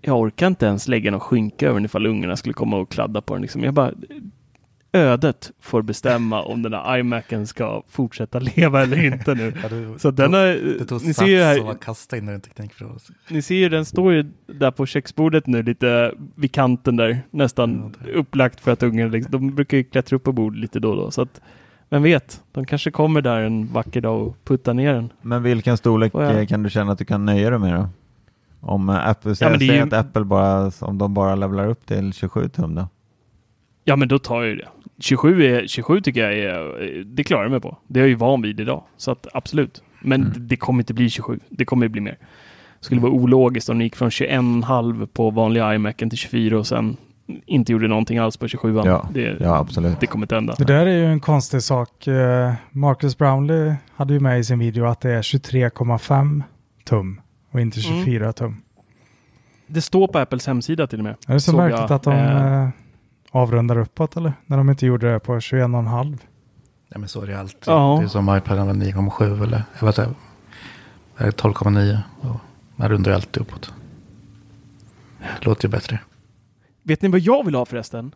Jag 0.00 0.20
orkar 0.20 0.46
inte 0.46 0.66
ens 0.66 0.88
lägga 0.88 1.10
någon 1.10 1.20
skynke 1.20 1.66
över 1.66 1.74
den 1.74 1.84
ifall 1.84 2.06
ungarna 2.06 2.36
skulle 2.36 2.52
komma 2.52 2.76
och 2.76 2.90
kladda 2.90 3.20
på 3.20 3.34
den. 3.34 3.42
Liksom. 3.42 3.64
Jag 3.64 3.74
bara, 3.74 3.92
ödet 4.92 5.50
får 5.60 5.82
bestämma 5.82 6.42
om 6.42 6.62
den 6.62 6.72
här 6.72 6.98
iMacen 6.98 7.46
ska 7.46 7.82
fortsätta 7.88 8.38
leva 8.38 8.82
eller 8.82 9.04
inte 9.04 9.34
nu. 9.34 9.52
Ja, 9.62 9.68
du, 9.68 9.94
Så 9.98 10.10
den 10.10 10.32
har, 10.34 10.46
det 10.78 10.84
tog 10.84 11.00
ni 11.02 11.06
sats 11.14 11.18
ser 11.18 11.26
ju 11.26 11.42
här, 11.42 11.60
var 11.60 11.74
kasta 11.74 12.16
in 12.16 12.26
den 12.26 12.40
ni 13.28 13.42
ser 13.42 13.54
ju, 13.54 13.68
den 13.68 13.84
står 13.84 14.12
ju 14.12 14.26
där 14.46 14.70
på 14.70 14.86
köksbordet 14.86 15.46
nu 15.46 15.62
lite 15.62 16.12
vid 16.34 16.52
kanten 16.52 16.96
där, 16.96 17.18
nästan 17.30 17.92
Ja, 18.00 18.06
det- 18.06 18.12
upplagt 18.18 18.60
för 18.60 18.70
att 18.72 18.82
ungen, 18.82 19.10
liksom, 19.10 19.30
de 19.32 19.54
brukar 19.54 19.76
ju 19.76 19.84
klättra 19.84 20.16
upp 20.16 20.24
på 20.24 20.32
bordet 20.32 20.60
lite 20.60 20.80
då 20.80 20.90
och 20.90 20.96
då. 20.96 21.10
Så 21.10 21.22
att, 21.22 21.40
vem 21.90 22.02
vet, 22.02 22.42
de 22.52 22.64
kanske 22.66 22.90
kommer 22.90 23.20
där 23.22 23.40
en 23.40 23.72
vacker 23.72 24.00
dag 24.00 24.22
och 24.26 24.36
puttar 24.44 24.74
ner 24.74 24.94
den. 24.94 25.12
Men 25.22 25.42
vilken 25.42 25.76
storlek 25.76 26.12
jag- 26.14 26.48
kan 26.48 26.62
du 26.62 26.70
känna 26.70 26.92
att 26.92 26.98
du 26.98 27.04
kan 27.04 27.24
nöja 27.26 27.50
dig 27.50 27.58
med 27.58 27.74
då? 27.74 27.88
Om 28.60 28.88
eh, 28.88 29.08
Apple 29.08 29.30
det 29.30 29.42
är 29.44 29.58
säger 29.58 29.74
ju- 29.74 29.80
att 29.82 29.92
Apple 29.92 30.24
bara, 30.24 30.70
om 30.80 30.98
de 30.98 31.14
bara 31.14 31.34
levlar 31.34 31.68
upp 31.68 31.86
till 31.86 32.12
27 32.12 32.48
tum 32.48 32.74
då? 32.74 32.88
Ja, 33.88 33.96
men 33.96 34.08
då 34.08 34.18
tar 34.18 34.40
jag 34.42 34.48
ju 34.50 34.56
det. 34.56 34.68
27, 35.00 35.42
är, 35.44 35.66
27 35.66 36.00
tycker 36.00 36.20
jag 36.30 36.38
är, 36.38 37.04
det 37.04 37.24
klarar 37.24 37.42
jag 37.42 37.50
mig 37.50 37.60
på. 37.60 37.76
Det 37.86 38.00
är 38.00 38.02
jag 38.02 38.08
ju 38.08 38.14
van 38.14 38.42
vid 38.42 38.60
idag. 38.60 38.82
Så 38.96 39.10
att 39.10 39.26
absolut. 39.34 39.82
Men 40.00 40.20
Mm. 40.20 40.32
det, 40.34 40.40
det 40.40 40.56
kommer 40.56 40.82
inte 40.82 40.94
bli 40.94 41.10
27. 41.10 41.40
Det 41.48 41.64
kommer 41.64 41.84
ju 41.86 41.88
bli 41.88 42.00
mer. 42.00 42.18
Det 42.78 42.84
skulle 42.84 43.00
vara 43.00 43.12
ologiskt 43.12 43.68
om 43.68 43.78
ni 43.78 43.84
gick 43.84 43.96
från 43.96 44.08
21,5 44.10 45.06
på 45.06 45.30
vanliga 45.30 45.74
iMacen 45.74 46.10
till 46.10 46.18
24 46.18 46.58
och 46.58 46.66
sen 46.66 46.96
inte 47.46 47.72
gjorde 47.72 47.88
någonting 47.88 48.18
alls 48.18 48.36
på 48.36 48.48
27. 48.48 48.80
Ja, 48.84 49.08
det, 49.14 49.36
Ja, 49.40 49.56
absolut. 49.56 50.00
det 50.00 50.06
kommer 50.06 50.24
inte 50.24 50.34
hända. 50.34 50.54
Det 50.58 50.64
där 50.64 50.86
är 50.86 50.96
ju 50.96 51.04
en 51.06 51.20
konstig 51.20 51.62
sak. 51.62 52.06
Eh, 52.06 52.52
Marcus 52.70 53.18
Brownlee 53.18 53.76
hade 53.94 54.14
ju 54.14 54.20
med 54.20 54.38
i 54.40 54.44
sin 54.44 54.58
video 54.58 54.84
att 54.84 55.00
det 55.00 55.10
är 55.10 55.22
23,5 55.22 56.42
tum 56.84 57.20
och 57.52 57.60
inte 57.60 57.80
Mm. 57.80 58.04
24 58.04 58.32
tum. 58.32 58.56
Det 59.66 59.80
står 59.80 60.08
på 60.08 60.18
Apples 60.18 60.46
hemsida 60.46 60.86
till 60.86 60.98
och 60.98 61.04
med. 61.04 61.14
Är 61.28 61.32
det 61.34 61.40
så 61.40 61.56
märkligt 61.56 61.80
jag, 61.80 61.92
att 61.92 62.02
de 62.02 62.12
eh, 62.14 62.62
eh, 62.62 62.68
avrundar 63.30 63.78
uppåt 63.78 64.16
eller? 64.16 64.32
När 64.46 64.56
de 64.56 64.70
inte 64.70 64.86
gjorde 64.86 65.12
det 65.12 65.20
på 65.20 65.32
21,5. 65.38 66.18
Ja, 66.88 66.98
men 66.98 67.08
så 67.08 67.20
är 67.22 67.26
det 67.26 67.40
alltid. 67.40 67.62
Ja. 67.66 67.96
Det 68.00 68.04
är 68.04 68.08
som 68.08 68.36
iPaden 68.36 68.66
var 68.66 68.74
9,7 68.74 69.42
eller 69.42 69.62
jag 69.80 69.86
vet 69.86 69.98
inte. 69.98 70.14
Det 71.18 71.24
är 71.24 71.30
12,9. 71.30 71.98
och 72.20 72.36
Man 72.76 72.88
rundar 72.88 73.10
ju 73.10 73.14
alltid 73.14 73.42
uppåt. 73.42 73.72
Det 75.18 75.46
låter 75.46 75.64
ju 75.68 75.70
bättre. 75.70 76.00
Vet 76.82 77.02
ni 77.02 77.08
vad 77.08 77.20
jag 77.20 77.44
vill 77.44 77.54
ha 77.54 77.64
förresten? 77.66 78.14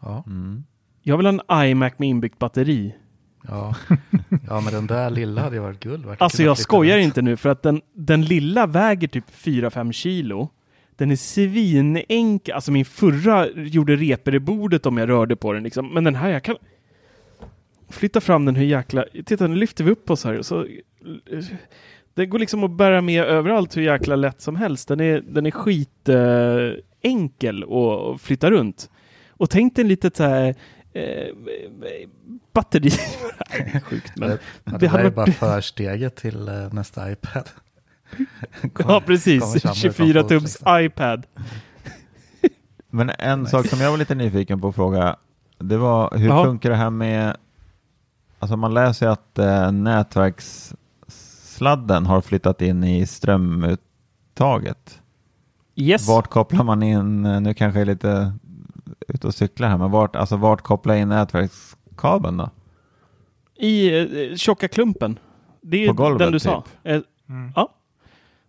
Ja, 0.00 0.24
Mm. 0.26 0.64
Jag 1.06 1.16
vill 1.16 1.26
ha 1.26 1.32
en 1.58 1.66
iMac 1.70 1.92
med 1.96 2.08
inbyggt 2.08 2.38
batteri. 2.38 2.94
ja. 3.48 3.74
ja 4.48 4.60
men 4.60 4.72
den 4.72 4.86
där 4.86 5.10
lilla 5.10 5.42
hade 5.42 5.56
ju 5.56 5.62
varit 5.62 5.80
guld. 5.80 6.06
Alltså 6.18 6.42
jag 6.42 6.58
skojar 6.58 6.98
inte 6.98 7.22
nu 7.22 7.36
för 7.36 7.48
att 7.48 7.62
den, 7.62 7.82
den 7.94 8.22
lilla 8.22 8.66
väger 8.66 9.08
typ 9.08 9.24
4-5 9.30 9.92
kilo. 9.92 10.48
Den 10.96 11.10
är 11.10 11.16
svinenkel. 11.16 12.54
Alltså 12.54 12.72
min 12.72 12.84
förra 12.84 13.48
gjorde 13.50 13.96
repor 13.96 14.34
i 14.34 14.40
bordet 14.40 14.86
om 14.86 14.96
jag 14.98 15.08
rörde 15.08 15.36
på 15.36 15.52
den. 15.52 15.62
Liksom. 15.62 15.94
Men 15.94 16.04
den 16.04 16.14
här, 16.14 16.30
jag 16.30 16.42
kan 16.42 16.56
flytta 17.90 18.20
fram 18.20 18.44
den 18.44 18.56
hur 18.56 18.64
jäkla... 18.66 19.04
Titta, 19.26 19.46
nu 19.46 19.54
lyfter 19.56 19.84
vi 19.84 19.90
upp 19.90 20.10
oss 20.10 20.24
här. 20.24 20.42
Så, 20.42 20.66
det 22.14 22.26
går 22.26 22.38
liksom 22.38 22.64
att 22.64 22.70
bära 22.70 23.00
med 23.00 23.24
överallt 23.24 23.76
hur 23.76 23.82
jäkla 23.82 24.16
lätt 24.16 24.40
som 24.40 24.56
helst. 24.56 24.88
Den 24.88 25.00
är, 25.00 25.20
den 25.20 25.46
är 25.46 25.50
skitenkel 25.50 27.62
eh, 27.62 27.68
att 27.68 28.20
flytta 28.20 28.50
runt. 28.50 28.90
Och 29.30 29.50
tänk 29.50 29.76
dig 29.76 29.82
en 29.82 29.88
litet 29.88 30.16
så 30.16 30.22
här 30.24 30.54
eh, 30.92 31.34
batteri. 32.52 32.90
Sjukt 33.84 34.12
men. 34.16 34.28
Det, 34.28 34.38
det 34.64 34.64
det 34.64 34.70
hade 34.70 34.88
här 34.88 34.98
är 34.98 35.02
varit- 35.10 35.14
bara 35.14 35.32
försteget 35.56 36.16
till 36.16 36.48
eh, 36.48 36.72
nästa 36.72 37.12
iPad. 37.12 37.48
Ja, 38.62 38.68
kommer 38.72 39.00
precis. 39.00 39.60
samla 39.62 39.74
24 39.74 40.08
ifrån 40.10 40.28
tums 40.28 40.42
liksom. 40.42 40.80
iPad. 40.80 41.26
Men 42.90 43.10
en 43.18 43.40
Nice. 43.40 43.50
sak 43.50 43.66
som 43.66 43.80
jag 43.80 43.90
var 43.90 43.98
lite 43.98 44.14
nyfiken 44.14 44.60
på 44.60 44.68
att 44.68 44.74
fråga, 44.74 45.16
det 45.58 45.76
var 45.76 46.16
hur 46.16 46.28
Jaha. 46.28 46.44
funkar 46.44 46.70
det 46.70 46.76
här 46.76 46.90
med, 46.90 47.36
alltså 48.38 48.56
man 48.56 48.74
läser 48.74 49.08
att 49.08 49.38
eh, 49.38 49.72
nätverkssladden 49.72 52.06
har 52.06 52.20
flyttat 52.20 52.62
in 52.62 52.84
i 52.84 53.06
strömuttaget. 53.06 55.00
Yes. 55.76 56.08
Vart 56.08 56.30
kopplar 56.30 56.64
man 56.64 56.82
in, 56.82 57.24
eh, 57.26 57.40
nu 57.40 57.54
kanske 57.54 57.78
jag 57.78 57.82
är 57.88 57.92
lite 57.92 58.32
ute 59.08 59.26
och 59.26 59.34
cyklar 59.34 59.68
här, 59.68 59.78
men 59.78 59.90
vart, 59.90 60.16
alltså 60.16 60.36
vart 60.36 60.62
kopplar 60.62 60.94
jag 60.94 61.02
in 61.02 61.08
nätverkskabeln 61.08 62.36
då? 62.36 62.50
I 63.56 63.98
eh, 64.30 64.36
tjocka 64.36 64.68
klumpen. 64.68 65.18
Det 65.60 65.84
är 65.84 65.88
På 65.88 65.94
golvet, 65.94 66.18
den 66.18 66.32
du 66.32 66.38
typ? 66.38 66.42
sa. 66.42 66.64
Eh, 66.84 67.00
Mm. 67.28 67.52
ja. 67.56 67.74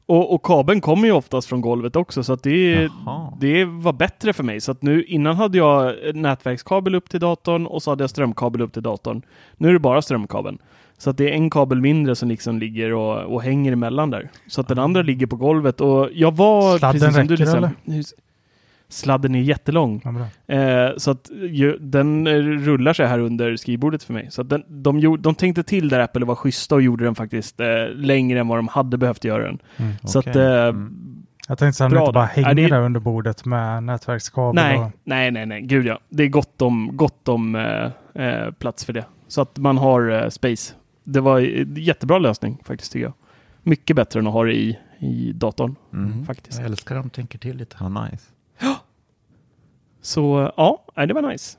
Och, 0.08 0.34
och 0.34 0.44
kabeln 0.46 0.82
kommer 0.82 1.08
ju 1.08 1.12
oftast 1.12 1.48
från 1.48 1.62
golvet 1.62 1.96
också 1.96 2.24
så 2.24 2.34
att 2.34 2.44
det, 2.44 2.90
Jaha. 3.06 3.34
det 3.40 3.66
var 3.66 3.94
bättre 3.94 4.34
för 4.34 4.44
mig. 4.44 4.62
Så 4.62 4.72
att 4.72 4.82
nu 4.82 5.04
innan 5.04 5.36
hade 5.36 5.58
jag 5.58 5.96
nätverkskabel 6.16 6.96
upp 6.96 7.10
till 7.10 7.20
datorn 7.20 7.66
och 7.66 7.84
så 7.84 7.90
hade 7.92 8.04
jag 8.04 8.10
strömkabel 8.10 8.62
upp 8.62 8.74
till 8.74 8.84
datorn. 8.84 9.22
Nu 9.58 9.70
är 9.70 9.74
det 9.74 9.80
bara 9.80 10.02
strömkabeln. 10.02 10.58
Så 10.98 11.10
att 11.10 11.18
det 11.18 11.30
är 11.30 11.34
en 11.34 11.50
kabel 11.50 11.82
mindre 11.82 12.16
som 12.16 12.30
liksom 12.30 12.60
ligger 12.60 12.94
och, 12.94 13.34
och 13.34 13.44
hänger 13.44 13.72
emellan 13.72 14.10
där. 14.10 14.30
Så 14.48 14.62
att 14.62 14.68
den 14.68 14.80
andra 14.80 15.02
ligger 15.02 15.28
på 15.28 15.36
golvet 15.36 15.82
och 15.82 16.10
jag 16.14 16.36
var 16.36 16.78
Sladden 16.78 17.00
precis 17.00 17.16
som 17.16 17.28
du 17.28 17.36
räcker, 17.36 17.72
liksom, 17.86 18.18
Sladden 18.90 19.36
är 19.36 19.40
jättelång. 19.42 20.02
Ja, 20.04 20.12
bra. 20.12 20.56
Eh, 20.58 20.92
så 20.98 21.12
att 21.12 21.30
ju, 21.50 21.78
den 21.78 22.28
eh, 22.28 22.34
rullar 22.42 22.94
sig 22.94 23.08
här 23.08 23.20
under 23.20 23.56
skrivbordet 23.56 24.04
för 24.04 24.14
mig. 24.14 24.28
Så 24.32 24.42
att 24.42 24.50
den, 24.50 24.64
de, 24.68 25.00
gjorde, 25.00 25.22
de 25.22 25.36
tänkte 25.36 25.64
till 25.64 25.90
där 25.90 26.00
Apple 26.00 26.26
var 26.26 26.36
schyssta 26.36 26.76
och 26.76 26.82
gjorde 26.82 27.04
den 27.04 27.16
faktiskt 27.16 27.60
eh, 27.60 27.68
längre 27.96 28.40
än 28.40 28.48
vad 28.48 28.58
de 28.58 28.68
hade 28.68 28.98
behövt 28.98 29.24
göra 29.24 29.44
den. 29.44 29.60
Mm. 29.78 29.94
Så 30.04 30.20
att, 30.20 30.36
eh, 30.36 30.64
Mm. 30.66 31.12
Jag 31.48 31.58
tänkte 31.58 31.78
så 31.78 31.84
att 31.84 31.90
den 31.92 32.00
inte 32.00 32.12
bara 32.12 32.26
hänger 32.26 32.54
det 32.54 32.64
är- 32.64 32.70
där 32.70 32.82
under 32.82 33.00
bordet 33.00 33.46
med 33.46 33.84
nätverkskabel. 33.84 34.64
nej, 34.64 34.78
Och, 34.80 34.92
nej, 35.04 35.32
nej, 35.32 35.46
nej, 35.46 35.62
gud 35.62 35.86
ja. 35.86 36.00
Det 36.10 36.24
är 36.24 36.28
gott 36.28 36.62
om, 36.62 36.90
gott 36.94 37.28
om 37.28 37.56
eh, 37.56 38.24
eh, 38.26 38.52
plats 38.52 38.86
för 38.86 38.94
det. 38.94 39.06
Så 39.28 39.42
att 39.42 39.58
man 39.58 39.78
har 39.78 40.12
eh, 40.24 40.30
space. 40.30 40.74
Det 41.04 41.20
var 41.22 41.40
en 41.40 41.76
jättebra 41.76 42.20
lösning 42.20 42.58
faktiskt 42.66 42.92
tycker 42.94 43.06
jag. 43.06 43.14
Mycket 43.64 43.96
bättre 43.96 44.20
än 44.20 44.28
att 44.28 44.34
ha 44.34 44.44
det 44.44 44.54
i, 44.56 44.78
i 45.00 45.32
datorn 45.36 45.76
Mm. 45.94 46.26
faktiskt. 46.26 46.58
Jag 46.60 46.66
älskar 46.66 46.96
dem, 46.96 47.10
tänker 47.10 47.40
till 47.40 47.58
lite. 47.58 47.76
Ja, 47.80 47.90
nice. 47.90 48.24
Så 50.06 50.52
ja, 50.58 50.84
det 50.96 51.14
var 51.14 51.22
nice. 51.32 51.58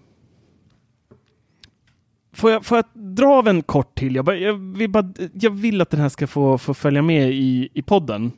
Får 2.33 2.51
jag, 2.51 2.65
får 2.65 2.79
jag 2.79 2.85
dra 2.95 3.27
av 3.35 3.49
en 3.49 3.63
kort 3.63 3.95
till? 3.99 4.15
Jag, 4.15 4.25
bara, 4.25 4.37
jag, 4.37 4.77
vill, 4.77 4.91
bara, 4.91 5.13
jag 5.33 5.51
vill 5.51 5.81
att 5.81 5.91
den 5.91 6.01
här 6.01 6.09
ska 6.09 6.27
få, 6.27 6.59
få 6.59 6.75
följa 6.75 7.03
med 7.03 7.31
i, 7.31 7.69
i 7.75 7.83
podden. 7.83 8.33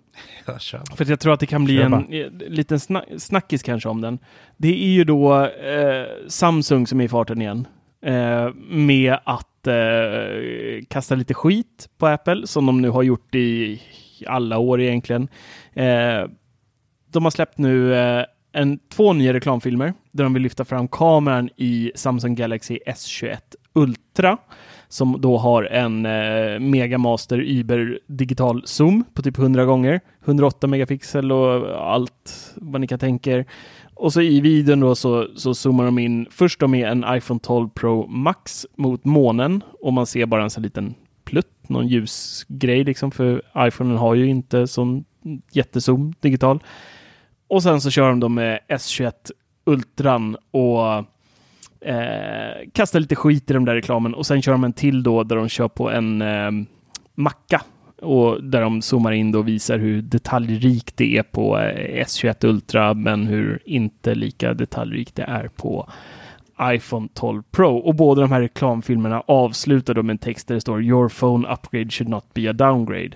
Ja. 0.46 0.58
För 0.96 1.10
jag 1.10 1.20
tror 1.20 1.32
att 1.32 1.40
det 1.40 1.46
kan 1.46 1.64
bli 1.64 1.82
en 1.82 1.90
bara. 1.90 2.04
eh, 2.10 2.30
liten 2.48 2.80
sna 2.80 3.04
snackis 3.18 3.62
kanske 3.62 3.88
om 3.88 4.00
den. 4.00 4.18
Det 4.56 4.84
är 4.84 4.88
ju 4.88 5.04
då 5.04 5.44
eh, 5.44 6.06
Samsung 6.28 6.86
som 6.86 7.00
är 7.00 7.04
i 7.04 7.08
farten 7.08 7.42
igen. 7.42 7.66
Eh, 8.02 8.48
med 8.68 9.16
att 9.24 9.66
eh, 9.66 10.84
kasta 10.88 11.14
lite 11.14 11.34
skit 11.34 11.88
på 11.98 12.06
Apple 12.06 12.46
som 12.46 12.66
de 12.66 12.82
nu 12.82 12.88
har 12.90 13.02
gjort 13.02 13.34
i 13.34 13.80
alla 14.26 14.58
år 14.58 14.80
egentligen. 14.80 15.28
Eh, 15.72 16.24
de 17.10 17.24
har 17.24 17.30
släppt 17.30 17.58
nu 17.58 17.94
eh, 17.94 18.24
en, 18.58 18.78
två 18.88 19.12
nya 19.12 19.32
reklamfilmer 19.32 19.94
där 20.12 20.24
de 20.24 20.34
vill 20.34 20.42
lyfta 20.42 20.64
fram 20.64 20.88
kameran 20.88 21.50
i 21.56 21.92
Samsung 21.94 22.34
Galaxy 22.34 22.78
S21 22.86 23.38
Ultra 23.72 24.38
som 24.88 25.20
då 25.20 25.38
har 25.38 25.62
en 25.64 26.06
eh, 26.06 26.60
Megamaster 26.60 27.38
Uber 27.40 27.98
digital 28.06 28.62
zoom 28.66 29.04
på 29.14 29.22
typ 29.22 29.38
100 29.38 29.64
gånger, 29.64 30.00
108 30.24 30.66
megapixel 30.66 31.32
och 31.32 31.82
allt 31.92 32.52
vad 32.56 32.80
ni 32.80 32.86
kan 32.86 32.98
tänka 32.98 33.32
er. 33.32 33.46
Och 33.94 34.12
så 34.12 34.20
i 34.20 34.40
videon 34.40 34.80
då 34.80 34.94
så, 34.94 35.26
så 35.36 35.54
zoomar 35.54 35.84
de 35.84 35.98
in 35.98 36.26
först 36.30 36.60
då 36.60 36.68
med 36.68 36.88
en 36.88 37.04
iPhone 37.08 37.40
12 37.40 37.68
Pro 37.68 38.06
Max 38.06 38.66
mot 38.76 39.04
månen 39.04 39.62
och 39.80 39.92
man 39.92 40.06
ser 40.06 40.26
bara 40.26 40.42
en 40.42 40.50
sån 40.50 40.62
liten 40.62 40.94
plutt, 41.24 41.68
någon 41.68 41.88
ljusgrej 41.88 42.84
liksom 42.84 43.10
för 43.10 43.42
iPhonen 43.58 43.96
har 43.96 44.14
ju 44.14 44.26
inte 44.26 44.66
sån 44.66 45.04
jättezoom 45.52 46.14
digital. 46.20 46.62
Och 47.48 47.62
sen 47.62 47.80
så 47.80 47.90
kör 47.90 48.08
de 48.08 48.20
då 48.20 48.28
med 48.28 48.60
S21 48.68 49.12
Ultran 49.64 50.36
och 50.50 50.96
eh, 51.88 52.70
kastar 52.72 53.00
lite 53.00 53.16
skit 53.16 53.50
i 53.50 53.54
de 53.54 53.64
där 53.64 53.74
reklamen 53.74 54.14
och 54.14 54.26
sen 54.26 54.42
kör 54.42 54.52
de 54.52 54.64
en 54.64 54.72
till 54.72 55.02
då 55.02 55.22
där 55.22 55.36
de 55.36 55.48
kör 55.48 55.68
på 55.68 55.90
en 55.90 56.22
eh, 56.22 56.50
macka 57.14 57.62
och 58.02 58.44
där 58.44 58.60
de 58.60 58.82
zoomar 58.82 59.12
in 59.12 59.34
och 59.34 59.48
visar 59.48 59.78
hur 59.78 60.02
detaljrikt 60.02 60.96
det 60.96 61.16
är 61.16 61.22
på 61.22 61.58
eh, 61.58 62.04
S21 62.04 62.46
Ultra 62.46 62.94
men 62.94 63.26
hur 63.26 63.62
inte 63.64 64.14
lika 64.14 64.54
detaljrikt 64.54 65.14
det 65.14 65.22
är 65.22 65.48
på 65.48 65.90
iPhone 66.62 67.08
12 67.14 67.42
Pro. 67.50 67.76
Och 67.76 67.94
båda 67.94 68.20
de 68.20 68.32
här 68.32 68.40
reklamfilmerna 68.40 69.22
avslutar 69.26 69.94
då 69.94 70.02
med 70.02 70.14
en 70.14 70.18
text 70.18 70.48
där 70.48 70.54
det 70.54 70.60
står 70.60 70.82
Your 70.82 71.08
phone 71.08 71.48
upgrade 71.52 71.90
should 71.90 72.08
not 72.08 72.34
be 72.34 72.50
a 72.50 72.52
downgrade. 72.52 73.10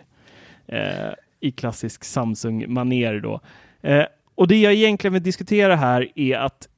Eh, 0.66 1.12
I 1.40 1.50
klassisk 1.50 2.04
Samsung-manér 2.04 3.20
då. 3.20 3.40
Eh, 3.82 4.04
och 4.34 4.48
det 4.48 4.60
jag 4.60 4.72
egentligen 4.72 5.12
vill 5.12 5.22
diskutera 5.22 5.76
här 5.76 6.18
är 6.18 6.36
att 6.36 6.68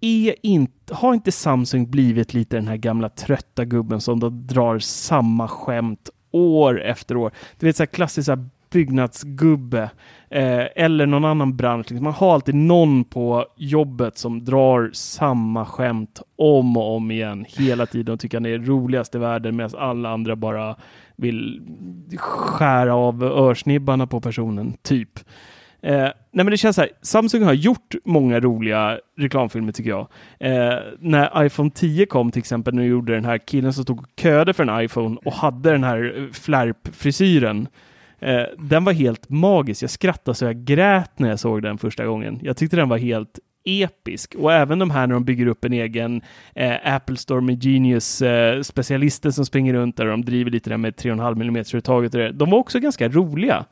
är 0.00 0.34
inte, 0.42 0.94
har 0.94 1.14
inte 1.14 1.32
Samsung 1.32 1.90
blivit 1.90 2.34
lite 2.34 2.56
den 2.56 2.68
här 2.68 2.76
gamla 2.76 3.08
trötta 3.08 3.64
gubben 3.64 4.00
som 4.00 4.20
då 4.20 4.28
drar 4.28 4.78
samma 4.78 5.48
skämt 5.48 6.10
år 6.30 6.82
efter 6.82 7.16
år? 7.16 7.32
Du 7.58 7.66
vet 7.66 7.76
så 7.76 7.82
här 7.82 7.86
klassisk 7.86 8.26
så 8.26 8.32
här 8.32 8.48
byggnadsgubbe 8.70 9.90
eh, 10.30 10.64
eller 10.76 11.06
någon 11.06 11.24
annan 11.24 11.56
bransch. 11.56 11.90
Liksom. 11.90 12.04
Man 12.04 12.12
har 12.12 12.34
alltid 12.34 12.54
någon 12.54 13.04
på 13.04 13.46
jobbet 13.56 14.18
som 14.18 14.44
drar 14.44 14.90
samma 14.92 15.66
skämt 15.66 16.22
om 16.36 16.76
och 16.76 16.96
om 16.96 17.10
igen 17.10 17.44
hela 17.48 17.86
tiden 17.86 18.12
och 18.12 18.20
tycker 18.20 18.36
han 18.36 18.46
är 18.46 18.58
roligast 18.58 19.14
i 19.14 19.18
världen 19.18 19.56
medan 19.56 19.70
alla 19.78 20.10
andra 20.10 20.36
bara 20.36 20.76
vill 21.16 21.62
skära 22.16 22.94
av 22.94 23.22
örsnibbarna 23.22 24.06
på 24.06 24.20
personen, 24.20 24.76
typ. 24.82 25.20
Eh, 25.82 25.98
nej 26.00 26.44
men 26.44 26.46
det 26.46 26.56
känns 26.56 26.76
så 26.76 26.82
här, 26.82 26.90
Samsung 27.02 27.42
har 27.42 27.52
gjort 27.52 27.94
många 28.04 28.40
roliga 28.40 28.98
reklamfilmer 29.16 29.72
tycker 29.72 29.90
jag. 29.90 30.08
Eh, 30.38 30.78
när 30.98 31.44
iPhone 31.44 31.70
10 31.70 32.06
kom 32.06 32.30
till 32.30 32.40
exempel, 32.40 32.74
när 32.74 32.82
de 32.82 32.88
gjorde 32.88 33.14
den 33.14 33.24
här 33.24 33.38
killen 33.38 33.72
som 33.72 33.84
stod 33.84 34.00
och 34.00 34.06
köade 34.16 34.52
för 34.52 34.66
en 34.66 34.84
iPhone 34.84 35.16
och 35.24 35.32
hade 35.32 35.70
den 35.70 35.84
här 35.84 36.14
eh, 36.16 36.32
flärpfrisyren. 36.32 37.68
Eh, 38.20 38.42
den 38.58 38.84
var 38.84 38.92
helt 38.92 39.28
magisk. 39.28 39.82
Jag 39.82 39.90
skrattade 39.90 40.34
så 40.34 40.44
jag 40.44 40.64
grät 40.64 41.18
när 41.18 41.28
jag 41.28 41.40
såg 41.40 41.62
den 41.62 41.78
första 41.78 42.06
gången. 42.06 42.38
Jag 42.42 42.56
tyckte 42.56 42.76
den 42.76 42.88
var 42.88 42.98
helt 42.98 43.38
episk. 43.64 44.34
Och 44.34 44.52
även 44.52 44.78
de 44.78 44.90
här 44.90 45.06
när 45.06 45.14
de 45.14 45.24
bygger 45.24 45.46
upp 45.46 45.64
en 45.64 45.72
egen 45.72 46.22
eh, 46.54 46.94
Apple 46.94 47.16
Store 47.16 47.40
med 47.40 47.64
Genius 47.64 48.22
eh, 48.22 48.62
specialister 48.62 49.30
som 49.30 49.46
springer 49.46 49.74
runt 49.74 49.96
där 49.96 50.04
och 50.04 50.10
de 50.10 50.24
driver 50.24 50.50
lite 50.50 50.70
där 50.70 50.76
med 50.76 50.94
3,5 50.94 51.42
mm 51.42 51.64
uttaget. 51.74 52.38
De 52.38 52.50
var 52.50 52.58
också 52.58 52.78
ganska 52.78 53.08
roliga. 53.08 53.64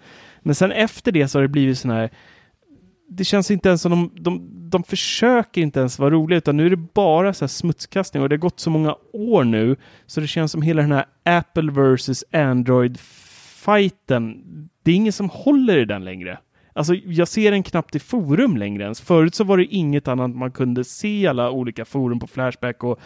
Men 0.46 0.54
sen 0.54 0.72
efter 0.72 1.12
det 1.12 1.28
så 1.28 1.38
har 1.38 1.42
det 1.42 1.48
blivit 1.48 1.78
sån 1.78 1.90
här 1.90 2.10
det 3.08 3.24
känns 3.24 3.50
inte 3.50 3.68
ens 3.68 3.82
som 3.82 3.90
de, 3.90 4.22
de, 4.22 4.70
de 4.70 4.82
försöker 4.82 5.60
inte 5.60 5.80
ens 5.80 5.98
vara 5.98 6.10
roliga 6.10 6.38
utan 6.38 6.56
nu 6.56 6.66
är 6.66 6.70
det 6.70 6.76
bara 6.76 7.32
så 7.32 7.44
här 7.44 7.48
smutskastning 7.48 8.22
och 8.22 8.28
det 8.28 8.32
har 8.32 8.38
gått 8.38 8.60
så 8.60 8.70
många 8.70 8.96
år 9.12 9.44
nu 9.44 9.76
så 10.06 10.20
det 10.20 10.26
känns 10.26 10.52
som 10.52 10.62
hela 10.62 10.82
den 10.82 10.92
här 10.92 11.04
Apple 11.24 11.72
versus 11.72 12.24
Android 12.32 12.98
fighten. 13.64 14.44
Det 14.82 14.90
är 14.90 14.94
ingen 14.94 15.12
som 15.12 15.30
håller 15.30 15.78
i 15.78 15.84
den 15.84 16.04
längre. 16.04 16.38
Alltså, 16.72 16.94
jag 16.94 17.28
ser 17.28 17.50
den 17.50 17.62
knappt 17.62 17.94
i 17.94 17.98
forum 17.98 18.56
längre 18.56 18.82
ens. 18.82 19.00
Förut 19.00 19.34
så 19.34 19.44
var 19.44 19.56
det 19.56 19.64
inget 19.64 20.08
annat 20.08 20.36
man 20.36 20.50
kunde 20.50 20.84
se 20.84 21.20
i 21.20 21.26
alla 21.26 21.50
olika 21.50 21.84
forum 21.84 22.18
på 22.18 22.26
Flashback 22.26 22.84
och 22.84 23.00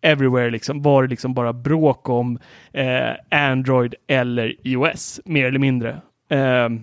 everywhere 0.00 0.50
liksom 0.50 0.82
var 0.82 1.02
det 1.02 1.08
liksom 1.08 1.34
bara 1.34 1.52
bråk 1.52 2.08
om 2.08 2.38
eh, 2.72 3.10
Android 3.30 3.94
eller 4.06 4.66
iOS, 4.66 5.20
mer 5.24 5.44
eller 5.44 5.58
mindre. 5.58 6.00
Ehm, 6.28 6.82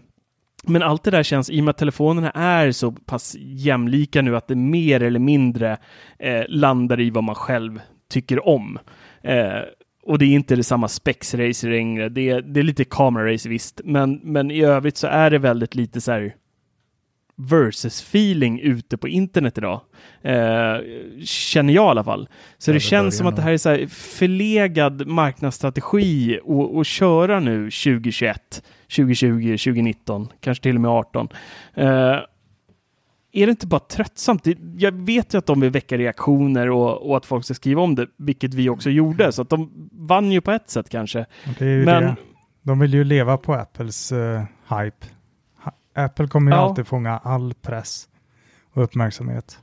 men 0.63 0.83
allt 0.83 1.03
det 1.03 1.11
där 1.11 1.23
känns, 1.23 1.49
i 1.49 1.59
och 1.59 1.63
med 1.63 1.69
att 1.69 1.77
telefonerna 1.77 2.31
är 2.31 2.71
så 2.71 2.91
pass 2.91 3.35
jämlika 3.39 4.21
nu, 4.21 4.37
att 4.37 4.47
det 4.47 4.55
mer 4.55 5.03
eller 5.03 5.19
mindre 5.19 5.77
eh, 6.19 6.43
landar 6.47 6.99
i 6.99 7.09
vad 7.09 7.23
man 7.23 7.35
själv 7.35 7.81
tycker 8.09 8.47
om. 8.47 8.79
Eh, 9.21 9.59
och 10.03 10.19
det 10.19 10.25
är 10.25 10.35
inte 10.35 10.55
det 10.55 10.63
samma 10.63 10.87
spexrace 10.87 11.67
längre. 11.67 12.09
Det 12.09 12.29
är, 12.29 12.41
det 12.41 12.59
är 12.59 12.63
lite 12.63 12.83
kamerarace 12.83 13.49
visst, 13.49 13.81
men, 13.83 14.19
men 14.23 14.51
i 14.51 14.63
övrigt 14.63 14.97
så 14.97 15.07
är 15.07 15.31
det 15.31 15.37
väldigt 15.37 15.75
lite 15.75 16.01
så 16.01 16.11
här 16.11 16.35
versus-feeling 17.35 18.59
ute 18.59 18.97
på 18.97 19.07
internet 19.07 19.57
idag. 19.57 19.81
Eh, 20.21 20.75
känner 21.23 21.73
jag 21.73 21.85
i 21.85 21.89
alla 21.89 22.03
fall. 22.03 22.27
Så 22.57 22.69
Ja, 22.69 22.73
det, 22.73 22.75
det 22.75 22.83
känns 22.83 23.17
som 23.17 23.27
att 23.27 23.35
det 23.35 23.41
här 23.41 23.51
är 23.51 23.57
så 23.57 23.69
här 23.69 23.87
förlegad 23.87 25.07
marknadsstrategi 25.07 26.39
och, 26.43 26.75
och 26.75 26.85
köra 26.85 27.39
nu 27.39 27.71
2021, 27.71 28.63
2020, 28.95 29.57
2019, 29.57 30.27
kanske 30.39 30.63
till 30.63 30.75
och 30.75 30.81
med 30.81 30.91
18. 30.91 31.29
Eh, 31.73 31.87
är 33.35 33.45
det 33.45 33.49
inte 33.49 33.67
bara 33.67 33.79
tröttsamt? 33.79 34.47
Jag 34.77 34.91
vet 34.91 35.33
ju 35.33 35.37
att 35.37 35.45
de 35.45 35.61
vill 35.61 35.69
väcka 35.69 35.97
reaktioner 35.97 36.69
och, 36.69 37.09
och 37.09 37.17
att 37.17 37.25
folk 37.25 37.45
ska 37.45 37.53
skriva 37.53 37.81
om 37.81 37.95
det, 37.95 38.07
vilket 38.17 38.53
vi 38.53 38.69
också 38.69 38.89
gjorde, 38.89 39.31
så 39.31 39.41
att 39.41 39.49
de 39.49 39.89
vann 39.91 40.31
ju 40.31 40.41
på 40.41 40.51
ett 40.51 40.69
sätt 40.69 40.89
kanske. 40.89 41.25
Men- 41.85 42.03
det. 42.03 42.15
De 42.65 42.79
vill 42.79 42.93
ju 42.93 43.03
leva 43.03 43.37
på 43.37 43.53
Apples 43.53 44.11
eh, 44.11 44.43
hype. 44.69 45.05
Apple 45.93 46.27
kommer 46.27 46.51
ju 46.51 46.57
Ja. 46.57 46.63
alltid 46.63 46.87
fånga 46.87 47.17
all 47.17 47.53
press 47.53 48.07
och 48.73 48.83
uppmärksamhet. 48.83 49.59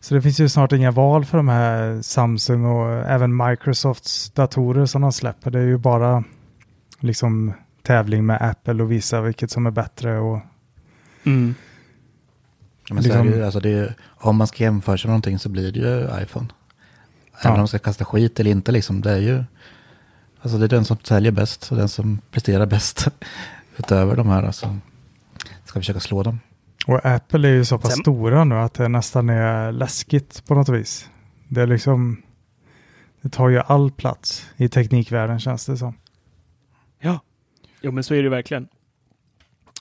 Så 0.00 0.14
det 0.14 0.22
finns 0.22 0.40
ju 0.40 0.48
snart 0.48 0.72
inga 0.72 0.90
val 0.90 1.24
för 1.24 1.36
de 1.36 1.48
här 1.48 2.02
Samsung 2.02 2.64
och 2.64 2.92
även 2.92 3.36
Microsofts 3.36 4.30
datorer 4.30 4.86
som 4.86 5.02
de 5.02 5.12
släpper. 5.12 5.50
Det 5.50 5.58
är 5.58 5.64
ju 5.64 5.78
bara 5.78 6.24
liksom 7.00 7.52
tävling 7.82 8.26
med 8.26 8.42
Apple 8.42 8.82
och 8.82 8.92
visa 8.92 9.20
vilket 9.20 9.50
som 9.50 9.66
är 9.66 9.70
bättre. 9.70 10.18
Och, 10.18 10.40
Mm. 11.24 11.54
Ja, 12.88 12.94
Men 12.94 13.02
så 13.04 13.08
är 13.10 13.12
det 13.16 13.22
Liksom- 13.22 13.38
ju, 13.38 13.44
alltså 13.44 13.60
det 13.60 13.70
är, 13.70 13.94
om 14.02 14.36
man 14.36 14.46
ska 14.46 14.64
jämföra 14.64 14.98
sig 14.98 15.08
med 15.08 15.12
någonting 15.12 15.38
så 15.38 15.48
blir 15.48 15.72
det 15.72 15.78
ju 15.78 16.22
iPhone. 16.22 16.46
Ja. 17.32 17.38
Även 17.40 17.52
om 17.52 17.58
man 17.58 17.68
ska 17.68 17.78
kasta 17.78 18.04
skit 18.04 18.40
eller 18.40 18.50
inte, 18.50 18.72
liksom, 18.72 19.00
det 19.02 19.10
är 19.12 19.18
ju 19.18 19.44
alltså 20.42 20.58
det 20.58 20.64
är 20.66 20.68
den 20.68 20.84
som 20.84 20.96
säljer 21.02 21.32
bäst 21.32 21.70
och 21.70 21.76
den 21.76 21.88
som 21.88 22.20
presterar 22.30 22.66
bäst. 22.66 23.08
Utöver 23.78 24.16
de 24.16 24.28
här 24.28 24.50
som 24.50 24.80
ska 25.64 25.80
försöka 25.80 26.00
slå 26.00 26.22
dem. 26.22 26.40
Och 26.86 27.06
Apple 27.06 27.48
är 27.48 27.52
ju 27.52 27.64
så 27.64 27.78
pass 27.78 27.90
Sen- 27.92 28.00
stora 28.02 28.44
nu 28.44 28.54
att 28.54 28.74
det 28.74 28.88
nästan 28.88 29.28
är 29.30 29.72
läskigt 29.72 30.46
på 30.46 30.54
något 30.54 30.68
vis. 30.68 31.10
Det 31.48 31.62
är 31.62 31.66
liksom, 31.66 32.22
det 33.22 33.28
tar 33.28 33.48
ju 33.48 33.58
all 33.58 33.90
plats 33.90 34.46
i 34.56 34.68
teknikvärlden 34.68 35.40
känns 35.40 35.66
det 35.66 35.76
som. 35.76 35.94
Ja, 37.00 37.20
jo, 37.80 37.92
men 37.92 38.04
så 38.04 38.14
är 38.14 38.22
det 38.22 38.28
verkligen. 38.28 38.68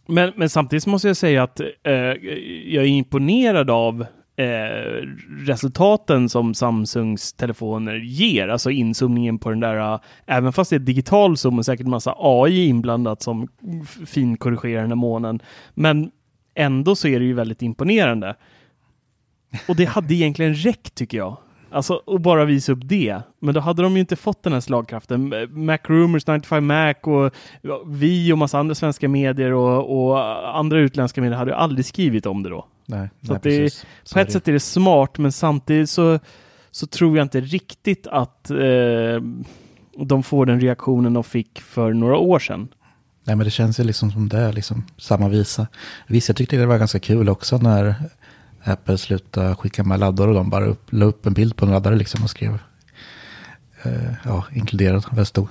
Men, 0.08 0.34
men 0.36 0.50
samtidigt 0.50 0.86
måste 0.86 1.08
jag 1.08 1.18
säga 1.18 1.44
att 1.44 1.60
eh, 1.60 1.94
jag 1.94 2.84
är 2.84 2.86
imponerad 2.86 3.70
av 3.70 4.06
eh, 4.36 5.08
resultaten 5.28 6.30
som 6.30 6.54
Samsungs 6.54 7.34
telefoner 7.34 7.96
ger. 7.96 8.48
Alltså 8.48 8.72
inzoomningen 8.72 9.40
på 9.40 9.50
den 9.50 9.60
där, 9.60 9.94
eh, 9.94 10.00
även 10.26 10.54
fast 10.54 10.70
det 10.70 10.76
är 10.76 10.80
digital 10.80 11.38
zoom 11.38 11.60
och 11.60 11.66
säkert 11.66 11.88
massa 11.88 12.16
AI 12.18 12.66
inblandat 12.66 13.22
som 13.22 13.48
finkorrigerar 14.06 14.82
den 14.82 14.92
här 14.92 14.96
månen. 14.96 15.40
Men 15.74 16.12
ändå 16.56 16.96
så 16.96 17.08
är 17.08 17.20
det 17.20 17.26
ju 17.26 17.34
väldigt 17.34 17.62
imponerande. 17.62 18.36
Och 19.68 19.76
det 19.76 19.86
hade 19.86 20.14
egentligen 20.14 20.56
räckt 20.56 20.96
tycker 20.96 21.18
jag. 21.18 21.38
Alltså 21.72 22.02
att 22.08 22.22
bara 22.22 22.46
visa 22.46 22.72
upp 22.72 22.80
det. 22.84 23.22
Men 23.40 23.54
då 23.54 23.60
hade 23.60 23.84
de 23.84 23.94
ju 23.94 24.00
inte 24.00 24.16
fått 24.16 24.44
den 24.44 24.54
här 24.54 24.60
slagkraften. 24.60 25.34
Mac 25.50 25.78
Rumors, 25.84 26.28
95 26.28 26.66
Mac 26.66 26.94
och 27.04 27.34
vi 27.86 28.34
och 28.34 28.38
massa 28.38 28.60
andra 28.60 28.76
svenska 28.76 29.10
medier 29.10 29.54
och, 29.54 30.08
och 30.08 30.58
andra 30.58 30.80
utländska 30.80 31.22
medier 31.22 31.38
hade 31.38 31.52
ju 31.52 31.58
aldrig 31.58 31.86
skrivit 31.86 32.26
om 32.26 32.44
det 32.44 32.50
då. 32.50 32.66
Nej, 32.86 33.10
Så 33.22 33.34
nej 33.34 33.40
det 33.44 33.50
precis. 33.50 33.86
På 34.14 34.20
ett 34.20 34.32
sätt 34.32 34.48
är 34.48 34.52
det 34.52 34.60
smart, 34.60 35.18
men 35.18 35.32
samtidigt 35.32 35.90
så, 35.90 36.20
så 36.72 36.88
tror 36.88 37.18
jag 37.18 37.26
inte 37.26 37.42
riktigt 37.42 38.08
att 38.08 38.50
eh, 38.50 39.22
de 40.06 40.24
får 40.24 40.46
den 40.46 40.60
reaktionen 40.60 41.14
de 41.14 41.24
fick 41.24 41.62
för 41.62 41.94
några 41.94 42.18
år 42.18 42.40
sedan. 42.40 42.68
Nej, 43.24 43.36
men 43.36 43.46
det 43.46 43.52
känns 43.52 43.80
ju 43.80 43.84
liksom 43.84 44.12
som 44.12 44.30
det 44.30 44.52
liksom 44.52 44.84
samma 44.98 45.30
visa. 45.30 45.68
Visst, 46.08 46.30
jag 46.30 46.36
tyckte 46.38 46.58
det 46.58 46.66
var 46.66 46.78
ganska 46.78 47.00
kul 47.00 47.30
också 47.30 47.58
när 47.58 47.96
Apple 48.64 48.98
slutade 48.98 49.56
skicka 49.56 49.84
med 49.84 50.00
laddare 50.00 50.28
och 50.28 50.36
de 50.36 50.50
bara 50.50 50.66
upp, 50.66 50.94
la 50.94 51.06
upp 51.06 51.26
en 51.26 51.34
bild 51.34 51.56
på 51.56 51.66
en 51.66 51.72
laddare 51.72 51.96
liksom 51.96 52.24
och 52.24 52.30
skrev 52.30 52.60
eh, 53.84 54.14
ja, 54.26 54.46
inkluderad 54.54 55.06
vad 55.10 55.20
det 55.20 55.26
stod. 55.26 55.48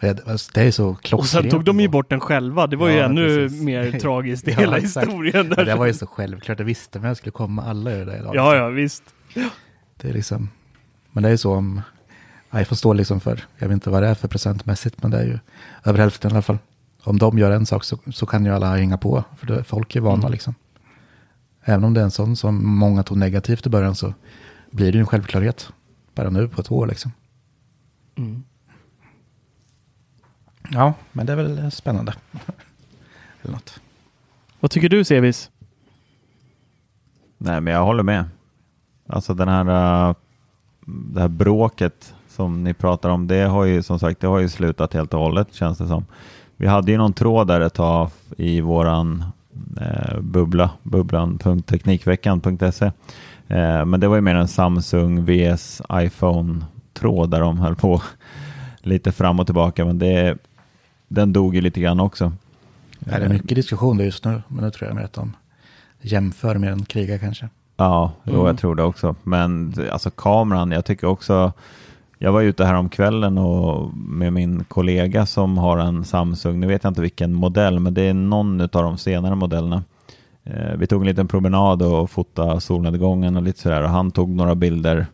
Det, 0.00 0.24
det 0.54 0.60
är 0.60 0.64
ju 0.64 0.72
så 0.72 0.94
klockrent. 0.94 1.20
Och 1.20 1.26
sen 1.28 1.50
tog 1.50 1.64
de 1.64 1.80
ju 1.80 1.88
bort 1.88 2.10
den 2.10 2.20
själva. 2.20 2.66
Det 2.66 2.76
var 2.76 2.88
ju 2.88 2.94
Ja, 2.96 3.04
ännu 3.04 3.26
precis. 3.36 3.62
mer 3.62 3.92
tragiskt 4.00 4.48
i 4.48 4.50
Ja, 4.50 4.58
hela 4.60 4.78
exakt. 4.78 5.06
historien. 5.08 5.46
Ja, 5.48 5.54
Där. 5.56 5.64
det 5.64 5.74
var 5.74 5.86
ju 5.86 5.94
så 5.94 6.06
självklart, 6.06 6.58
jag 6.58 6.66
visste 6.66 6.98
men 6.98 7.08
jag 7.08 7.16
skulle 7.16 7.32
komma, 7.32 7.62
alla 7.64 7.90
gör 7.90 8.06
det 8.06 8.16
idag. 8.18 8.34
ja, 8.36 8.56
ja, 8.56 8.68
visst. 8.68 9.02
Det 9.96 10.08
är 10.08 10.12
liksom, 10.12 10.48
men 11.12 11.22
det 11.22 11.28
är 11.28 11.30
ju 11.30 11.36
så 11.38 11.54
om 11.54 11.82
iPhone 12.54 12.76
står 12.76 12.94
liksom 12.94 13.20
för, 13.20 13.44
jag 13.58 13.68
vet 13.68 13.74
inte 13.74 13.90
vad 13.90 14.02
det 14.02 14.08
är 14.08 14.14
för 14.14 14.28
procentmässigt, 14.28 15.02
men 15.02 15.10
det 15.10 15.18
är 15.18 15.24
ju 15.24 15.38
över 15.84 15.98
hälften 15.98 16.30
i 16.30 16.34
alla 16.34 16.42
fall. 16.42 16.58
Om 17.02 17.18
de 17.18 17.38
gör 17.38 17.50
en 17.50 17.66
sak 17.66 17.84
så, 17.84 17.98
så 18.12 18.26
kan 18.26 18.44
ju 18.44 18.54
alla 18.54 18.76
hänga 18.76 18.98
på, 18.98 19.24
för 19.38 19.46
det, 19.46 19.64
folk 19.64 19.96
är 19.96 20.00
vana 20.00 20.16
Mm. 20.18 20.32
liksom. 20.32 20.54
Även 21.64 21.84
om 21.84 21.94
det 21.94 22.00
är 22.00 22.04
en 22.04 22.10
sån 22.10 22.36
som 22.36 22.66
många 22.78 23.02
tog 23.02 23.16
negativt 23.18 23.66
i 23.66 23.70
början 23.70 23.94
så 23.94 24.14
blir 24.70 24.92
det 24.92 24.96
ju 24.98 25.00
en 25.00 25.06
självklarhet. 25.06 25.68
Bara 26.14 26.30
nu 26.30 26.48
på 26.48 26.60
ett 26.60 26.70
år 26.72 26.86
liksom. 26.86 27.12
Mm. 28.18 28.42
Ja, 30.68 30.94
men 31.12 31.26
det 31.26 31.32
är 31.32 31.36
väl 31.36 31.70
spännande. 31.70 32.14
Eller 33.42 33.52
något. 33.52 33.80
Vad 34.60 34.70
tycker 34.70 34.88
du, 34.88 35.04
Sevis? 35.04 35.50
Nej, 37.38 37.60
men 37.60 37.74
jag 37.74 37.84
håller 37.84 38.02
med. 38.02 38.24
Alltså 39.06 39.34
den 39.34 39.48
här, 39.48 40.08
äh, 40.08 40.14
det 40.86 41.20
här 41.20 41.28
bråket 41.28 42.14
som 42.28 42.64
ni 42.64 42.74
pratar 42.74 43.10
om, 43.10 43.26
det 43.26 43.42
har 43.42 43.64
ju 43.64 43.82
som 43.82 43.98
sagt 43.98 44.20
det 44.20 44.26
har 44.26 44.38
ju 44.38 44.48
slutat 44.48 44.94
helt 44.94 45.14
och 45.14 45.20
hållet 45.20 45.54
känns 45.54 45.78
det 45.78 45.88
som. 45.88 46.06
Vi 46.56 46.66
hade 46.66 46.92
ju 46.92 46.98
någon 46.98 47.12
tråd 47.12 47.46
där 47.46 47.60
ett 47.60 47.74
tag 47.74 48.10
i 48.36 48.60
våran 48.60 49.24
eh, 49.80 50.20
bubbla, 50.20 50.70
bubblan.teknikveckan.se. 50.82 52.90
Eh, 53.48 53.84
men 53.84 54.00
det 54.00 54.08
var 54.08 54.16
ju 54.16 54.22
mer 54.22 54.34
en 54.34 54.48
Samsung 54.48 55.24
vs 55.24 55.82
iPhone-tråd 55.92 57.30
där 57.30 57.40
de 57.40 57.58
höll 57.58 57.76
på 57.76 58.02
lite 58.80 59.12
fram 59.12 59.40
och 59.40 59.46
tillbaka, 59.46 59.84
men 59.84 59.98
det, 59.98 60.38
den 61.08 61.32
dog 61.32 61.54
ju 61.54 61.60
lite 61.60 61.80
grann 61.80 62.00
också. 62.00 62.32
Ja, 62.98 63.18
det 63.18 63.24
är 63.24 63.28
mycket 63.28 63.54
diskussion 63.56 63.96
där 63.96 64.04
just 64.04 64.24
nu, 64.24 64.42
men 64.48 64.64
nu 64.64 64.70
tror 64.70 64.88
jag 64.88 64.96
mer 64.96 65.02
att 65.04 65.12
de 65.12 65.36
jämför 66.00 66.54
mer 66.58 66.70
än 66.70 66.84
krigar 66.84 67.18
kanske. 67.18 67.48
Ja, 67.76 68.12
jo, 68.24 68.32
Mm. 68.34 68.46
jag 68.46 68.58
tror 68.58 68.74
det 68.74 68.82
också. 68.82 69.14
Men 69.22 69.74
alltså 69.92 70.10
kameran, 70.10 70.70
jag 70.70 70.84
tycker 70.84 71.06
också, 71.06 71.52
jag 72.18 72.32
var 72.32 72.42
ute 72.42 72.64
här 72.64 72.74
om 72.74 72.88
kvällen 72.88 73.38
och 73.38 73.94
med 73.96 74.32
min 74.32 74.64
kollega 74.64 75.26
som 75.26 75.58
har 75.58 75.78
en 75.78 76.04
Samsung, 76.04 76.60
nu 76.60 76.66
vet 76.66 76.84
jag 76.84 76.90
inte 76.90 77.00
vilken 77.00 77.34
modell, 77.34 77.80
men 77.80 77.94
det 77.94 78.02
är 78.02 78.14
någon 78.14 78.60
av 78.60 78.68
de 78.68 78.98
senare 78.98 79.34
modellerna. 79.34 79.82
Eh, 80.44 80.76
vi 80.78 80.86
tog 80.86 81.00
en 81.02 81.06
liten 81.06 81.28
promenad 81.28 81.82
och 81.82 82.10
fotade 82.10 82.60
solnedgången 82.60 83.36
och 83.36 83.42
lite 83.42 83.60
sådär 83.60 83.82
och 83.82 83.88
han 83.90 84.10
tog 84.10 84.28
några 84.30 84.54
bilder 84.54 85.06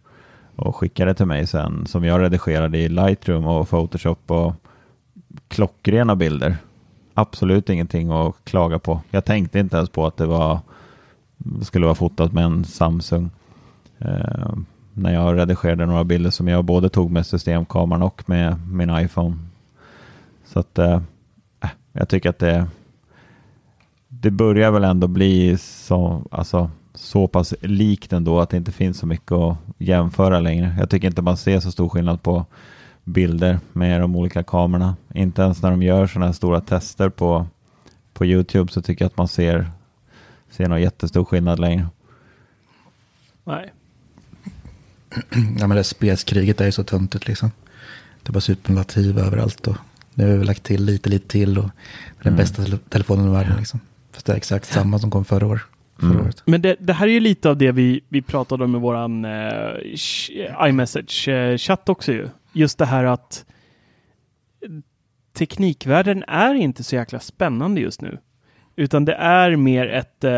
och 0.57 0.77
skickade 0.77 1.15
till 1.15 1.27
mig 1.27 1.47
sen 1.47 1.87
som 1.87 2.05
jag 2.05 2.21
redigerade 2.21 2.79
i 2.79 2.89
Lightroom 2.89 3.47
och 3.47 3.69
Photoshop 3.69 4.31
och 4.31 4.53
klockrena 5.49 6.17
bilder. 6.17 6.57
Absolut 7.15 7.71
ingenting 7.71 8.11
att 8.11 8.35
klaga 8.45 8.79
på. 8.79 9.01
Jag 9.11 9.25
tänkte 9.25 9.59
inte 9.59 9.77
ens 9.77 9.91
på 9.91 10.07
att 10.07 10.17
det 10.17 10.27
var 10.27 10.61
skulle 11.63 11.87
vara 11.87 11.95
fotat 11.95 12.33
med 12.33 12.45
en 12.45 12.65
Samsung. 12.65 13.31
Eh, 13.99 14.55
när 14.93 15.15
jag 15.15 15.39
redigerade 15.39 15.87
några 15.87 16.05
bilder 16.05 16.31
som 16.31 16.49
jag 16.49 16.65
både 16.65 16.89
tog 16.89 17.11
med 17.11 17.27
systemkameran 17.27 18.03
och 18.03 18.29
med 18.29 18.69
min 18.69 18.99
iPhone. 18.99 19.37
Så 20.45 20.61
att 20.61 20.79
eh, 20.79 21.01
eh 21.63 21.71
jag 21.93 22.09
tycker 22.09 22.31
att 22.31 22.39
det 22.39 22.67
det 24.25 24.31
börjar 24.31 24.71
väl 24.71 24.85
ändå 24.85 25.07
bli 25.07 25.57
så, 25.59 26.23
alltså, 26.31 26.71
så 26.95 27.29
pass 27.29 27.55
likt 27.61 28.13
ändå 28.13 28.41
att 28.41 28.51
det 28.51 28.57
inte 28.57 28.73
finns 28.73 28.99
så 28.99 29.07
mycket 29.07 29.33
att 29.33 29.57
jämföra 29.79 30.41
längre. 30.41 30.77
Jag 30.79 30.91
tycker 30.91 31.09
inte 31.09 31.23
man 31.23 31.37
ser 31.37 31.61
så 31.61 31.73
stor 31.73 31.89
skillnad 31.89 32.23
på 32.23 32.47
bilder 33.05 33.59
med 33.73 34.01
de 34.01 34.17
olika 34.17 34.43
kamerorna. 34.43 34.97
Inte 35.15 35.43
ens 35.43 35.63
när 35.63 35.71
de 35.71 35.83
gör 35.83 36.07
sådana 36.07 36.27
här 36.27 36.33
stora 36.33 36.61
tester 36.61 37.09
på, 37.09 37.47
på 38.13 38.27
YouTube 38.27 38.73
så 38.73 38.83
tycker 38.83 39.05
jag 39.05 39.11
att 39.11 39.17
man 39.17 39.29
ser, 39.29 39.71
ser 40.51 40.69
någon 40.69 40.81
jättestor 40.83 41.25
skillnad 41.25 41.59
längre. 41.61 41.87
Nej. 43.45 43.73
Ja, 45.59 45.67
men 45.67 45.77
det 45.77 45.85
speskriget 45.85 46.61
är 46.61 46.65
ju 46.65 46.73
så 46.73 46.85
töntigt 46.85 47.27
liksom. 47.29 47.51
Det 48.23 48.31
är 48.31 48.33
bara 48.33 48.41
superlativ 48.41 49.19
överallt 49.19 49.67
och 49.67 49.77
nu 50.15 50.31
har 50.31 50.37
vi 50.39 50.45
lagt 50.45 50.63
till 50.63 50.85
lite, 50.85 51.09
lite 51.11 51.29
till 51.29 51.59
och 51.59 51.65
den 52.23 52.33
Mm. 52.33 52.37
bästa 52.37 52.63
tele- 52.65 52.79
telefonen 52.89 53.29
i 53.29 53.31
världen 53.33 53.57
liksom. 53.59 53.81
Fast 54.13 54.27
det 54.27 54.33
är 54.33 54.37
exakt 54.37 54.67
samma 54.67 54.99
som 54.99 55.11
kom 55.11 55.25
förra, 55.25 55.47
år, 55.47 55.61
förra 55.99 56.11
Mm. 56.11 56.23
året. 56.25 56.43
Men 56.47 56.63
det, 56.63 56.77
det 56.81 56.93
här 56.93 57.07
är 57.09 57.13
ju 57.13 57.21
lite 57.21 57.49
av 57.51 57.57
det 57.57 57.73
vi, 57.73 58.01
vi 58.09 58.23
pratade 58.23 58.65
om 58.65 58.77
i 58.77 58.79
våran 58.79 59.25
eh, 59.25 59.31
iMessage-chatt 60.69 61.89
också 61.89 62.13
ju. 62.13 62.29
Just 62.55 62.79
det 62.79 62.87
här 62.87 63.05
att 63.05 63.45
teknikvärlden 65.33 66.25
är 66.29 66.55
inte 66.55 66.85
så 66.85 66.95
jäkla 66.95 67.21
spännande 67.21 67.81
just 67.81 68.03
nu. 68.03 68.19
Utan 68.77 69.05
det 69.05 69.15
är 69.15 69.57
mer 69.57 69.87
ett 69.89 70.25
eh, 70.25 70.33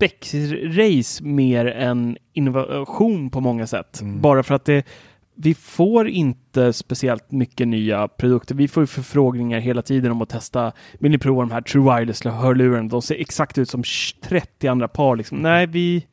spex-race 0.00 1.24
mer 1.24 1.66
än 1.66 2.16
innovation 2.32 3.30
på 3.30 3.40
många 3.40 3.66
sätt. 3.66 4.00
Mm. 4.00 4.20
Bara 4.20 4.42
för 4.42 4.54
att 4.54 4.64
det, 4.64 4.86
vi 5.34 5.54
får 5.54 6.08
inte 6.08 6.72
speciellt 6.72 7.30
mycket 7.30 7.68
nya 7.68 8.08
produkter. 8.08 8.54
Vi 8.54 8.68
får 8.68 8.82
ju 8.82 8.86
förfrågningar 8.86 9.60
hela 9.60 9.82
tiden 9.82 10.12
om 10.12 10.22
att 10.22 10.28
testa. 10.28 10.72
Vill 10.98 11.10
ni 11.10 11.18
prova 11.18 11.42
de 11.42 11.50
här 11.50 11.60
True 11.60 11.84
Wireless-hörlurarna? 11.84 12.88
De 12.88 13.02
ser 13.02 13.20
exakt 13.20 13.58
ut 13.58 13.68
som 13.68 13.82
30 14.22 14.68
andra 14.68 14.88
par. 14.88 15.16
Liksom. 15.16 15.38
Nej, 15.38 15.66
vi, 15.66 16.06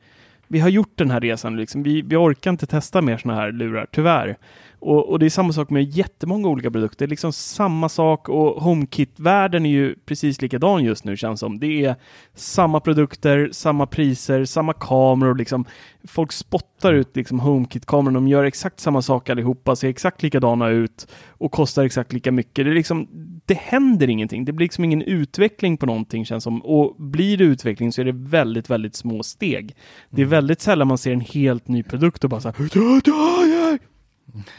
vi 0.48 0.60
har 0.60 0.68
gjort 0.68 0.92
den 0.94 1.10
här 1.10 1.20
resan. 1.20 1.56
Liksom. 1.56 1.82
Vi, 1.82 2.02
vi 2.02 2.16
orkar 2.16 2.50
inte 2.50 2.66
testa 2.66 3.02
mer 3.02 3.16
sådana 3.16 3.40
här 3.40 3.52
lurar, 3.52 3.86
tyvärr. 3.92 4.36
Och, 4.80 5.08
och 5.08 5.18
det 5.18 5.26
är 5.26 5.30
samma 5.30 5.52
sak 5.52 5.70
med 5.70 5.84
jättemånga 5.84 6.48
olika 6.48 6.70
produkter. 6.70 6.98
Det 6.98 7.08
är 7.08 7.10
liksom 7.10 7.32
samma 7.32 7.88
sak 7.88 8.28
och 8.28 8.62
HomeKit-världen 8.62 9.66
är 9.66 9.70
ju 9.70 9.94
precis 10.06 10.42
likadan 10.42 10.84
just 10.84 11.04
nu 11.04 11.16
känns 11.16 11.40
som. 11.40 11.58
Det 11.58 11.84
är 11.84 11.96
samma 12.34 12.80
produkter, 12.80 13.48
samma 13.52 13.86
priser, 13.86 14.44
samma 14.44 14.72
kameror. 14.72 15.34
Liksom. 15.34 15.64
Folk 16.04 16.32
spottar 16.32 16.92
ut 16.92 17.16
liksom 17.16 17.40
HomeKit-kameran, 17.40 18.14
De 18.14 18.28
gör 18.28 18.44
exakt 18.44 18.80
samma 18.80 19.02
sak 19.02 19.30
allihopa, 19.30 19.76
ser 19.76 19.88
exakt 19.88 20.22
likadana 20.22 20.68
ut 20.68 21.08
och 21.28 21.52
kostar 21.52 21.84
exakt 21.84 22.12
lika 22.12 22.32
mycket. 22.32 22.64
Det, 22.64 22.70
är 22.70 22.74
liksom, 22.74 23.08
det 23.48 23.54
händer 23.54 24.10
ingenting. 24.10 24.44
Det 24.44 24.52
blir 24.52 24.64
liksom 24.64 24.84
ingen 24.84 25.02
utveckling 25.02 25.76
på 25.76 25.86
någonting 25.86 26.24
känns 26.24 26.44
som. 26.44 26.62
Och 26.62 26.96
blir 26.98 27.36
det 27.36 27.44
utveckling 27.44 27.92
så 27.92 28.00
är 28.00 28.04
det 28.04 28.12
väldigt, 28.12 28.70
väldigt 28.70 28.94
små 28.94 29.22
steg. 29.22 29.76
Det 30.10 30.22
är 30.22 30.26
väldigt 30.26 30.60
sällan 30.60 30.88
man 30.88 30.98
ser 30.98 31.12
en 31.12 31.20
helt 31.20 31.68
ny 31.68 31.82
produkt 31.82 32.24
och 32.24 32.30
bara 32.30 32.40
så 32.40 32.48
här 32.48 32.54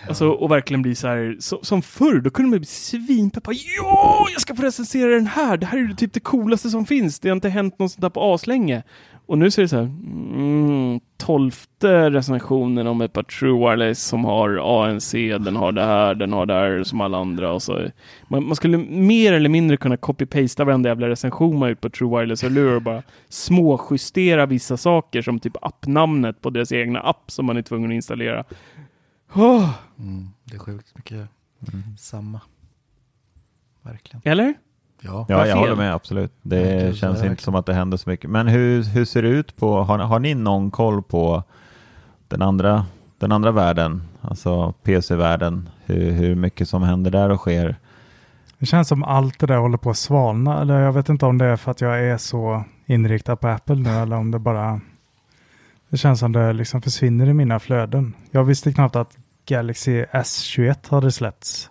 Alltså 0.08 0.30
och 0.30 0.52
verkligen 0.52 0.82
bli 0.82 0.96
så 0.96 1.08
här, 1.08 1.38
så, 1.40 1.60
som 1.62 1.82
förr, 1.82 2.22
då 2.22 2.30
kunde 2.30 2.50
man 2.50 2.60
bli 2.60 2.66
svinpeppad. 2.66 3.56
Ja, 3.78 4.28
jag 4.34 4.42
ska 4.42 4.56
få 4.56 4.62
recensera 4.62 5.12
den 5.12 5.28
här! 5.28 5.58
Det 5.58 5.66
här 5.66 5.90
är 5.90 5.94
typ 5.94 6.14
det 6.14 6.20
coolaste 6.20 6.70
som 6.70 6.86
finns. 6.86 7.20
Det 7.20 7.30
har 7.30 7.36
inte 7.36 7.50
hänt 7.50 7.80
något 7.80 7.92
sånt 7.92 8.02
där 8.02 8.10
på 8.10 8.34
aslänge. 8.34 8.84
Och 9.30 9.38
nu 9.38 9.52
ser 9.52 9.62
det 9.62 9.68
så 9.68 9.76
här, 9.76 9.84
mm, 9.84 11.00
tolfte 11.18 12.10
recensionen 12.10 12.88
om 12.88 13.02
ett 13.02 13.14
par 13.14 13.24
True 13.24 13.60
Wireless 13.60 14.04
som 14.04 14.26
har 14.26 14.50
ANC, 14.86 15.12
den 15.40 15.56
har 15.56 15.72
det 15.72 15.86
här, 15.86 16.16
den 16.16 16.34
har 16.34 16.46
det 16.46 16.54
här 16.54 16.84
som 16.84 17.02
alla 17.02 17.18
andra. 17.18 17.54
Och 17.54 17.64
så. 17.64 17.88
Man, 18.28 18.48
man 18.48 18.56
skulle 18.56 18.78
mer 18.78 19.34
eller 19.34 19.50
mindre 19.50 19.78
kunna 19.78 19.98
copy-pasta 19.98 20.66
varenda 20.66 20.90
jävla 20.90 21.10
recension 21.10 21.60
man 21.60 21.70
gjort 21.70 21.82
på 21.82 21.90
True 21.90 22.20
Wireless 22.20 22.44
och 22.44 22.52
lura 22.52 22.76
och 22.76 22.82
bara 22.82 23.04
småjustera 23.28 24.46
vissa 24.46 24.78
saker 24.78 25.22
som 25.22 25.40
typ 25.40 25.56
appnamnet 25.62 26.42
på 26.42 26.50
deras 26.50 26.72
egna 26.72 27.00
app 27.00 27.32
som 27.32 27.46
man 27.46 27.58
är 27.58 27.62
tvungen 27.62 27.92
att 27.92 27.96
installera. 27.96 28.44
Oh, 29.36 29.70
Mm, 30.00 30.28
det 30.44 30.56
är 30.56 30.60
sjukt 30.60 30.96
mycket 30.96 31.28
samma. 31.98 32.42
Verkligen. 33.82 34.22
eller? 34.26 34.54
Ja. 35.02 35.26
Ja, 35.30 35.48
jag 35.48 35.56
håller 35.58 35.76
med 35.76 35.94
absolut. 35.94 36.32
Det 36.42 36.62
Nej, 36.64 36.84
det- 36.84 36.94
känns 36.94 37.24
inte 37.24 37.44
som 37.44 37.56
att 37.56 37.66
det 37.66 37.74
händer 37.74 37.98
så 37.98 38.10
mycket. 38.10 38.30
Men 38.30 38.48
hur, 38.48 38.84
hur 38.84 39.06
ser 39.06 39.22
det 39.22 39.30
ut 39.30 39.56
på, 39.56 39.84
har, 39.84 39.98
har 40.00 40.20
ni 40.20 40.34
någon 40.36 40.72
koll 40.72 41.04
på 41.04 41.44
den 42.28 42.42
andra, 42.42 42.86
den 43.20 43.32
andra 43.32 43.52
världen, 43.52 44.02
alltså 44.22 44.74
PC-världen, 44.84 45.70
hur, 45.86 46.12
hur 46.12 46.36
mycket 46.36 46.70
som 46.70 46.84
händer 46.84 47.12
där 47.12 47.30
och 47.30 47.40
sker? 47.40 47.76
Det 48.60 48.66
känns 48.66 48.88
som 48.88 49.04
allt 49.04 49.40
det 49.40 49.46
där 49.48 49.58
håller 49.58 49.78
på 49.78 49.90
att 49.90 49.98
svalna. 49.98 50.62
Eller 50.62 50.80
jag 50.80 50.92
vet 50.94 51.10
inte 51.10 51.26
om 51.26 51.38
det 51.38 51.46
är 51.46 51.56
för 51.56 51.72
att 51.72 51.82
jag 51.82 52.00
är 52.04 52.18
så 52.18 52.64
inriktad 52.86 53.36
på 53.36 53.48
Apple 53.48 53.76
nu 53.76 53.90
eller 53.90 54.16
om 54.16 54.32
det 54.32 54.40
bara... 54.40 54.82
Det 55.90 55.98
känns 55.98 56.20
som 56.20 56.32
det 56.32 56.54
liksom 56.54 56.82
försvinner 56.82 57.28
i 57.28 57.34
mina 57.34 57.60
flöden. 57.60 58.14
Jag 58.32 58.44
visste 58.44 58.74
knappt 58.74 58.96
att 58.96 59.18
Galaxy 59.46 60.04
S21 60.04 60.92
hade 60.92 61.12
släppts 61.12 61.70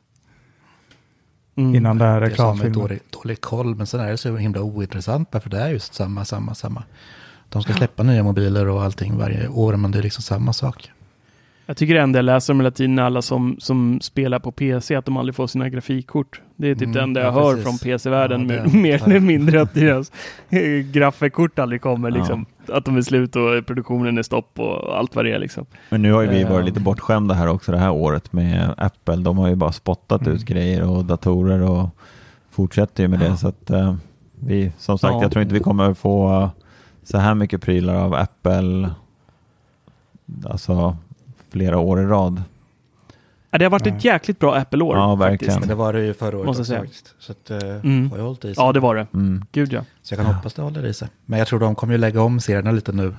Mm. 1.58 1.74
innan 1.74 1.98
det 1.98 2.04
här 2.04 2.20
Det 2.20 2.26
är 2.26 2.30
reklamfilmen. 2.30 2.72
dålig, 2.78 2.98
dålig 3.22 3.40
koll, 3.40 3.74
men 3.74 3.86
sen 3.86 4.00
är 4.00 4.10
det 4.10 4.16
så 4.16 4.36
himla 4.36 4.60
ointressant 4.62 5.30
bara 5.30 5.40
för 5.40 5.50
det 5.50 5.60
är 5.60 5.68
just 5.68 5.94
samma, 5.94 6.24
samma, 6.24 6.54
samma. 6.54 6.82
De 7.48 7.62
ska 7.62 7.72
släppa 7.72 8.02
nya 8.02 8.22
mobiler 8.22 8.68
och 8.68 8.82
allting 8.82 9.18
varje 9.18 9.48
år, 9.48 9.76
men 9.76 9.90
det 9.90 9.98
är 9.98 10.02
liksom 10.02 10.22
samma 10.22 10.52
sak. 10.52 10.90
Jag 11.66 11.76
tycker 11.76 11.94
enda 11.94 12.18
jag 12.18 12.24
läser 12.24 12.52
om 12.52 12.60
hela 12.60 12.70
tiden 12.70 12.98
alla 12.98 13.22
som, 13.22 13.56
som 13.60 14.00
spelar 14.00 14.38
på 14.38 14.52
PC, 14.52 14.94
att 14.94 15.04
de 15.04 15.16
aldrig 15.16 15.34
får 15.34 15.46
sina 15.46 15.68
grafikkort. 15.68 16.40
Det 16.56 16.68
är 16.70 16.74
typ 16.74 16.82
Mm, 16.82 16.92
det 16.94 17.00
enda 17.02 17.20
jag 17.20 17.28
ja, 17.28 17.32
hör 17.40 17.50
precis. 17.54 17.64
från 17.64 17.78
PC-världen, 17.78 18.48
Ja, 18.50 18.78
mer, 18.78 19.02
eller 19.08 19.20
mindre 19.20 19.62
att 19.62 19.74
deras 19.74 20.12
grafikkort 20.92 21.58
aldrig 21.58 21.80
kommer, 21.80 22.10
Ja. 22.10 22.44
Att 22.70 22.84
de 22.84 22.96
är 22.96 23.02
slut 23.02 23.36
och 23.36 23.66
produktionen 23.66 24.18
är 24.18 24.22
stopp 24.22 24.58
och 24.58 24.98
allt 24.98 25.16
vad 25.16 25.24
det 25.24 25.32
är 25.32 25.38
liksom. 25.38 25.66
Men 25.90 26.02
nu 26.02 26.12
har 26.12 26.22
ju 26.22 26.28
vi 26.28 26.44
varit 26.44 26.66
lite 26.66 26.80
bortskämda 26.80 27.34
här 27.34 27.46
också 27.48 27.72
det 27.72 27.78
här 27.78 27.90
året 27.90 28.32
med 28.32 28.74
Apple. 28.76 29.16
De 29.16 29.38
har 29.38 29.48
ju 29.48 29.54
bara 29.54 29.72
spottat 29.72 30.20
Mm. 30.22 30.32
ut 30.34 30.42
grejer 30.44 30.82
och 30.90 31.04
datorer 31.04 31.62
och 31.62 31.88
fortsätter 32.50 33.02
ju 33.02 33.08
med 33.08 33.18
det. 33.18 33.26
Ja. 33.26 33.36
Så 33.36 33.48
att 33.48 33.70
eh, 33.70 33.94
vi, 34.40 34.72
som 34.78 34.98
sagt, 34.98 35.14
Ja. 35.14 35.22
jag 35.22 35.32
tror 35.32 35.42
inte 35.42 35.54
vi 35.54 35.60
kommer 35.60 35.94
få 35.94 36.40
eh, 36.42 36.48
så 37.02 37.18
här 37.18 37.34
mycket 37.34 37.62
prylar 37.62 37.94
av 37.94 38.14
Apple 38.14 38.90
alltså 40.50 40.96
flera 41.50 41.78
år 41.78 42.00
i 42.00 42.04
rad. 42.04 42.42
Ja, 43.50 43.58
det 43.58 43.64
har 43.64 43.70
varit 43.70 43.86
ett 43.86 44.04
jäkligt 44.04 44.38
bra 44.38 44.54
Apple-år. 44.56 44.96
Ja, 44.96 45.16
faktiskt. 45.18 45.30
verkligen. 45.30 45.60
Men 45.60 45.68
det 45.68 45.74
var 45.74 45.92
det 45.92 46.00
ju 46.04 46.14
förra 46.14 46.36
året 46.36 46.46
Måste 46.46 46.60
också 46.60 46.70
säga. 46.70 46.80
faktiskt. 46.80 47.14
Så 47.18 47.32
att, 47.32 47.50
eh, 47.50 47.58
Mm. 47.68 48.10
har 48.10 48.16
ju 48.18 48.22
hållit 48.24 48.44
i 48.44 48.54
sig. 48.54 48.64
Ja, 48.64 48.72
det 48.72 48.80
var 48.80 48.94
det. 48.94 49.06
Mm. 49.14 49.44
Gud 49.52 49.72
ja. 49.72 49.80
Så 50.02 50.14
jag 50.14 50.24
kan 50.24 50.34
hoppas 50.34 50.54
det 50.54 50.62
håller 50.62 50.86
i 50.86 50.94
sig. 50.94 51.08
Men 51.24 51.38
jag 51.38 51.48
tror 51.48 51.60
de 51.60 51.74
kommer 51.74 51.94
ju 51.94 51.98
lägga 51.98 52.22
om 52.22 52.40
serierna 52.40 52.70
lite 52.72 52.92
nu. 52.92 53.14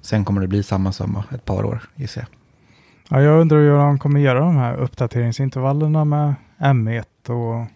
Sen 0.00 0.24
kommer 0.24 0.40
det 0.40 0.46
bli 0.46 0.62
samma 0.62 0.92
som 0.92 1.22
ett 1.30 1.44
par 1.44 1.64
år, 1.64 1.82
gissar 1.94 2.20
jag. 2.20 2.28
Ja, 3.18 3.22
jag 3.24 3.40
undrar 3.40 3.58
hur 3.58 3.70
de 3.76 3.98
kommer 3.98 4.20
göra 4.20 4.38
de 4.40 4.56
här 4.56 4.74
uppdateringsintervallerna 4.76 6.04
med 6.04 6.34
M1 6.58 7.04
och 7.30 7.66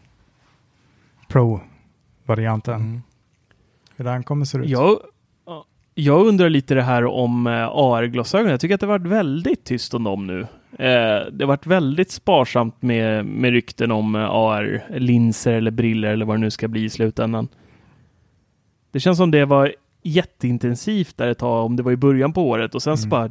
Pro-varianten. 1.28 2.74
Mm. 2.74 3.02
Hur 3.96 4.04
den 4.04 4.22
kommer 4.22 4.44
se 4.44 4.58
ut. 4.58 4.68
Jag, 4.68 4.98
jag 5.94 6.26
undrar 6.26 6.48
lite 6.48 6.74
det 6.74 6.82
här 6.82 7.04
om 7.04 7.46
eh, 7.46 7.52
AR-glasögon. 7.72 8.50
Jag 8.50 8.60
tycker 8.60 8.74
att 8.74 8.80
det 8.80 8.86
har 8.86 8.98
varit 8.98 9.06
väldigt 9.12 9.64
tyst 9.64 9.94
om 9.94 10.04
dem 10.04 10.26
nu. 10.26 10.46
Eh, 10.72 11.26
det 11.32 11.40
har 11.40 11.46
varit 11.46 11.66
väldigt 11.66 12.10
sparsamt 12.10 12.82
med, 12.82 13.24
med 13.26 13.50
rykten 13.50 13.90
om 13.90 14.14
eh, 14.14 14.30
AR-linser 14.30 15.52
eller 15.52 15.70
briller 15.70 16.08
eller 16.12 16.24
vad 16.26 16.36
det 16.36 16.40
nu 16.40 16.50
ska 16.50 16.68
bli 16.68 16.84
i 16.84 16.90
slutändan. 16.90 17.48
Det 18.92 19.00
känns 19.00 19.18
som 19.18 19.30
det 19.30 19.44
var 19.44 19.72
jätteintensivt 20.02 21.16
där 21.16 21.28
ett 21.28 21.38
tag, 21.38 21.64
om 21.66 21.76
det 21.76 21.82
var 21.82 21.92
i 21.92 21.96
början 21.96 22.32
på 22.32 22.48
året 22.48 22.74
och 22.74 22.82
sen 22.82 22.96
så 22.98 23.06
Mm. 23.06 23.10
bara... 23.10 23.30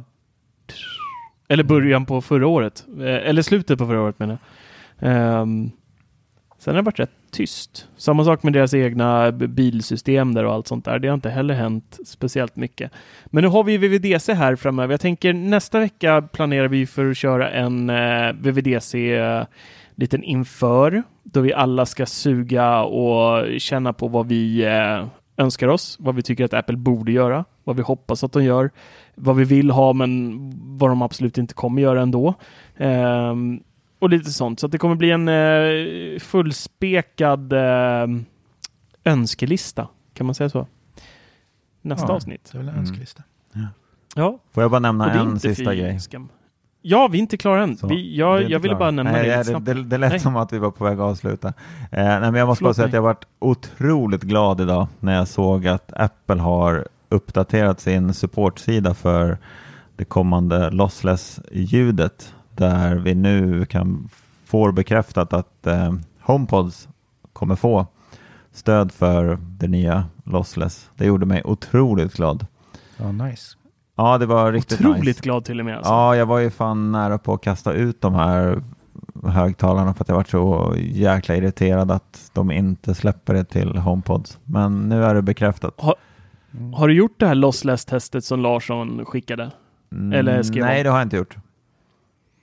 Eller 1.48 1.64
början 1.64 2.06
på 2.06 2.20
förra 2.20 2.46
året. 2.46 2.84
Eh, 2.98 3.04
eller 3.28 3.42
slutet 3.42 3.78
på 3.78 3.86
förra 3.86 4.00
året 4.02 4.18
menar 4.18 4.38
jag. 4.98 5.10
Ehm, 5.12 5.70
Sen 6.66 6.74
har 6.74 6.82
det 6.82 6.86
varit 6.86 7.00
rätt 7.00 7.10
tyst. 7.30 7.88
Samma 7.96 8.24
sak 8.24 8.42
med 8.42 8.52
deras 8.52 8.74
egna 8.74 9.32
bilsystem 9.32 10.34
där 10.34 10.44
och 10.44 10.52
allt 10.52 10.66
sånt 10.66 10.84
där. 10.84 10.98
Det 10.98 11.08
har 11.08 11.14
inte 11.14 11.30
heller 11.30 11.54
hänt 11.54 11.98
speciellt 12.06 12.56
mycket. 12.56 12.92
Men 13.26 13.44
nu 13.44 13.48
har 13.48 13.64
vi 13.64 13.78
VVDC 13.78 14.34
här 14.34 14.56
framöver. 14.56 14.92
Jag 14.92 15.00
tänker 15.00 15.32
nästa 15.32 15.80
vecka 15.80 16.22
planerar 16.22 16.68
vi 16.68 16.86
för 16.86 17.10
att 17.10 17.16
köra 17.16 17.50
en 17.50 17.90
eh, 17.90 18.32
VVDC 18.32 19.14
eh, 19.14 19.44
liten 19.94 20.22
inför 20.22 21.02
då 21.22 21.40
vi 21.40 21.52
alla 21.52 21.86
ska 21.86 22.06
suga 22.06 22.82
och 22.82 23.60
känna 23.60 23.92
på 23.92 24.08
vad 24.08 24.26
vi 24.26 24.64
eh, 24.64 25.06
önskar 25.36 25.68
oss, 25.68 25.96
vad 26.00 26.14
vi 26.14 26.22
tycker 26.22 26.44
att 26.44 26.54
Apple 26.54 26.76
borde 26.76 27.12
göra, 27.12 27.44
vad 27.64 27.76
vi 27.76 27.82
hoppas 27.82 28.24
att 28.24 28.32
de 28.32 28.44
gör, 28.44 28.70
vad 29.14 29.36
vi 29.36 29.44
vill 29.44 29.70
ha 29.70 29.92
men 29.92 30.38
vad 30.78 30.90
de 30.90 31.02
absolut 31.02 31.38
inte 31.38 31.54
kommer 31.54 31.82
göra 31.82 32.02
ändå. 32.02 32.34
Ehm, 32.76 33.60
och 33.98 34.10
lite 34.10 34.30
sånt. 34.32 34.60
Så 34.60 34.66
att 34.66 34.72
det 34.72 34.78
kommer 34.78 34.94
bli 34.94 35.10
en 35.10 35.28
eh, 35.28 36.18
fullspekad 36.18 37.52
eh, 37.52 38.06
önskelista. 39.04 39.88
Kan 40.14 40.26
man 40.26 40.34
säga 40.34 40.48
så? 40.50 40.66
Nästa 41.82 42.06
Ja. 42.08 42.14
avsnitt. 42.14 42.48
Det 42.52 42.58
är 42.58 42.58
väl 42.58 42.68
en 42.68 42.74
Mm. 42.74 42.80
önskelista. 42.80 43.22
Ja, 44.14 44.38
Får 44.52 44.62
jag 44.62 44.70
bara 44.70 44.78
nämna 44.80 45.12
en 45.12 45.40
sista 45.40 45.74
grej? 45.74 46.00
skam. 46.00 46.28
Ja, 46.82 47.08
vi 47.12 47.18
är 47.18 47.22
inte 47.22 47.36
klara 47.36 47.62
än. 47.62 47.76
Vi, 47.88 48.16
jag, 48.16 48.50
jag 48.50 48.58
ville 48.58 48.74
bara 48.74 48.90
nämna 48.90 49.12
nej, 49.12 49.28
det 49.28 49.42
det, 49.58 49.74
det, 49.74 49.82
det 49.82 49.98
lät 49.98 50.10
Nej. 50.10 50.20
som 50.20 50.36
att 50.36 50.52
vi 50.52 50.58
var 50.58 50.70
på 50.70 50.84
väg 50.84 50.92
att 50.94 51.00
avsluta. 51.00 51.48
Eh, 51.48 51.54
nej, 51.90 52.20
men 52.20 52.34
jag 52.34 52.46
måste 52.46 52.64
bara 52.64 52.74
Förlåt 52.74 52.76
säga 52.76 52.84
att 52.84 52.90
mig. 52.92 52.96
jag 52.96 53.02
varit 53.02 53.24
otroligt 53.38 54.22
glad 54.22 54.60
idag 54.60 54.86
när 55.00 55.14
jag 55.14 55.28
såg 55.28 55.66
att 55.66 55.92
Apple 55.92 56.40
har 56.40 56.88
uppdaterat 57.08 57.80
sin 57.80 58.14
supportsida 58.14 58.94
för 58.94 59.38
det 59.96 60.04
kommande 60.04 60.70
lossless-ljudet 60.70 62.34
där 62.56 62.94
vi 62.96 63.14
nu 63.14 63.64
kan 63.64 64.08
få 64.44 64.72
bekräftat 64.72 65.32
att 65.32 65.66
eh, 65.66 65.92
HomePods 66.20 66.88
kommer 67.32 67.56
få 67.56 67.86
stöd 68.52 68.92
för 68.92 69.38
det 69.40 69.68
nya 69.68 70.04
lossless. 70.24 70.90
Det 70.96 71.06
gjorde 71.06 71.26
mig 71.26 71.42
otroligt 71.44 72.14
glad. 72.14 72.46
Ja, 72.96 73.12
nice. 73.12 73.56
Ja, 73.96 74.18
det 74.18 74.26
var 74.26 74.52
riktigt 74.52 74.80
Otroligt 74.80 75.04
nice. 75.04 75.20
glad 75.20 75.44
till 75.44 75.60
och 75.60 75.66
med. 75.66 75.76
Alltså. 75.76 75.92
Ja, 75.92 76.16
jag 76.16 76.26
var 76.26 76.38
ju 76.38 76.50
fan 76.50 76.92
nära 76.92 77.18
på 77.18 77.34
att 77.34 77.40
kasta 77.42 77.72
ut 77.72 78.00
de 78.00 78.14
här 78.14 78.62
högtalarna 79.24 79.94
för 79.94 80.04
att 80.04 80.08
jag 80.08 80.16
var 80.16 80.24
så 80.24 80.74
jäkla 80.78 81.36
irriterad 81.36 81.90
att 81.90 82.30
de 82.34 82.50
inte 82.50 82.94
släpper 82.94 83.34
det 83.34 83.44
till 83.44 83.76
HomePods. 83.76 84.38
Men 84.44 84.88
nu 84.88 85.04
är 85.04 85.14
det 85.14 85.22
bekräftat. 85.22 85.82
Mm. 86.52 86.72
Har 86.72 86.88
du 86.88 86.94
gjort 86.94 87.14
det 87.20 87.26
här 87.26 87.34
lossless-testet 87.34 88.24
som 88.24 88.40
Larsson 88.40 89.04
skickade? 89.04 89.50
Mm, 89.92 90.12
Eller 90.12 90.42
skrev 90.42 90.64
Nej, 90.64 90.82
det 90.82 90.90
har 90.90 90.98
jag 90.98 91.06
inte 91.06 91.16
gjort. 91.16 91.36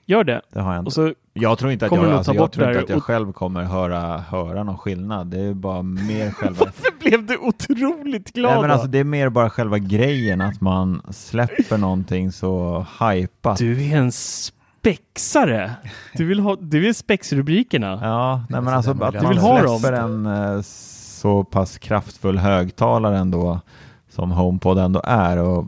Gör 0.06 0.24
det. 0.24 0.40
Det 0.52 0.60
har 0.60 0.72
jag 0.72 0.80
inte. 0.80 0.86
Och 0.88 0.92
så 0.92 1.12
jag 1.32 1.58
tror 1.58 1.72
inte 1.72 1.86
att 1.86 1.92
jag, 1.92 2.04
du 2.04 2.12
alltså, 2.12 2.34
jag, 2.34 2.52
tror 2.52 2.68
inte 2.68 2.80
att 2.80 2.88
jag 2.88 2.96
och- 2.98 3.04
själv 3.04 3.32
kommer 3.32 3.62
höra, 3.62 4.18
höra 4.18 4.62
någon 4.62 4.78
skillnad. 4.78 5.26
Det 5.26 5.40
är 5.40 5.54
bara 5.54 5.82
mer 5.82 6.30
själva... 6.30 6.58
Varför 6.64 6.98
blev 7.00 7.26
du 7.26 7.36
otroligt 7.38 8.32
glad 8.32 8.52
Nej, 8.52 8.62
men 8.62 8.70
alltså, 8.70 8.86
det 8.86 8.98
är 8.98 9.04
mer 9.04 9.28
bara 9.28 9.50
själva 9.50 9.78
grejen 9.78 10.40
att 10.40 10.60
man 10.60 11.02
släpper 11.10 11.78
någonting 11.78 12.32
så 12.32 12.86
hypat. 13.00 13.58
Du 13.58 13.90
är 13.90 13.96
en 13.96 14.12
spexare. 14.12 15.70
Du 16.14 16.24
vill 16.24 16.40
ha 16.40 16.56
du 16.60 16.80
vill 16.80 16.94
spexrubrikerna. 16.94 17.98
Ja, 18.02 18.44
nej, 18.48 18.60
men 18.60 18.64
så 18.64 18.70
alltså 18.90 19.04
att 19.04 19.14
vill 19.14 19.22
man 19.22 19.34
jag 19.34 19.42
ha 19.42 19.62
dem. 19.62 19.78
släpper 19.78 19.96
en 19.98 20.26
eh, 20.26 20.60
så 20.62 21.44
pass 21.44 21.78
kraftfull 21.78 22.38
högtalare 22.38 23.18
ändå 23.18 23.60
som 24.08 24.30
HomePod 24.30 24.78
ändå 24.78 25.00
är 25.04 25.36
och 25.42 25.66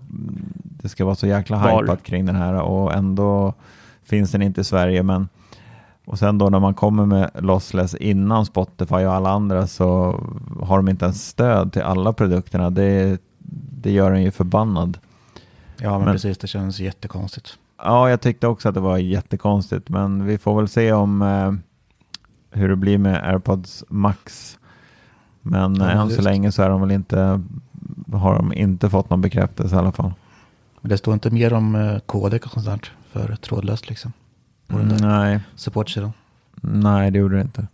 det 0.83 0.89
ska 0.89 1.05
vara 1.05 1.15
så 1.15 1.27
jäkla 1.27 1.59
Var. 1.59 1.83
hypat 1.83 2.03
kring 2.03 2.27
den 2.27 2.37
här 2.37 2.55
och 2.55 2.93
ändå 2.95 3.55
finns 4.07 4.33
den 4.33 4.43
inte 4.43 4.61
i 4.61 4.65
Sverige 4.65 5.03
men 5.03 5.29
och 6.07 6.19
sen 6.19 6.39
då 6.39 6.49
när 6.49 6.61
man 6.61 6.75
kommer 6.75 7.07
med 7.07 7.31
lossless 7.35 7.95
innan 7.95 8.47
Spotify 8.47 8.95
och 8.95 9.15
alla 9.15 9.31
andra 9.31 9.67
så 9.67 10.21
har 10.63 10.77
de 10.77 10.89
inte 10.89 11.05
ens 11.05 11.29
stöd 11.29 11.73
till 11.73 11.83
alla 11.83 12.13
produkterna. 12.13 12.71
Det, 12.71 13.21
det 13.81 13.91
gör 13.91 14.13
en 14.13 14.23
ju 14.23 14.31
förbannad. 14.31 14.99
Ja, 15.81 15.91
men, 15.91 16.05
Men- 16.05 16.15
precis. 16.15 16.39
Det 16.39 16.47
känns 16.47 16.81
jättekonstigt. 16.81 17.59
Ja, 17.83 18.11
jag 18.11 18.21
tyckte 18.21 18.47
också 18.47 18.69
att 18.69 18.75
det 18.75 18.81
var 18.81 18.99
jättekonstigt, 18.99 19.89
men 19.89 20.27
vi 20.27 20.39
får 20.39 20.57
väl 20.57 20.69
se 20.69 20.93
om 20.93 21.23
eh, 21.23 21.53
hur 22.61 22.69
det 22.69 22.77
blir 22.77 22.99
med 22.99 23.29
AirPods 23.29 23.85
Max. 23.89 24.59
Men 25.43 25.75
Ja, 25.75 25.91
eh, 25.91 26.01
än 26.01 26.11
så 26.11 26.23
länge 26.23 26.53
så 26.53 26.63
är 26.63 26.69
de 26.69 26.81
väl 26.81 26.91
inte, 26.91 27.43
har 28.13 28.35
de 28.35 28.53
inte 28.53 28.91
fått 28.91 29.11
någon 29.11 29.21
bekräftelse 29.21 29.77
i 29.77 29.79
alla 29.79 29.93
fall. 29.93 30.13
Men 30.81 30.89
det 30.91 30.99
står 30.99 31.15
inte 31.15 31.31
mer 31.31 31.53
om 31.53 31.75
eh, 31.75 31.99
kodek 31.99 32.45
och 32.47 32.51
sånt 32.51 32.67
där 32.67 32.93
för 33.17 33.37
trådlöst 33.37 33.89
liksom. 33.89 34.13
På 34.67 34.79
den 34.79 34.89
där 34.89 35.07
Nej, 35.09 35.41
supportsidan. 35.55 36.13
nej, 36.61 37.11
det 37.11 37.19
gjorde 37.19 37.37
det 37.37 37.43
inte. 37.43 37.67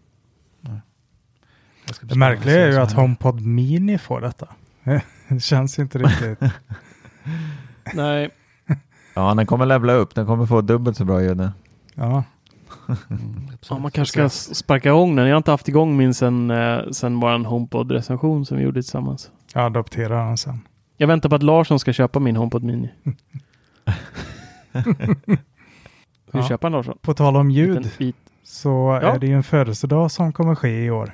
Det 2.00 2.14
märkliga 2.16 2.60
är 2.66 2.70
ju 2.72 2.76
att. 2.78 2.92
HomePod 2.92 3.40
Mini 3.46 3.98
får 3.98 4.20
detta. 4.20 4.48
Det 5.28 5.40
känns 5.42 5.78
inte 5.78 5.98
riktigt. 5.98 6.38
Nej, 7.94 8.30
Ja, 9.14 9.34
den 9.34 9.46
kommer 9.46 9.66
levla 9.66 9.92
upp. 9.92 10.14
Den 10.14 10.26
kommer 10.26 10.46
få 10.46 10.60
dubbelt 10.60 10.96
så 10.96 11.04
bra 11.04 11.22
ljud 11.22 11.36
nu. 11.36 11.50
Ja, 11.94 12.24
Mm, 13.08 13.48
ja, 13.68 13.78
man 13.78 13.90
kanske 13.90 14.28
ska 14.28 14.54
sparka 14.54 14.88
igång 14.88 15.16
den. 15.16 15.26
Jag 15.26 15.34
har 15.34 15.36
inte 15.36 15.50
haft 15.50 15.68
igång 15.68 15.96
min 15.96 16.14
sen, 16.14 16.50
eh, 16.50 16.78
sen 16.92 17.20
vår 17.20 17.44
HomePod-recension 17.44 18.46
som 18.46 18.56
vi 18.56 18.62
gjorde 18.62 18.82
tillsammans. 18.82 19.30
jag 19.54 19.64
adopterar 19.66 20.26
den 20.26 20.36
sen. 20.38 20.60
Jag 20.96 21.06
väntar 21.06 21.28
på 21.28 21.34
att 21.34 21.42
Larsson 21.42 21.78
ska 21.78 21.92
köpa 21.92 22.18
min 22.20 22.36
HomePod 22.36 22.64
Mini. 22.64 22.90
Ja. 26.32 26.48
köpa 26.48 26.66
en 26.66 26.72
Larsson? 26.72 26.98
På 27.02 27.14
tal 27.14 27.36
om 27.36 27.50
ljud 27.50 27.90
så 28.44 28.98
Ja. 29.02 29.14
är 29.14 29.18
det 29.18 29.26
ju 29.26 29.34
en 29.34 29.42
födelsedag 29.42 30.10
som 30.10 30.32
kommer 30.32 30.54
ske 30.54 30.84
i 30.84 30.90
år. 30.90 31.12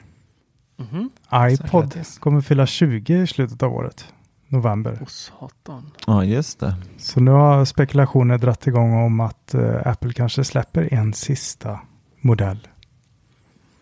Mhm. 0.77 1.11
iPod 1.51 1.83
grattis. 1.85 2.19
kommer 2.19 2.41
fylla 2.41 2.67
20 2.67 3.15
i 3.23 3.27
slutet 3.27 3.63
av 3.63 3.73
året. 3.73 4.13
November. 4.49 4.99
Åh 5.01 5.07
satan. 5.07 5.91
Ja, 6.07 6.25
just 6.25 6.61
det. 6.61 6.75
Så 6.99 7.21
nu 7.21 7.31
har 7.31 7.65
spekulationer 7.65 8.39
dratt 8.39 8.67
igång 8.67 8.93
om 9.05 9.21
att 9.21 9.55
eh, 9.55 9.87
Apple 9.87 10.13
kanske 10.13 10.45
släpper 10.45 10.95
en 10.95 11.13
sista 11.15 11.81
modell. 12.21 12.69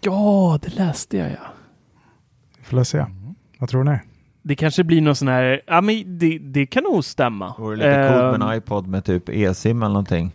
Ja, 0.01 0.59
det 0.63 0.75
läste 0.75 1.17
jag 1.17 1.31
ja. 1.31 1.47
Vi 2.59 2.65
får 2.65 2.85
se. 2.85 2.99
Mm. 2.99 3.35
Vad 3.59 3.69
tror 3.69 3.85
ni? 3.85 3.99
Det 4.49 4.55
kanske 4.55 4.85
blir 4.85 5.01
någon 5.03 5.17
sån 5.17 5.29
här, 5.29 5.61
ja 5.67 5.81
men 5.81 6.19
det, 6.19 6.39
det 6.39 6.67
kan 6.67 6.83
nog 6.83 7.05
stämma. 7.05 7.47
Det 7.57 7.63
vore 7.63 7.77
lite 7.77 8.09
coolt 8.09 8.23
med 8.23 8.35
Ehm, 8.35 8.43
en 8.51 8.57
iPod 8.59 8.87
med 8.87 9.05
typ 9.05 9.29
e-sim 9.29 9.83
eller 9.83 9.89
någonting. 9.93 10.33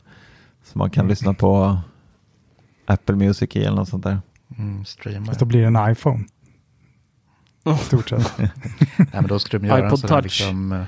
Så 0.64 0.78
man 0.78 0.90
kan 0.90 1.02
Mm. 1.02 1.10
lyssna 1.10 1.34
på 1.34 1.78
Apple 2.86 3.16
Music 3.16 3.56
i 3.56 3.64
eller 3.64 3.76
något 3.76 3.90
sånt 3.90 4.04
där. 4.04 4.20
Mm. 4.58 4.84
Fast 5.26 5.40
då 5.40 5.46
blir 5.46 5.62
det 5.62 5.68
en 5.68 5.92
iPhone. 5.92 6.24
Oh. 7.66 7.78
Stort 7.78 8.10
sett. 8.10 8.38
Nej, 8.38 8.50
men 9.12 9.28
då 9.28 9.40
skulle 9.40 9.60
de 9.62 9.68
göra 9.68 9.80
en 9.80 9.86
iPod 9.88 10.00
sån 10.00 10.08
där 10.10 10.16
Touch. 10.16 10.24
liksom, 10.24 10.72
eh, 10.72 10.82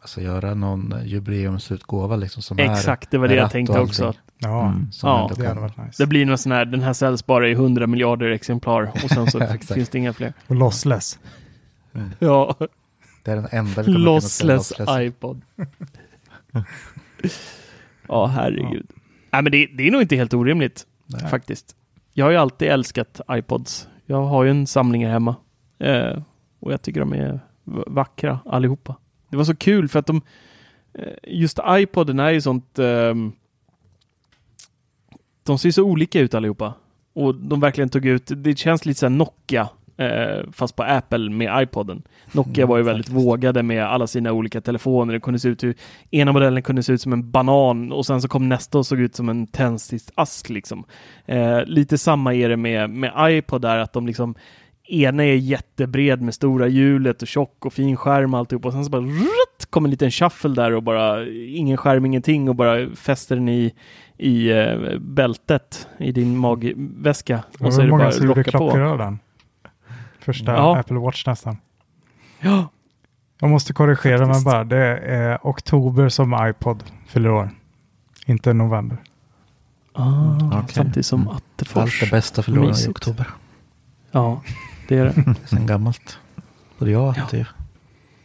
alltså 0.00 0.20
göra 0.20 0.54
någon 0.54 0.94
jubileumsutgåva 1.04 2.16
liksom 2.16 2.42
som 2.42 2.58
Exakt, 2.58 3.10
det 3.10 3.18
var 3.18 3.24
är 3.24 3.28
det 3.28 3.34
jag 3.34 3.50
tänkte 3.50 3.78
också. 3.80 4.14
Ja, 4.38 4.66
Mm. 4.68 4.88
Ja. 5.02 5.30
det 5.36 5.48
hade 5.48 5.60
varit 5.60 5.76
nice. 5.76 6.02
Det 6.02 6.06
blir 6.06 6.26
någon 6.26 6.38
sån 6.38 6.52
här, 6.52 6.64
den 6.64 6.80
här 6.82 6.92
säljs 6.92 7.26
bara 7.26 7.48
i 7.48 7.52
100 7.52 7.86
miljarder 7.86 8.30
exemplar 8.30 8.90
och 9.04 9.10
sen 9.10 9.30
så 9.30 9.40
finns 9.74 9.88
det 9.88 9.98
inga 9.98 10.12
fler. 10.12 10.32
Och 10.46 10.56
lossless. 10.56 11.18
Mm. 11.96 12.10
Ja, 12.18 12.56
Det 13.22 13.30
är 13.30 13.36
den 13.36 13.48
enda 13.52 13.68
vi 13.70 13.74
kommer 13.74 13.84
kunna 13.84 13.98
lossless 13.98 14.78
lossless. 14.78 15.00
iPod. 15.00 15.42
Ja, 18.08 18.26
herregud. 18.26 18.86
Nej, 19.30 19.42
men 19.42 19.52
det, 19.52 19.66
det 19.66 19.86
är 19.86 19.90
nog 19.90 20.02
inte 20.02 20.16
helt 20.16 20.34
orimligt 20.34 20.86
Nej. 21.06 21.30
faktiskt. 21.30 21.76
Jag 22.12 22.24
har 22.26 22.30
ju 22.30 22.36
alltid 22.36 22.68
älskat 22.68 23.20
iPods. 23.30 23.88
Jag 24.06 24.22
har 24.22 24.44
ju 24.44 24.50
en 24.50 24.66
samling 24.66 25.04
här 25.04 25.12
hemma. 25.12 25.36
Eh, 25.78 26.22
och 26.60 26.72
jag 26.72 26.82
tycker 26.82 27.00
de 27.00 27.12
är 27.12 27.40
vackra 27.86 28.38
allihopa. 28.46 28.96
Det 29.30 29.36
var 29.36 29.44
så 29.44 29.56
kul 29.56 29.88
för 29.88 29.98
att 29.98 30.06
de, 30.06 30.22
eh, 30.94 31.12
just 31.22 31.58
iPoden 31.68 32.20
är 32.20 32.30
ju 32.30 32.40
sånt, 32.40 32.78
ehm, 32.78 33.32
de 35.42 35.58
ser 35.58 35.70
så 35.70 35.82
olika 35.82 36.20
ut 36.20 36.34
allihopa. 36.34 36.74
Och 37.12 37.34
de 37.34 37.60
verkligen 37.60 37.88
tog 37.88 38.06
ut, 38.06 38.30
det 38.36 38.58
känns 38.58 38.86
lite 38.86 39.00
såhär 39.00 39.10
Nokia, 39.10 39.60
eh, 39.62 39.68
fast 40.52 40.76
på 40.76 40.82
Apple 40.82 41.30
med 41.30 41.62
iPoden. 41.62 42.02
Nokia 42.32 42.64
Mm, 42.64 42.68
var 42.68 42.76
ju 42.76 42.82
väldigt 42.82 43.06
faktiskt. 43.06 43.26
vågade 43.26 43.62
med 43.62 43.84
alla 43.84 44.06
sina 44.06 44.32
olika 44.32 44.60
telefoner. 44.60 45.12
Det 45.14 45.20
kunde 45.20 45.38
se 45.38 45.48
ut 45.48 45.64
hur, 45.64 45.74
ena 46.10 46.32
modellen 46.32 46.62
kunde 46.62 46.82
se 46.82 46.92
ut 46.92 47.00
som 47.00 47.12
en 47.12 47.30
banan 47.30 47.92
och 47.92 48.06
sen 48.06 48.22
så 48.22 48.28
kom 48.28 48.48
nästa 48.48 48.78
och 48.78 48.86
såg 48.86 49.00
ut 49.00 49.14
som 49.16 49.28
en 49.28 49.46
tändsticksask 49.46 50.48
liksom. 50.48 50.84
Eh, 51.26 51.64
lite 51.64 51.98
samma 51.98 52.34
är 52.34 52.48
det 52.48 52.56
med, 52.56 52.90
med 52.90 53.12
iPod 53.20 53.62
där, 53.62 53.78
att 53.78 53.92
de 53.92 54.06
liksom 54.06 54.34
ena 54.88 55.24
är 55.24 55.34
jättebred 55.34 56.22
med 56.22 56.34
stora 56.34 56.68
hjulet 56.68 57.22
och 57.22 57.28
tjock 57.28 57.66
och 57.66 57.72
fin 57.72 57.96
skärm 57.96 58.34
och 58.34 58.40
alltihop 58.40 58.66
och 58.66 58.72
sen 58.72 58.84
så 58.84 58.90
bara 58.90 59.02
rutt, 59.02 59.66
kom 59.70 59.84
en 59.84 59.90
liten 59.90 60.10
shuffle 60.10 60.54
där 60.54 60.72
och 60.72 60.82
bara 60.82 61.28
ingen 61.28 61.76
skärm, 61.76 62.06
ingenting 62.06 62.48
och 62.48 62.54
bara 62.54 62.88
fäster 62.96 63.36
den 63.36 63.48
i, 63.48 63.74
i 64.18 64.50
eh, 64.50 64.98
bältet 64.98 65.88
i 65.98 66.12
din 66.12 66.36
magväska 66.36 67.42
Det 67.58 67.66
och 67.66 67.74
så 67.74 67.80
är 67.80 67.84
det 67.84 67.90
bara 67.90 68.10
rocka 68.10 68.58
på. 68.58 68.96
den. 68.96 69.18
Första 70.26 70.52
Ja. 70.52 70.78
Apple 70.78 70.98
Watch 70.98 71.26
nästan. 71.26 71.56
Ja, 72.40 72.68
Jag 73.40 73.50
måste 73.50 73.72
korrigera 73.72 74.26
mig 74.26 74.44
bara. 74.44 74.64
Det 74.64 74.98
är 74.98 75.38
oktober 75.42 76.08
som 76.08 76.46
iPod 76.48 76.84
fyller 77.06 77.30
år. 77.30 77.50
Inte 78.26 78.52
november. 78.52 78.98
ah, 79.92 80.36
Okej. 80.36 80.74
samtidigt 80.74 81.06
som 81.06 81.20
Mm. 81.20 81.32
Allt 81.34 81.44
Attefors. 81.56 82.00
det 82.00 82.10
bästa 82.10 82.42
förlorar 82.42 82.64
i 82.64 82.68
Mysigt. 82.68 82.88
oktober. 82.90 83.26
Ja, 84.10 84.40
det 84.88 84.98
är 84.98 85.04
det. 85.04 85.10
Det 85.24 85.30
är 85.30 85.46
sen 85.46 85.66
gammalt. 85.66 86.18
Både 86.78 86.90
jag 86.90 87.08
och 87.08 87.18
Atti. 87.18 87.46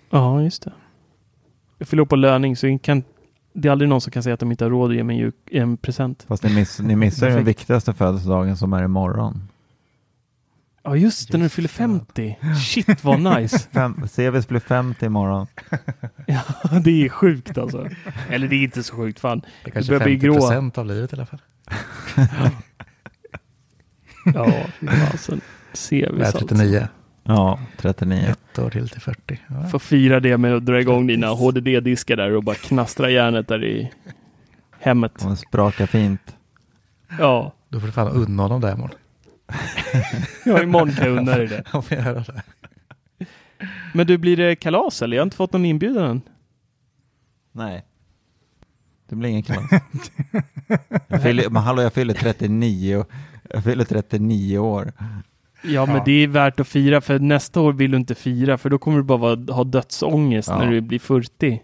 Ja, 0.10 0.42
just 0.42 0.64
det. 0.64 0.74
Jag 1.78 1.88
fyller 1.88 2.04
upp 2.04 2.10
på 2.10 2.16
löning 2.16 2.56
så 2.56 2.80
kan, 2.84 3.04
det 3.54 3.68
är 3.68 3.72
aldrig 3.72 3.90
någon 3.90 4.02
som 4.02 4.12
kan 4.12 4.24
säga 4.24 4.34
att 4.34 4.40
de 4.40 4.52
inte 4.52 4.66
har 4.66 4.70
råd 4.70 4.90
att 4.92 4.96
ge 4.98 5.04
mig 5.04 5.32
en 5.52 5.78
present. 5.78 6.26
Fast 6.28 6.44
ni, 6.44 6.56
miss, 6.56 6.80
ni 6.80 6.96
missar 6.96 7.30
ju 7.30 7.36
den 7.36 7.44
viktigaste 7.46 7.94
födelsedagen 7.94 8.58
som 8.58 8.74
är 8.74 8.84
imorgon. 8.84 9.48
Ja, 10.84 10.96
just 10.96 11.32
det, 11.32 11.38
när 11.38 11.46
du 11.46 11.50
fyller 11.50 11.70
det. 11.70 11.74
50. 11.74 12.38
Shit 12.66 13.04
vad 13.04 13.20
nice. 13.20 13.60
Fem, 13.74 14.08
Sevis 14.08 14.48
blir 14.48 14.60
50 14.60 15.06
imorgon. 15.06 15.48
ja, 16.28 16.44
det 16.84 17.06
är 17.06 17.10
sjukt 17.10 17.58
alltså. 17.58 17.90
Eller 18.30 18.48
det 18.48 18.56
är 18.56 18.64
inte 18.64 18.84
så 18.84 18.96
sjukt, 18.96 19.20
fan. 19.20 19.42
Det 19.66 19.72
kanske 19.72 19.96
är 19.96 20.00
bli 20.00 20.14
50 20.14 20.26
grå. 20.26 20.34
procent 20.34 20.78
av 20.78 20.86
livet 20.86 21.14
i 21.14 21.16
alla 21.16 21.26
fall. 21.26 21.42
Ja, 24.26 24.54
fasen. 25.12 25.42
Är 25.72 25.78
Sevis 25.78 26.32
39. 26.32 26.78
alltså. 26.80 26.88
Ja, 27.24 27.60
39. 27.78 28.28
Ett 28.30 28.60
år 28.60 28.70
till 28.70 28.90
till 28.90 29.02
40. 29.02 29.40
Ja. 29.48 29.64
Får 29.68 29.80
fira 29.80 30.20
det 30.20 30.38
med 30.38 30.56
att 30.56 30.66
dra 30.66 30.80
igång 30.80 31.08
dina. 31.08 31.28
HDD-diskar 31.28 32.16
där 32.16 32.36
och 32.36 32.44
bara 32.44 32.56
knastra 32.56 33.10
järnet 33.10 33.48
där 33.48 33.64
i 33.64 33.92
hemmet. 34.80 35.26
Och 35.26 35.38
spraka 35.38 35.88
fint. 35.88 36.36
Ja, 37.20 37.54
Då 37.70 37.80
får 37.80 37.88
du 37.88 37.94
fan 37.94 38.08
unna 38.08 38.44
honom 38.44 38.62
där 38.62 38.74
imorgon. 38.74 38.96
Ja 40.46 40.64
imorgon 40.64 40.92
kan 40.96 41.06
jag 41.08 41.18
unna 41.18 41.38
dig 41.38 41.48
det. 41.48 41.64
Jag 41.74 41.84
gör 42.06 42.14
det. 42.34 42.42
Men 43.94 44.08
du, 44.08 44.18
blir 44.18 44.38
det 44.38 44.56
kalas 44.56 45.02
eller? 45.02 45.18
Jag 45.18 45.22
har 45.22 45.26
inte 45.26 45.38
fått 45.38 45.54
någon 45.54 45.66
inbjudan 45.66 46.06
än. 46.06 46.22
Nej. 47.52 47.86
Det 49.10 49.16
blir 49.16 49.30
ingen 49.30 49.44
kalas. 49.44 49.70
Jag 51.08 51.22
fyller, 51.22 51.50
men 51.50 51.64
hallå, 51.64 51.82
jag 51.82 51.94
fyller 51.94 52.14
39, 52.14 52.98
och- 52.98 53.10
jag 53.50 53.64
fyller 53.64 53.84
39 53.86 54.58
år. 54.58 54.94
Ja, 55.64 55.86
men 55.86 55.96
Ja. 55.96 56.02
det 56.06 56.12
är 56.12 56.28
värt 56.28 56.60
att 56.60 56.68
fira 56.68 57.02
för 57.02 57.20
nästa 57.20 57.62
år 57.62 57.74
vill 57.74 57.92
du 57.92 57.98
inte 57.98 58.16
fira 58.16 58.58
för 58.58 58.70
då 58.70 58.78
kommer 58.78 58.98
du 58.98 59.04
bara 59.04 59.54
ha 59.54 59.64
dödsångest 59.64 60.48
Ja. 60.50 60.58
när 60.60 60.72
du 60.72 60.82
blir 60.82 61.00
40. 61.00 61.62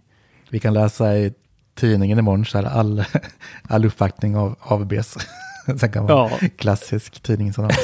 Vi 0.50 0.60
kan 0.60 0.74
läsa 0.74 1.18
i 1.18 1.34
tidningen 1.76 2.20
imorgon 2.20 2.46
så 2.46 2.58
här 2.58 2.66
all, 2.66 3.04
all 3.64 3.86
uppvaktning 3.86 4.38
av 4.38 4.56
AVBs. 4.60 5.18
Sen 5.78 5.92
kan 5.92 6.06
man 6.06 6.12
Ja, 6.18 6.40
klassisk 6.56 7.20
tidningsannons. 7.24 7.78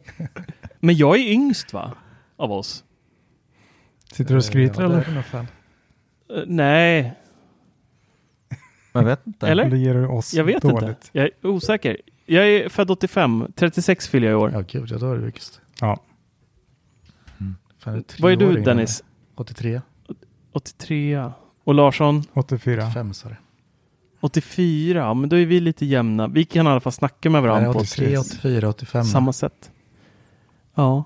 men 0.80 0.96
jag 0.96 1.16
är 1.18 1.32
yngst 1.32 1.72
va? 1.72 1.92
Av 2.36 2.52
oss. 2.52 2.84
Sitter 4.12 4.30
du 4.30 4.36
och 4.36 4.44
skryter 4.44 4.88
det 4.88 4.94
är 4.94 5.08
eller? 5.08 5.46
Eh, 6.40 6.44
nej, 6.46 7.14
Jag 8.92 9.04
vet 9.04 9.26
inte. 9.26 9.48
Eller? 9.48 9.64
Eller 9.64 9.76
ger 9.76 9.94
du 9.94 10.06
oss 10.06 10.34
jag 10.34 10.44
vet 10.44 10.62
dåligt? 10.62 10.88
inte. 10.88 11.08
Jag 11.12 11.24
är 11.24 11.46
osäker. 11.46 11.96
Jag 12.26 12.48
är 12.48 12.68
född 12.68 12.90
85, 12.90 13.52
36 13.56 14.08
fyller 14.08 14.28
jag 14.28 14.32
i 14.32 14.42
år. 14.42 14.50
Ja, 14.52 14.60
gud, 14.68 14.90
ja, 14.90 14.98
då 14.98 15.12
är 15.12 15.16
det 15.18 15.26
yngst. 15.26 15.60
Ja. 15.80 16.00
Fan, 17.78 17.94
det 17.94 18.18
är 18.18 18.22
Vad 18.22 18.32
är 18.32 18.36
du. 18.36 18.62
Dennis? 18.62 19.04
83. 19.34 19.80
83. 20.52 21.30
Och 21.64 21.74
Larsson? 21.74 22.24
84. 22.32 22.90
5 22.90 23.14
sa 23.14 23.28
det. 23.28 23.36
84. 24.22 24.98
Ja, 24.98 25.14
men 25.14 25.28
då 25.28 25.36
är 25.36 25.46
vi 25.46 25.60
lite 25.60 25.86
jämna. 25.86 26.28
Vi 26.28 26.44
kan 26.44 26.66
i 26.66 26.70
alla 26.70 26.80
fall 26.80 26.92
snacka 26.92 27.30
med 27.30 27.42
Nej, 27.42 27.50
varandra 27.50 27.72
på 27.72 27.78
83, 27.78 28.18
84, 28.18 28.68
85. 28.68 29.04
samma 29.04 29.32
sätt. 29.32 29.70
Ja. 30.74 31.04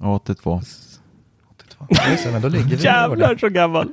82. 0.00 0.60
82. 1.50 1.86
Just 2.10 2.24
det, 2.24 2.32
men 2.32 2.42
då 2.42 2.48
ligger 2.48 2.76
vi 2.76 2.84
Jävlar 2.84 3.36
så 3.36 3.48
gammal! 3.48 3.88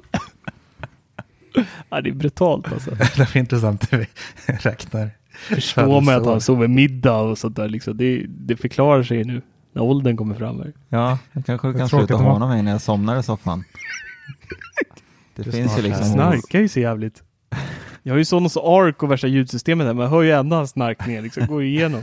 ja, 1.89 2.01
det 2.01 2.09
är 2.09 2.13
brutalt 2.13 2.73
alltså. 2.73 2.91
Det 2.95 3.35
är 3.35 3.37
intressant 3.37 3.91
när 3.91 3.99
vi 3.99 4.07
räknar. 4.53 5.11
Förstår 5.33 6.01
man 6.01 6.15
att 6.15 6.25
han 6.25 6.41
sover 6.41 6.67
middag 6.67 7.19
och 7.19 7.37
sånt 7.37 7.55
där 7.55 7.69
liksom. 7.69 7.97
Det, 7.97 8.25
det 8.27 8.57
förklarar 8.57 9.03
sig 9.03 9.23
nu 9.23 9.41
när 9.73 9.81
åldern 9.81 10.17
kommer 10.17 10.35
fram 10.35 10.57
här. 10.57 10.73
Ja, 10.89 11.17
jag 11.33 11.45
kanske 11.45 11.67
Det 11.67 11.77
kan 11.77 11.89
sluta 11.89 12.15
håna 12.15 12.47
mig 12.47 12.63
när 12.63 12.71
jag 12.71 12.81
somnar 12.81 13.19
i 13.19 13.23
soffan. 13.23 13.63
Det 15.35 15.43
Du 15.43 15.49
är 15.49 15.53
finns 15.53 15.77
ju 15.77 15.81
liksom... 15.81 16.05
Snarkar 16.05 16.59
ju 16.59 16.67
så 16.67 16.79
jävligt. 16.79 17.23
Jag 18.07 18.13
har 18.13 18.17
ju 18.17 18.25
Sonos 18.25 18.57
Arc 18.57 18.95
och 18.97 19.11
värsta 19.11 19.27
ljudsystemet 19.27 19.87
här, 19.87 19.93
men 19.93 20.03
jag 20.03 20.09
hör 20.09 20.21
ju 20.21 20.31
ändå 20.31 20.55
hans 20.55 20.69
snarkningar 20.69 21.21
liksom, 21.21 21.47
går 21.47 21.63
igenom. 21.63 22.01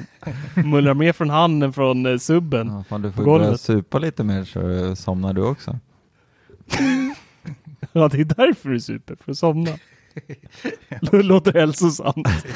Mullrar 0.54 0.94
mer 0.94 1.12
från 1.12 1.30
han 1.30 1.62
än 1.62 1.72
från 1.72 2.06
eh, 2.06 2.18
subben. 2.18 2.68
Ja, 2.68 2.84
fan, 2.88 3.02
du 3.02 3.10
på 3.10 3.16
får 3.16 3.24
börja 3.24 3.58
supa 3.58 3.98
lite 3.98 4.24
mer 4.24 4.44
så 4.44 4.96
somnar 4.96 5.32
du 5.32 5.42
också. 5.42 5.78
Ja, 7.92 8.08
det 8.08 8.20
är 8.20 8.24
därför 8.24 8.68
du 8.68 8.80
super, 8.80 9.16
för 9.24 9.32
att 9.32 9.38
somna. 9.38 9.70
Det 11.00 11.22
låter 11.22 11.52
hälsosamt. 11.52 12.28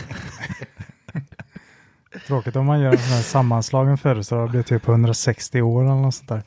Tråkigt 2.27 2.57
om 2.57 2.67
man 2.67 2.81
gör 2.81 2.93
en 2.93 2.99
sån 2.99 3.13
här 3.13 3.23
sammanslagen 3.23 3.99
födelsedag 3.99 4.45
och 4.45 4.51
blir 4.51 4.63
typ 4.63 4.89
160 4.89 5.63
år 5.63 5.83
eller 5.85 5.95
något 5.95 6.15
sånt 6.15 6.29
där. 6.29 6.43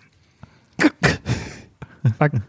Fan. 2.18 2.41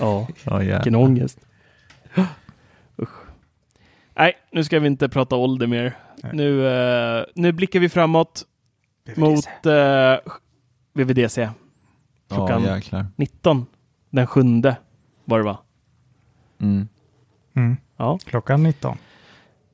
Ja, 0.00 0.28
vilken 0.58 0.94
ångest. 0.94 1.38
Nej, 4.20 4.32
nu 4.52 4.64
ska 4.64 4.80
vi 4.80 4.86
inte 4.86 5.08
prata 5.08 5.36
ålder 5.36 5.66
mer. 5.66 5.96
Nej. 6.22 6.32
Nu, 6.34 6.66
eh, 6.68 7.24
nu 7.34 7.52
blickar 7.52 7.80
vi 7.80 7.88
framåt 7.88 8.42
mot 9.16 9.66
eh, 9.66 10.32
VVDC. 10.92 11.48
klockan- 12.34 12.62
Ja, 12.64 12.74
jäklar. 12.76 13.06
19. 13.16 13.66
Den 14.10 14.26
sjunde 14.26 14.76
var 15.24 15.38
det 15.38 15.44
va? 15.44 15.58
Mm. 16.60 16.88
Mm. 17.56 17.76
Ja. 17.96 18.18
Klockan 18.24 18.62
19. 18.62 18.96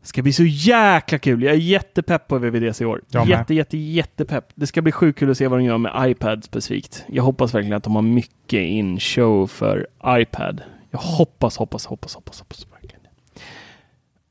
ska 0.02 0.22
bli 0.22 0.32
så 0.32 0.44
jäkla 0.44 1.18
kul. 1.18 1.42
Jag 1.42 1.54
är 1.54 1.58
jättepepp 1.58 2.28
på 2.28 2.38
VVDC 2.38 2.84
i 2.84 2.86
år. 2.86 3.02
Jag 3.08 3.28
med. 3.28 3.38
Jätte, 3.38 3.54
jätte, 3.54 3.76
jättepepp. 3.78 4.44
Det 4.54 4.66
ska 4.66 4.82
bli 4.82 4.92
sjukt 4.92 5.18
kul 5.18 5.30
att 5.30 5.38
se 5.38 5.48
vad 5.48 5.58
de 5.58 5.64
gör 5.64 5.78
med 5.78 6.10
iPad 6.10 6.44
specifikt. 6.44 7.04
Jag 7.08 7.22
hoppas 7.22 7.54
verkligen 7.54 7.76
att 7.76 7.84
de 7.84 7.94
har 7.94 8.02
mycket 8.02 8.60
in 8.60 9.00
show 9.00 9.46
för 9.46 9.86
iPad. 10.06 10.62
Jag 10.90 10.98
hoppas, 10.98 11.56
hoppas, 11.56 11.86
hoppas, 11.86 12.14
hoppas, 12.14 12.38
hoppas. 12.40 12.66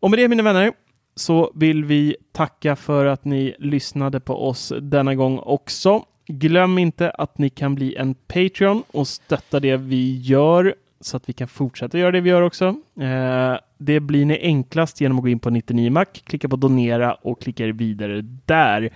Och 0.06 0.12
med 0.12 0.20
det 0.20 0.28
mina 0.28 0.44
vänner 0.44 0.72
så 1.16 1.52
vill 1.56 1.86
vi 1.86 2.16
tacka 2.32 2.76
för 2.76 3.06
att 3.06 3.26
ni 3.26 3.56
lyssnade 3.60 4.20
på 4.20 4.48
oss 4.48 4.74
denna 4.82 5.16
gång 5.16 5.40
också. 5.40 6.06
Glöm 6.28 6.78
inte 6.78 7.12
att 7.12 7.38
ni 7.38 7.50
kan 7.50 7.76
bli 7.76 7.96
en 7.96 8.14
Patreon 8.14 8.84
och 8.92 9.08
stötta 9.08 9.60
det 9.60 9.78
vi 9.78 10.18
gör 10.20 10.76
så 11.02 11.18
att 11.18 11.30
vi 11.30 11.34
kan 11.34 11.48
fortsätta 11.48 12.00
göra 12.00 12.12
det 12.12 12.22
vi 12.22 12.30
gör 12.30 12.42
också. 12.42 12.66
Eh, 13.00 13.56
det 13.78 14.00
blir 14.00 14.26
ni 14.26 14.40
enklast 14.42 15.02
genom 15.02 15.18
att 15.18 15.24
gå 15.24 15.30
in 15.30 15.40
på 15.40 15.50
99mac, 15.50 16.06
klicka 16.24 16.50
på 16.50 16.56
donera 16.56 17.14
och 17.14 17.42
klicka 17.42 17.66
er 17.66 17.72
vidare 17.72 18.22
där. 18.46 18.90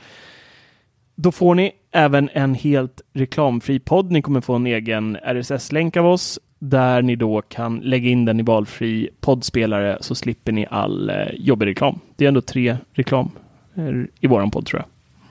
Då 1.16 1.32
får 1.32 1.55
ni 1.55 1.72
även 1.91 2.30
en 2.34 2.55
helt 2.55 3.01
reklamfri 3.14 3.80
podd. 3.80 4.12
Ni 4.12 4.22
kommer 4.22 4.41
få 4.41 4.55
en 4.55 4.68
egen 4.68 5.18
RSS-länk 5.24 5.97
av 5.97 6.05
oss 6.05 6.39
där 6.60 7.01
ni 7.01 7.16
då 7.16 7.41
kan 7.41 7.78
lägga 7.78 8.10
in 8.10 8.26
den 8.26 8.39
i 8.39 8.43
valfri 8.43 9.10
poddspelare 9.20 9.97
så 10.01 10.16
slipper 10.16 10.51
ni 10.51 10.66
all 10.70 11.10
eh, 11.10 11.16
jobbig 11.34 11.66
reklam. 11.66 11.99
Det 12.16 12.26
är 12.26 12.28
ändå 12.28 12.41
tre 12.41 12.78
reklam 12.93 13.32
eh, 13.76 13.84
i 14.20 14.28
våran 14.28 14.51
podd 14.51 14.66
tror 14.66 14.82
jag. 14.82 14.88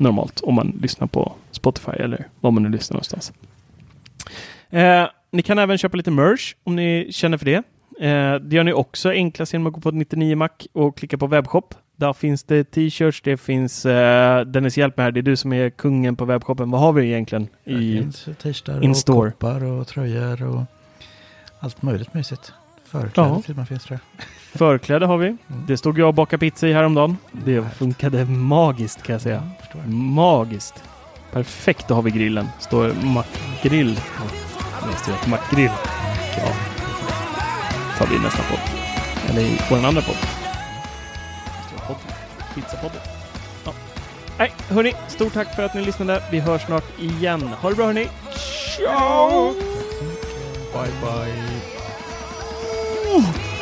Normalt 0.07 0.41
om 0.41 0.55
man 0.55 0.79
lyssnar 0.83 1.07
på 1.07 1.33
Spotify 1.51 1.93
eller 1.93 2.26
var 2.41 2.51
man 2.51 2.62
nu 2.62 2.68
lyssnar 2.68 2.95
någonstans. 2.95 3.33
Eh, 4.70 5.07
ni 5.31 5.43
kan 5.43 5.59
även 5.59 5.79
köpa 5.79 5.97
lite 5.97 6.11
merch 6.11 6.55
om 6.64 6.76
ni 6.76 7.09
känner 7.11 7.39
för 7.39 7.45
det. 7.45 7.62
Eh, 8.01 8.35
det 8.35 8.57
gör 8.57 8.64
ni 8.64 8.72
också 8.72 9.11
enklast 9.11 9.53
genom 9.53 9.66
att 9.66 9.72
gå 9.72 9.81
på 9.81 9.91
99mac 9.91 10.49
och 10.72 10.97
klicka 10.97 11.18
på 11.18 11.26
webbshop. 11.26 11.74
Där 11.97 12.12
finns 12.12 12.45
det 12.45 12.64
t-shirts, 12.64 13.20
det 13.22 13.37
finns 13.37 13.87
eh, 13.87 14.41
Dennis 14.41 14.79
hjälp 14.79 14.97
mig 14.97 15.05
här, 15.05 15.11
det 15.11 15.20
är 15.20 15.22
du 15.22 15.37
som 15.37 15.53
är 15.53 15.70
kungen 15.70 16.16
på 16.16 16.24
webbshoppen. 16.24 16.70
Vad 16.70 16.81
har 16.81 16.93
vi 16.93 17.07
egentligen? 17.07 17.49
I, 17.64 17.99
finns 17.99 18.24
t-shirtar 18.24 18.91
och 18.91 19.07
koppar 19.07 19.64
och 19.64 19.87
tröjor 19.87 20.43
och 20.43 20.62
allt 21.61 21.83
möjligt 21.83 22.15
mysigt. 22.15 22.53
Förkläder 22.85 23.29
Ja. 23.31 23.43
till 23.43 23.65
finns 23.67 23.85
tror 23.85 23.99
jag. 24.23 24.59
förkläde 24.59 25.07
har 25.07 25.17
vi. 25.19 25.27
Mm. 25.27 25.39
Det 25.67 25.77
stod 25.77 25.99
jag 25.99 26.09
och 26.09 26.15
bakade 26.15 26.41
pizza 26.41 26.69
i 26.69 26.73
häromdagen. 26.73 27.17
Det 27.33 27.65
funkade 27.77 28.25
magiskt 28.25 29.03
kan 29.03 29.13
jag 29.13 29.23
säga. 29.23 29.43
Ja, 29.59 29.63
förstår 29.65 29.81
jag. 29.81 29.91
Magiskt. 29.93 30.83
Perfekt, 31.33 31.89
då 31.89 31.95
har 31.95 32.03
vi 32.03 32.11
grillen. 32.11 32.49
Står 32.61 32.93
mackgrill. 32.93 34.01
Det 34.91 34.97
står 34.99 35.13
ett 35.13 35.27
mackgrill. 35.27 35.71
Ja. 36.37 36.53
tar 37.99 38.07
vi 38.07 38.19
nästa 38.19 38.43
podd. 38.43 38.59
Eller 39.31 39.41
i 39.41 39.59
vår 39.71 39.77
andra 39.77 40.03
podd. 40.03 40.17
Podden. 41.87 42.03
Pizzapodden. 42.55 43.01
Ja. 43.65 43.73
Nej, 44.39 44.53
hörni. 44.69 44.93
Stort 45.09 45.33
tack 45.33 45.55
för 45.55 45.63
att 45.63 45.75
ni 45.75 45.83
lyssnade. 45.85 46.23
Vi 46.31 46.41
hörs 46.41 46.63
snart 46.63 47.01
igen. 47.01 47.43
Ha 47.43 47.71
det 47.71 47.77
bra 47.77 47.87
hörni. 47.87 48.09
Ciao! 48.77 49.55
Tack 50.79 50.91
så 50.91 50.95
mycket. 50.95 51.01
Bye, 51.01 51.01
bye. 51.01 51.59
Oh! 53.07 53.58